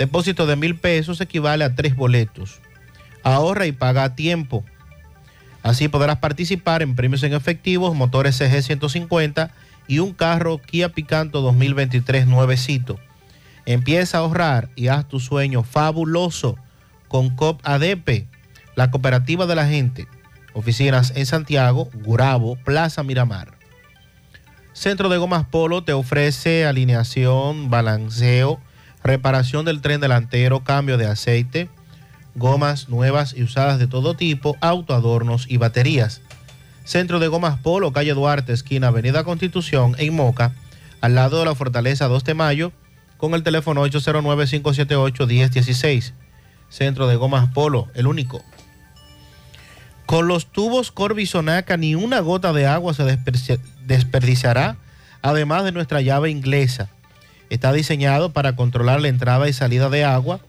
[0.00, 2.62] Depósito de 1000 pesos equivale a tres boletos.
[3.22, 4.64] Ahorra y paga a tiempo.
[5.62, 9.50] Así podrás participar en premios en efectivos, motores CG 150
[9.88, 12.98] y un carro Kia Picanto 2023 nuevecito.
[13.66, 16.56] Empieza a ahorrar y haz tu sueño fabuloso
[17.08, 18.26] con COP ADP,
[18.76, 20.08] la cooperativa de la gente.
[20.54, 23.52] Oficinas en Santiago, Gurabo, Plaza Miramar.
[24.72, 28.60] Centro de Gomas Polo te ofrece alineación, balanceo,
[29.02, 31.68] reparación del tren delantero, cambio de aceite,
[32.34, 36.20] gomas nuevas y usadas de todo tipo, autoadornos y baterías.
[36.84, 40.52] Centro de Gomas Polo, calle Duarte, esquina Avenida Constitución, en Moca,
[41.00, 42.72] al lado de la Fortaleza 2 de Mayo,
[43.16, 46.12] con el teléfono 809-578-1016.
[46.68, 48.42] Centro de Gomas Polo, el único.
[50.06, 53.18] Con los tubos Corbisonaca ni una gota de agua se
[53.86, 54.76] desperdiciará,
[55.22, 56.88] además de nuestra llave inglesa.
[57.50, 60.40] Está diseñado para controlar la entrada y salida de agua,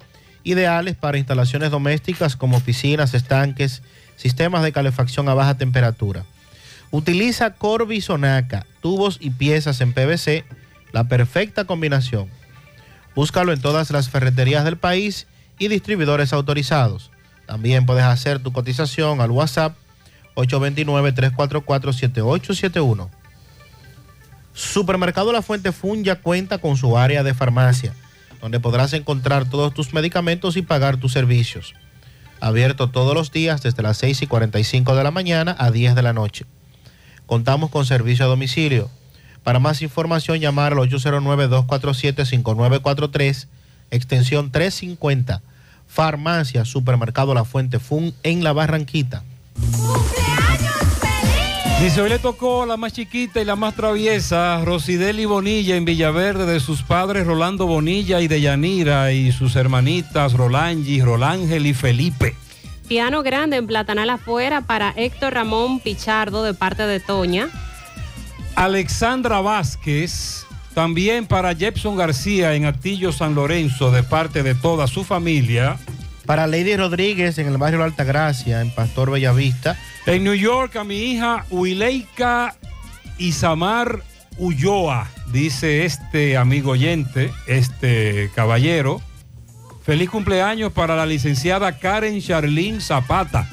[0.43, 3.81] ideales para instalaciones domésticas como piscinas, estanques,
[4.15, 6.23] sistemas de calefacción a baja temperatura.
[6.91, 10.45] Utiliza Corbisonaca, tubos y piezas en PVC,
[10.91, 12.29] la perfecta combinación.
[13.15, 17.11] Búscalo en todas las ferreterías del país y distribuidores autorizados.
[17.45, 19.75] También puedes hacer tu cotización al WhatsApp
[20.35, 23.09] 829-344-7871.
[24.53, 27.93] Supermercado La Fuente Fun ya cuenta con su área de farmacia,
[28.41, 31.73] donde podrás encontrar todos tus medicamentos y pagar tus servicios.
[32.39, 36.01] Abierto todos los días desde las 6 y 45 de la mañana a 10 de
[36.01, 36.45] la noche.
[37.27, 38.89] Contamos con servicio a domicilio.
[39.43, 43.47] Para más información, llamar al 809-247-5943,
[43.91, 45.41] extensión 350.
[45.87, 49.23] Farmacia Supermercado La Fuente Fun en La Barranquita.
[51.81, 56.45] Dice, hoy le tocó la más chiquita y la más traviesa, Rosideli Bonilla en Villaverde,
[56.45, 62.35] de sus padres Rolando Bonilla y de Yanira, y sus hermanitas Rolangi, Rolángel y Felipe.
[62.87, 67.49] Piano grande en Platanal afuera para Héctor Ramón Pichardo de parte de Toña.
[68.53, 70.45] Alexandra Vázquez,
[70.75, 75.79] también para Jepson García en Atillo San Lorenzo, de parte de toda su familia.
[76.25, 79.77] Para Lady Rodríguez en el barrio La Altagracia, en Pastor Bellavista.
[80.05, 82.55] En New York a mi hija Huileika
[83.17, 84.03] Isamar
[84.37, 89.01] Ulloa, dice este amigo oyente, este caballero.
[89.83, 93.47] Feliz cumpleaños para la licenciada Karen Charlene Zapata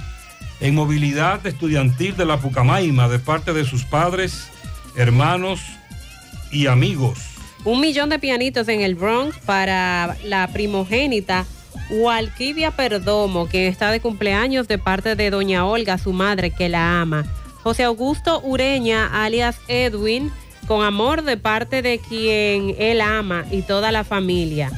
[0.60, 4.48] en movilidad estudiantil de la Pucamaima de parte de sus padres,
[4.97, 5.60] hermanos
[6.50, 7.18] y amigos.
[7.64, 11.47] Un millón de pianitos en el Bronx para la primogénita
[11.91, 17.00] Walquivia Perdomo, que está de cumpleaños de parte de doña Olga, su madre, que la
[17.00, 17.25] ama.
[17.62, 20.31] José Augusto Ureña, alias Edwin,
[20.67, 24.70] con amor de parte de quien él ama y toda la familia.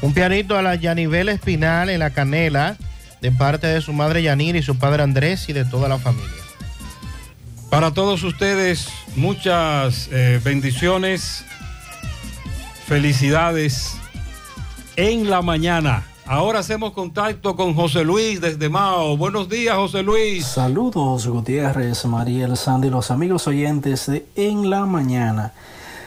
[0.00, 2.76] Un pianito a la Yanivel Espinal en la canela,
[3.20, 6.30] de parte de su madre Yanir y su padre Andrés y de toda la familia.
[7.70, 11.44] Para todos ustedes, muchas eh, bendiciones,
[12.86, 13.96] felicidades
[14.96, 16.06] en la mañana.
[16.26, 19.16] Ahora hacemos contacto con José Luis desde Mao.
[19.16, 20.46] Buenos días, José Luis.
[20.46, 25.52] Saludos, Gutiérrez, Mariel, Sandy, los amigos oyentes de En la Mañana.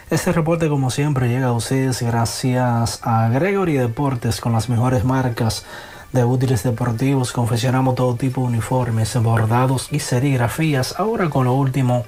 [0.10, 5.66] Este reporte, como siempre, llega a ustedes gracias a Gregory Deportes con las mejores marcas
[6.14, 7.32] de útiles deportivos.
[7.32, 10.96] Confeccionamos todo tipo de uniformes, bordados y serigrafías.
[10.98, 12.06] Ahora con lo último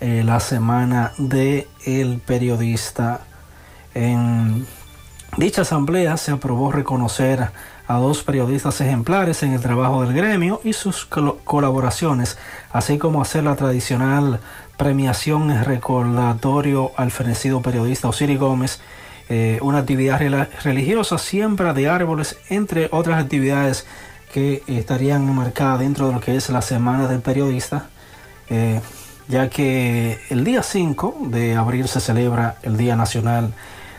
[0.00, 3.20] eh, la semana de el periodista.
[3.94, 4.66] En
[5.36, 7.50] dicha asamblea se aprobó reconocer
[7.86, 12.38] a dos periodistas ejemplares en el trabajo del gremio y sus colaboraciones,
[12.72, 14.40] así como hacer la tradicional
[14.76, 18.80] premiación recordatorio al fenecido periodista Osiri Gómez,
[19.28, 20.20] eh, una actividad
[20.62, 23.86] religiosa, siembra de árboles, entre otras actividades
[24.32, 27.88] que estarían marcadas dentro de lo que es la semana del periodista.
[28.48, 28.80] Eh,
[29.30, 33.54] ya que el día 5 de abril se celebra el Día Nacional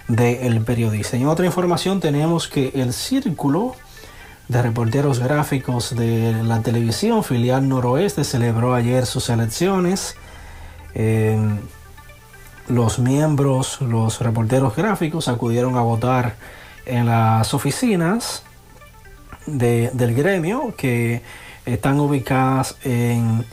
[0.10, 1.16] del Periodista.
[1.16, 3.76] Y en otra información tenemos que el Círculo
[4.50, 10.16] de Reporteros Gráficos de la Televisión Filial Noroeste celebró ayer sus elecciones.
[12.68, 16.36] los miembros, los reporteros gráficos acudieron a votar
[16.86, 18.44] en las oficinas
[19.46, 21.22] del gremio que
[21.66, 23.46] están ubicadas en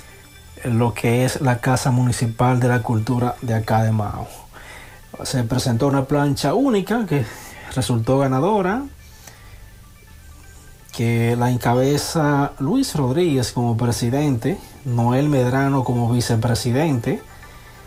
[0.65, 4.27] lo que es la Casa Municipal de la Cultura de acá de Mao.
[5.25, 7.25] Se presentó una plancha única que
[7.75, 8.83] resultó ganadora,
[10.93, 17.23] que la encabeza Luis Rodríguez como presidente, Noel Medrano como vicepresidente,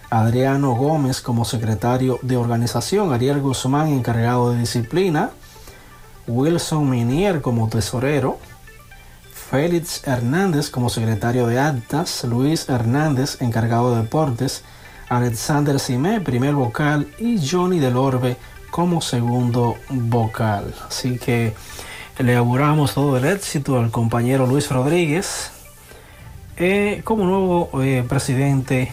[0.09, 5.31] Adriano Gómez como secretario de organización, Ariel Guzmán encargado de disciplina,
[6.27, 8.37] Wilson Minier como tesorero,
[9.51, 14.63] Félix Hernández como secretario de actas, Luis Hernández encargado de deportes,
[15.09, 18.37] Alexander Simé primer vocal y Johnny Delorbe
[18.69, 20.73] como segundo vocal.
[20.87, 21.53] Así que
[22.17, 25.51] le auguramos todo el éxito al compañero Luis Rodríguez
[26.55, 28.89] eh, como nuevo eh, presidente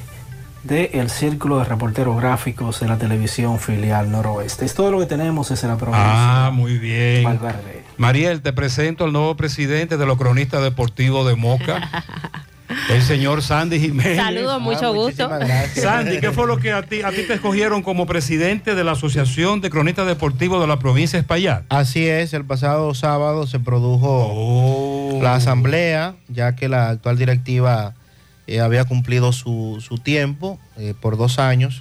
[0.65, 4.65] del Círculo de Reporteros Gráficos de la televisión filial noroeste.
[4.65, 6.47] Es todo lo que tenemos desde la provincia.
[6.47, 7.23] Ah, muy bien.
[7.23, 7.88] Valverde.
[7.99, 11.91] Mariel, te presento al nuevo presidente de los cronistas deportivos de Moca.
[12.91, 14.17] El señor Sandy Jiménez.
[14.17, 15.28] Saludos, mucho gusto.
[15.75, 18.93] Sandy, ¿qué fue lo que a ti, a ti te escogieron como presidente de la
[18.93, 21.65] Asociación de Cronistas Deportivos de la provincia de Espaillat?
[21.70, 27.94] Así es, el pasado sábado se produjo la asamblea, ya que la actual directiva
[28.47, 31.81] eh, había cumplido su, su tiempo eh, por dos años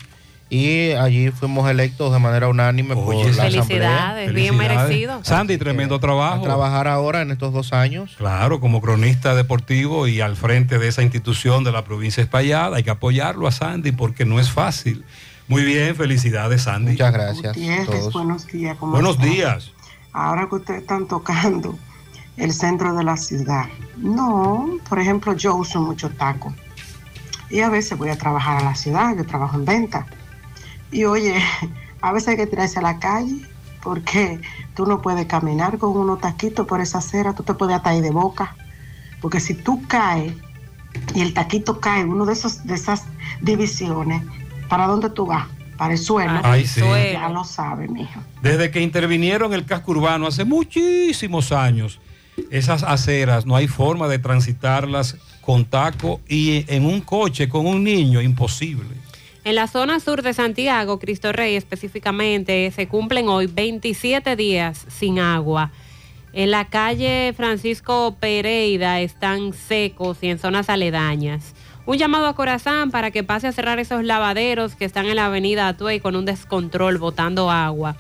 [0.49, 4.31] y allí fuimos electos de manera unánime por la Felicidades, asamblea.
[4.33, 5.19] bien merecido.
[5.23, 6.39] Sandy, tremendo trabajo.
[6.39, 8.15] A trabajar ahora en estos dos años.
[8.17, 12.73] Claro, como cronista deportivo y al frente de esa institución de la provincia de Espaillat,
[12.73, 15.03] hay que apoyarlo a Sandy porque no es fácil.
[15.49, 16.91] Muy bien, felicidades Sandy.
[16.91, 17.57] Muchas gracias.
[18.13, 18.77] Buenos días.
[18.77, 19.29] ¿cómo Buenos están?
[19.29, 19.71] días.
[20.13, 21.77] Ahora que ustedes están tocando
[22.37, 23.65] el centro de la ciudad.
[23.97, 26.53] No, por ejemplo, yo uso mucho taco.
[27.49, 30.05] Y a veces voy a trabajar a la ciudad, yo trabajo en venta.
[30.91, 31.35] Y oye,
[32.01, 33.41] a veces hay que tirarse a la calle
[33.81, 34.39] porque
[34.75, 38.11] tú no puedes caminar con unos taquitos por esa acera, tú te puedes atar de
[38.11, 38.55] boca.
[39.21, 40.33] Porque si tú caes
[41.15, 43.03] y el taquito cae en uno de, esos, de esas
[43.41, 44.23] divisiones,
[44.69, 45.47] ¿para dónde tú vas?
[45.77, 46.39] Para el suelo.
[46.43, 46.81] Ay, sí.
[47.13, 48.19] Ya lo sabes, mijo.
[48.41, 51.99] Desde que intervinieron el casco urbano hace muchísimos años,
[52.51, 57.83] esas aceras no hay forma de transitarlas con taco y en un coche con un
[57.83, 59.06] niño, imposible.
[59.47, 65.19] En la zona sur de Santiago, Cristo Rey específicamente, se cumplen hoy 27 días sin
[65.19, 65.71] agua.
[66.33, 71.53] En la calle Francisco Pereira están secos y en zonas aledañas.
[71.85, 75.27] Un llamado a Corazán para que pase a cerrar esos lavaderos que están en la
[75.27, 77.95] avenida Atuey con un descontrol botando agua.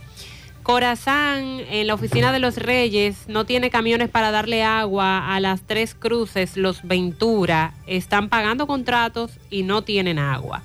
[0.63, 5.61] Corazán, en la oficina de los Reyes, no tiene camiones para darle agua a las
[5.61, 7.73] tres cruces, los Ventura.
[7.87, 10.61] Están pagando contratos y no tienen agua.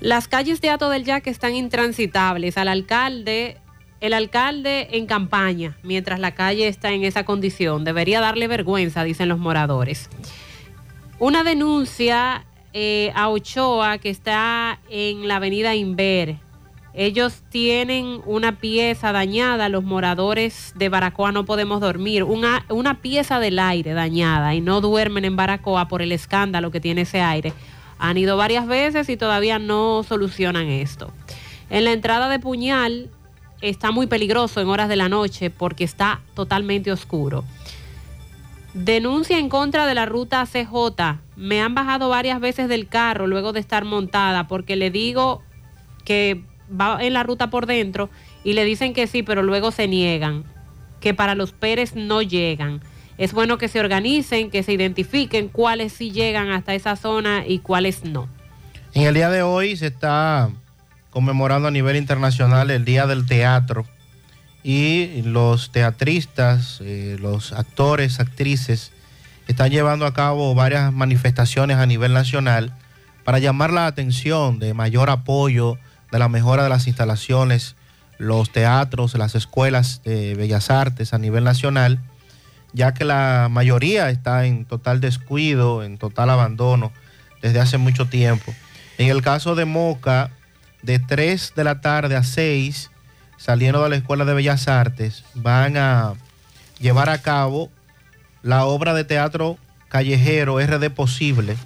[0.00, 2.56] Las calles de Ato del Yaque están intransitables.
[2.56, 3.58] Al alcalde,
[4.00, 7.84] el alcalde en campaña, mientras la calle está en esa condición.
[7.84, 10.08] Debería darle vergüenza, dicen los moradores.
[11.18, 16.36] Una denuncia eh, a Ochoa que está en la avenida Inver.
[16.94, 23.38] Ellos tienen una pieza dañada, los moradores de Baracoa no podemos dormir, una, una pieza
[23.38, 27.52] del aire dañada y no duermen en Baracoa por el escándalo que tiene ese aire.
[28.00, 31.12] Han ido varias veces y todavía no solucionan esto.
[31.68, 33.10] En la entrada de Puñal
[33.60, 37.44] está muy peligroso en horas de la noche porque está totalmente oscuro.
[38.72, 41.18] Denuncia en contra de la ruta CJ.
[41.36, 45.42] Me han bajado varias veces del carro luego de estar montada porque le digo
[46.04, 48.08] que va en la ruta por dentro
[48.44, 50.44] y le dicen que sí, pero luego se niegan,
[51.00, 52.80] que para los Pérez no llegan.
[53.20, 57.58] Es bueno que se organicen, que se identifiquen cuáles sí llegan hasta esa zona y
[57.58, 58.30] cuáles no.
[58.94, 60.48] En el día de hoy se está
[61.10, 63.84] conmemorando a nivel internacional el Día del Teatro
[64.62, 68.90] y los teatristas, eh, los actores, actrices,
[69.48, 72.72] están llevando a cabo varias manifestaciones a nivel nacional
[73.24, 75.76] para llamar la atención de mayor apoyo
[76.10, 77.76] de la mejora de las instalaciones,
[78.16, 82.00] los teatros, las escuelas de bellas artes a nivel nacional,
[82.72, 86.92] ya que la mayoría está en total descuido, en total abandono
[87.42, 88.54] desde hace mucho tiempo.
[88.98, 90.30] En el caso de Moca,
[90.82, 92.90] de 3 de la tarde a 6,
[93.36, 96.14] saliendo de la Escuela de Bellas Artes, van a
[96.78, 97.70] llevar a cabo
[98.42, 99.58] la obra de teatro
[99.88, 101.56] callejero RD Posible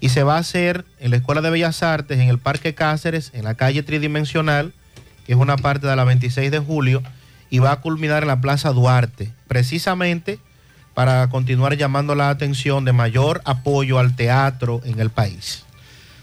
[0.00, 3.30] y se va a hacer en la Escuela de Bellas Artes, en el Parque Cáceres,
[3.34, 4.72] en la calle tridimensional,
[5.24, 7.02] que es una parte de la 26 de julio,
[7.48, 10.40] y va a culminar en la Plaza Duarte, precisamente
[10.94, 15.64] para continuar llamando la atención de mayor apoyo al teatro en el país.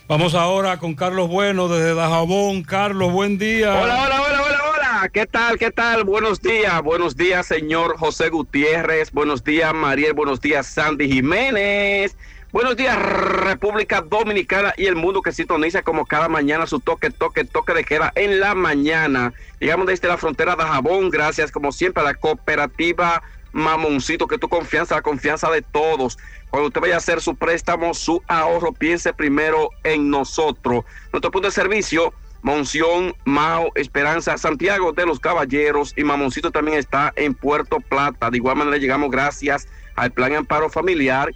[0.09, 2.63] Vamos ahora con Carlos Bueno desde Dajabón.
[2.63, 3.71] Carlos, buen día.
[3.71, 5.09] Hola, hola, hola, hola, hola.
[5.13, 5.57] ¿Qué tal?
[5.57, 6.03] ¿Qué tal?
[6.03, 6.81] Buenos días.
[6.83, 9.13] Buenos días, señor José Gutiérrez.
[9.13, 10.11] Buenos días, Mariel.
[10.11, 12.17] Buenos días, Sandy Jiménez.
[12.51, 17.45] Buenos días, República Dominicana y el mundo que sintoniza como cada mañana su toque, toque,
[17.45, 19.33] toque de queda en la mañana.
[19.61, 23.23] Llegamos desde la frontera de Jabón, gracias como siempre a la cooperativa
[23.53, 26.17] Mamoncito, que tu confianza, la confianza de todos.
[26.49, 30.83] Cuando usted vaya a hacer su préstamo, su ahorro, piense primero en nosotros.
[31.13, 37.13] Nuestro punto de servicio, Monción, Mao, Esperanza, Santiago de los Caballeros y Mamoncito también está
[37.15, 38.29] en Puerto Plata.
[38.29, 41.31] De igual manera llegamos gracias al Plan Amparo Familiar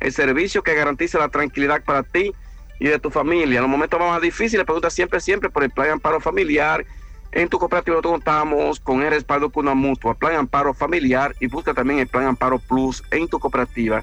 [0.00, 2.32] el servicio que garantiza la tranquilidad para ti
[2.78, 3.56] y de tu familia.
[3.56, 6.84] En los momentos más difíciles, pregunta siempre, siempre por el Plan Amparo Familiar.
[7.32, 11.46] En tu cooperativa nosotros contamos con el respaldo con una mutua, Plan Amparo Familiar y
[11.46, 14.02] busca también el Plan Amparo Plus en tu cooperativa.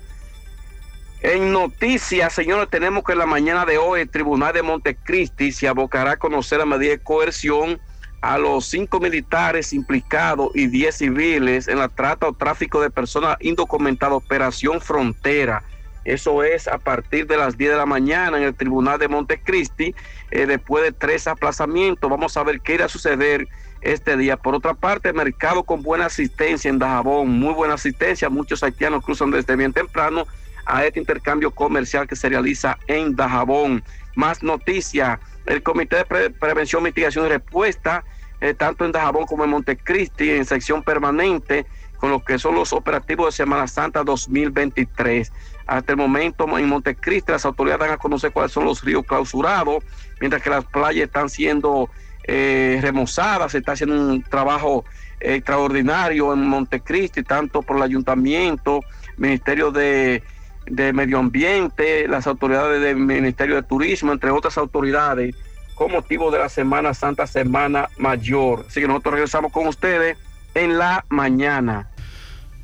[1.21, 5.67] En noticias, señores, tenemos que en la mañana de hoy el Tribunal de Montecristi se
[5.67, 7.79] abocará a conocer la medida de coerción
[8.21, 13.37] a los cinco militares implicados y diez civiles en la trata o tráfico de personas
[13.39, 15.63] indocumentadas, Operación Frontera.
[16.05, 19.95] Eso es a partir de las 10 de la mañana en el Tribunal de Montecristi,
[20.31, 22.09] eh, después de tres aplazamientos.
[22.09, 23.47] Vamos a ver qué irá a suceder
[23.81, 24.37] este día.
[24.37, 28.29] Por otra parte, mercado con buena asistencia en Dajabón, muy buena asistencia.
[28.29, 30.25] Muchos haitianos cruzan desde bien temprano
[30.65, 33.83] a este intercambio comercial que se realiza en Dajabón.
[34.15, 38.03] Más noticias, el Comité de Prevención, Mitigación y Respuesta,
[38.41, 41.65] eh, tanto en Dajabón como en Montecristi, en sección permanente,
[41.97, 45.31] con lo que son los operativos de Semana Santa 2023.
[45.67, 49.83] Hasta el momento en Montecristi las autoridades dan a conocer cuáles son los ríos clausurados,
[50.19, 51.89] mientras que las playas están siendo
[52.27, 54.85] eh, remozadas, se está haciendo un trabajo
[55.19, 58.81] extraordinario en Montecristi, tanto por el ayuntamiento,
[59.17, 60.23] Ministerio de,
[60.65, 65.35] de Medio Ambiente, las autoridades del Ministerio de Turismo, entre otras autoridades,
[65.75, 68.65] con motivo de la Semana Santa, Semana Mayor.
[68.67, 70.17] Así que nosotros regresamos con ustedes
[70.53, 71.89] en la mañana.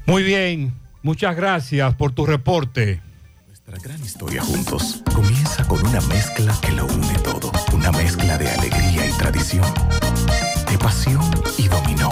[0.05, 0.73] Muy bien,
[1.03, 3.01] muchas gracias por tu reporte.
[3.47, 7.51] Nuestra gran historia juntos comienza con una mezcla que lo une todo.
[7.73, 9.65] Una mezcla de alegría y tradición,
[10.69, 11.21] de pasión
[11.57, 12.11] y dominó,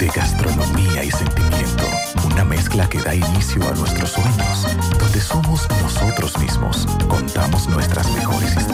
[0.00, 1.84] de gastronomía y sentimiento.
[2.24, 4.66] Una mezcla que da inicio a nuestros sueños,
[4.98, 8.73] donde somos nosotros mismos, contamos nuestras mejores historias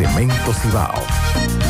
[0.00, 0.94] Cemento Cibao,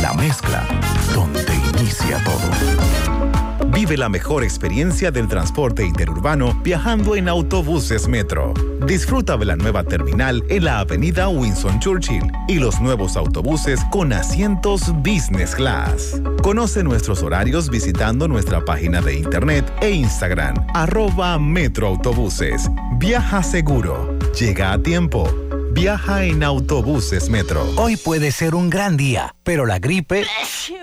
[0.00, 0.65] la mezcla
[1.12, 3.67] donde inicia todo.
[3.73, 8.55] Vive la mejor experiencia del transporte interurbano viajando en autobuses Metro.
[8.86, 14.12] Disfruta de la nueva terminal en la avenida Winston Churchill y los nuevos autobuses con
[14.12, 16.23] asientos Business Class.
[16.41, 22.70] Conoce nuestros horarios visitando nuestra página de internet e Instagram, arroba Metroautobuses.
[23.00, 24.17] Viaja seguro.
[24.39, 25.28] Llega a tiempo.
[25.73, 27.65] Viaja en autobuses Metro.
[27.76, 30.26] Hoy puede ser un gran día, pero la gripe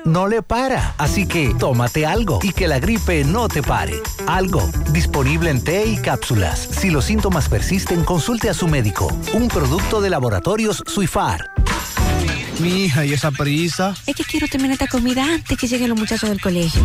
[0.06, 0.95] no le para.
[0.98, 3.95] Así que tómate algo y que la gripe no te pare.
[4.27, 6.59] Algo, disponible en té y cápsulas.
[6.59, 9.07] Si los síntomas persisten, consulte a su médico.
[9.33, 11.51] Un producto de laboratorios Suifar.
[12.59, 13.95] Mi hija, ¿y esa prisa?
[14.07, 16.82] Es que quiero terminar esta comida antes que lleguen los muchachos del colegio.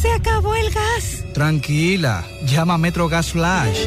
[0.00, 1.24] ¡Se acabó el gas!
[1.34, 3.86] Tranquila, llama a Metro Gas Flash.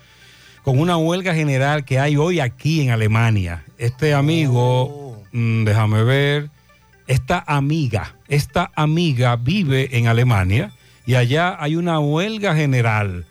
[0.63, 3.63] con una huelga general que hay hoy aquí en Alemania.
[3.77, 6.49] Este amigo, mm, déjame ver,
[7.07, 10.71] esta amiga, esta amiga vive en Alemania
[11.05, 13.25] y allá hay una huelga general.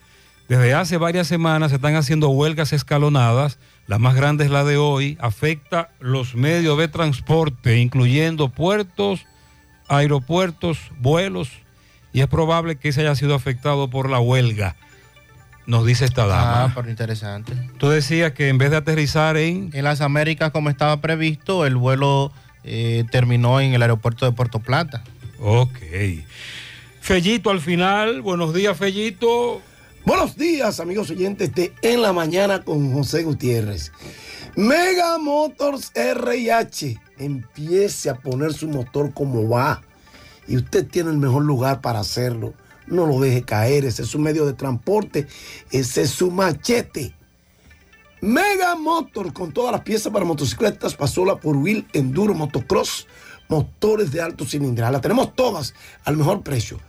[0.49, 3.59] Desde hace varias semanas se están haciendo huelgas escalonadas.
[3.87, 5.19] La más grande es la de hoy.
[5.21, 9.27] Afecta los medios de transporte, incluyendo puertos,
[9.89, 11.51] aeropuertos, vuelos.
[12.15, 14.75] Y es probable que se haya sido afectado por la huelga
[15.69, 16.65] nos dice esta dama.
[16.65, 17.53] Ah, pero interesante.
[17.77, 19.69] Tú decías que en vez de aterrizar en...
[19.75, 22.33] En las Américas, como estaba previsto, el vuelo
[22.65, 25.05] eh, terminó en el aeropuerto de Puerto Plata.
[25.39, 25.77] Ok.
[27.03, 29.61] Fellito al final, buenos días Fellito.
[30.07, 33.93] Buenos días amigos oyentes de En la Mañana con José Gutiérrez.
[34.57, 39.83] Mega Motors RH empiece a poner su motor como va
[40.47, 42.55] y usted tiene el mejor lugar para hacerlo
[42.91, 45.27] no lo deje caer, ese es su medio de transporte,
[45.71, 47.15] ese es su machete.
[48.21, 53.07] Mega Motor con todas las piezas para motocicletas, pasola por wheel, enduro, motocross,
[53.49, 54.91] motores de alto cilindrada.
[54.91, 56.81] Las tenemos todas al mejor precio.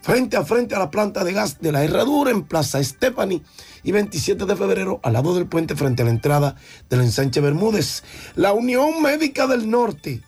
[0.00, 3.42] Frente a frente a la planta de gas de la Herradura en Plaza Stephanie
[3.82, 6.54] y 27 de febrero al lado del puente frente a la entrada
[6.88, 8.04] del ensanche Bermúdez.
[8.36, 10.22] La Unión Médica del Norte.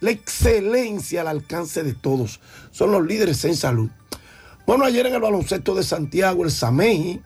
[0.00, 2.40] La excelencia al alcance de todos.
[2.70, 3.90] Son los líderes en salud.
[4.70, 7.20] Bueno, ayer en el baloncesto de Santiago, el Sameji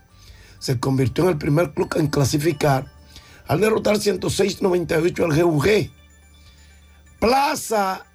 [0.58, 2.90] se convirtió en el primer club en clasificar
[3.46, 5.90] al derrotar 106-98 al GUG.
[7.20, 8.06] Plaza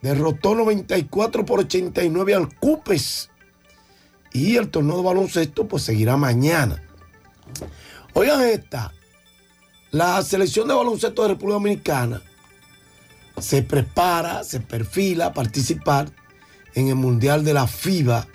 [0.00, 3.28] derrotó 94 por 89 al Cupes.
[4.32, 6.82] Y el torneo de baloncesto pues seguirá mañana.
[8.14, 8.94] Oigan esta.
[9.90, 12.22] La selección de baloncesto de República Dominicana
[13.38, 16.10] se prepara, se perfila a participar
[16.72, 18.26] en el Mundial de la FIBA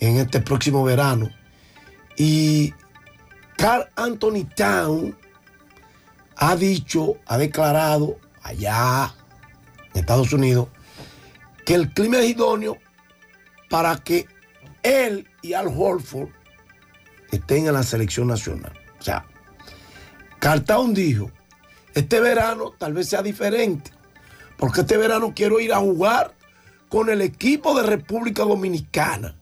[0.00, 1.30] en este próximo verano.
[2.16, 2.74] Y
[3.56, 5.16] Carl Anthony Town
[6.36, 9.14] ha dicho, ha declarado allá
[9.92, 10.68] en Estados Unidos
[11.64, 12.78] que el clima es idóneo
[13.68, 14.26] para que
[14.82, 16.30] él y Al Horford
[17.30, 18.72] estén en la selección nacional.
[18.98, 19.26] O sea,
[20.38, 21.30] Carl Town dijo,
[21.94, 23.90] este verano tal vez sea diferente,
[24.56, 26.34] porque este verano quiero ir a jugar
[26.88, 29.36] con el equipo de República Dominicana.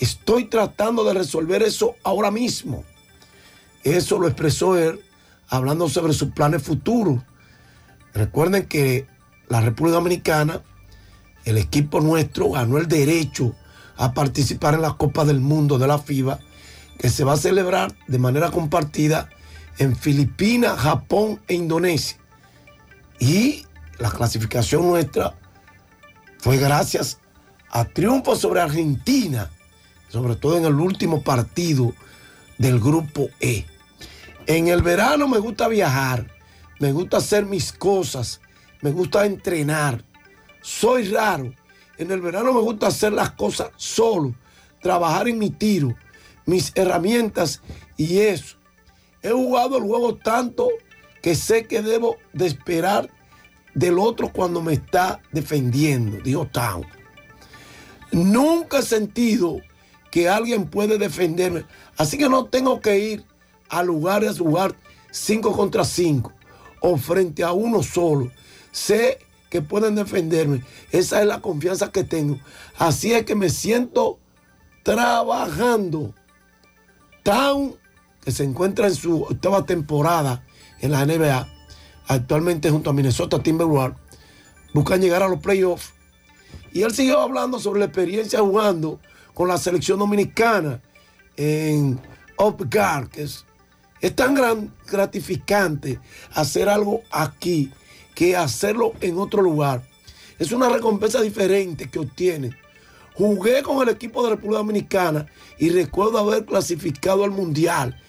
[0.00, 2.84] Estoy tratando de resolver eso ahora mismo.
[3.82, 5.00] Eso lo expresó él
[5.48, 7.20] hablando sobre sus planes futuros.
[8.12, 9.06] Recuerden que
[9.48, 10.62] la República Dominicana,
[11.44, 13.54] el equipo nuestro ganó el derecho
[13.96, 16.40] a participar en la Copa del Mundo de la FIBA,
[16.98, 19.28] que se va a celebrar de manera compartida
[19.78, 22.18] en Filipinas, Japón e Indonesia.
[23.18, 23.66] Y
[23.98, 25.34] la clasificación nuestra
[26.38, 27.18] fue gracias
[27.70, 29.50] a triunfo sobre Argentina,
[30.14, 31.92] sobre todo en el último partido
[32.56, 33.66] del grupo E.
[34.46, 36.30] En el verano me gusta viajar,
[36.78, 38.40] me gusta hacer mis cosas,
[38.80, 40.04] me gusta entrenar.
[40.62, 41.52] Soy raro.
[41.98, 44.36] En el verano me gusta hacer las cosas solo,
[44.80, 45.96] trabajar en mi tiro,
[46.46, 47.60] mis herramientas
[47.96, 48.56] y eso.
[49.20, 50.68] He jugado el juego tanto
[51.22, 53.10] que sé que debo de esperar
[53.74, 56.86] del otro cuando me está defendiendo, dijo Town.
[58.12, 59.60] Nunca he sentido
[60.14, 61.64] que alguien puede defenderme,
[61.96, 63.24] así que no tengo que ir
[63.68, 64.76] a lugares a jugar
[65.10, 66.32] 5 contra 5
[66.78, 68.30] o frente a uno solo.
[68.70, 69.18] Sé
[69.50, 70.62] que pueden defenderme.
[70.92, 72.38] Esa es la confianza que tengo.
[72.78, 74.20] Así es que me siento
[74.84, 76.14] trabajando.
[77.24, 77.74] Town,
[78.24, 80.44] que se encuentra en su octava temporada
[80.78, 81.48] en la NBA,
[82.06, 83.98] actualmente junto a Minnesota Timberwolves,
[84.72, 85.92] buscan llegar a los playoffs.
[86.72, 89.00] Y él siguió hablando sobre la experiencia jugando
[89.34, 90.80] con la selección dominicana
[91.36, 92.00] en
[92.38, 93.44] Upgard, que es,
[94.00, 96.00] es tan gran, gratificante
[96.32, 97.70] hacer algo aquí
[98.14, 99.82] que hacerlo en otro lugar.
[100.38, 102.56] Es una recompensa diferente que obtiene.
[103.14, 105.26] Jugué con el equipo de República Dominicana
[105.58, 108.00] y recuerdo haber clasificado al Mundial.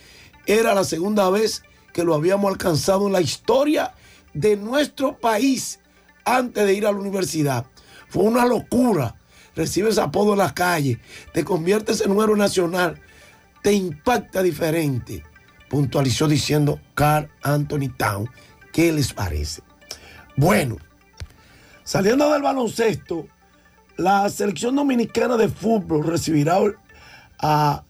[0.48, 1.64] Era la segunda vez
[1.94, 3.94] que lo habíamos alcanzado en la historia
[4.34, 5.80] de nuestro país
[6.26, 7.66] antes de ir a la universidad.
[8.10, 9.16] Fue una locura.
[9.56, 11.00] Recibes apodo en la calle,
[11.34, 13.02] te conviertes en un héroe nacional,
[13.64, 15.24] te impacta diferente.
[15.70, 18.30] Puntualizó diciendo Carl Anthony Town.
[18.72, 19.62] ¿Qué les parece?
[20.36, 20.78] Bueno,
[21.84, 23.28] saliendo del baloncesto,
[23.98, 26.58] la selección dominicana de fútbol recibirá
[27.40, 27.84] a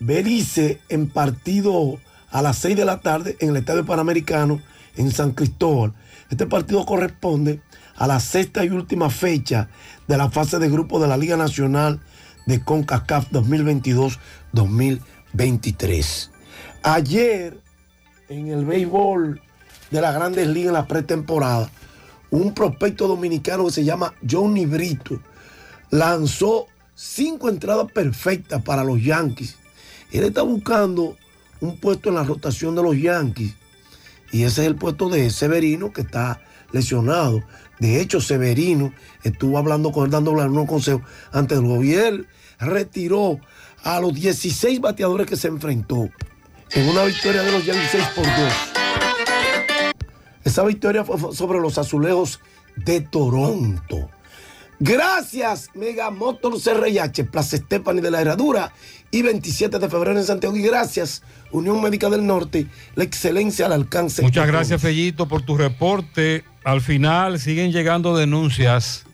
[0.00, 1.98] Belice en partido
[2.30, 4.60] a las 6 de la tarde en el Estadio Panamericano
[4.96, 5.94] en San Cristóbal.
[6.30, 7.62] Este partido corresponde
[7.98, 9.68] a la sexta y última fecha
[10.06, 12.00] de la fase de grupo de la Liga Nacional
[12.46, 16.30] de CONCACAF 2022-2023.
[16.84, 17.60] Ayer,
[18.28, 19.42] en el béisbol
[19.90, 21.68] de las grandes ligas en la pretemporada,
[22.30, 25.20] un prospecto dominicano que se llama Johnny Brito
[25.90, 29.56] lanzó cinco entradas perfectas para los Yankees.
[30.12, 31.16] Él está buscando
[31.60, 33.54] un puesto en la rotación de los Yankees.
[34.30, 37.42] Y ese es el puesto de Severino que está lesionado.
[37.78, 38.92] De hecho, Severino
[39.22, 42.24] estuvo hablando con él, dándole unos consejos antes del gobierno.
[42.58, 43.38] Retiró
[43.84, 46.08] a los 16 bateadores que se enfrentó
[46.72, 48.34] en una victoria de los Yankees 6 por 2.
[50.44, 52.40] Esa victoria fue sobre los azulejos
[52.76, 54.10] de Toronto.
[54.80, 58.72] Gracias, Mega Motors RIH, Plaza Estefani de la Herradura
[59.10, 60.56] y 27 de febrero en Santiago.
[60.56, 64.22] Y gracias, Unión Médica del Norte, la excelencia al alcance.
[64.22, 66.44] Muchas gracias, Fellito, por tu reporte.
[66.68, 69.06] Al final siguen llegando denuncias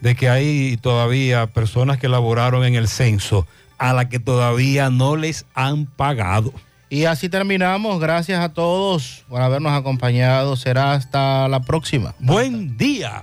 [0.00, 3.44] de que hay todavía personas que laboraron en el censo
[3.76, 6.52] a la que todavía no les han pagado.
[6.90, 7.98] Y así terminamos.
[7.98, 10.54] Gracias a todos por habernos acompañado.
[10.54, 12.14] Será hasta la próxima.
[12.20, 13.20] Buen día.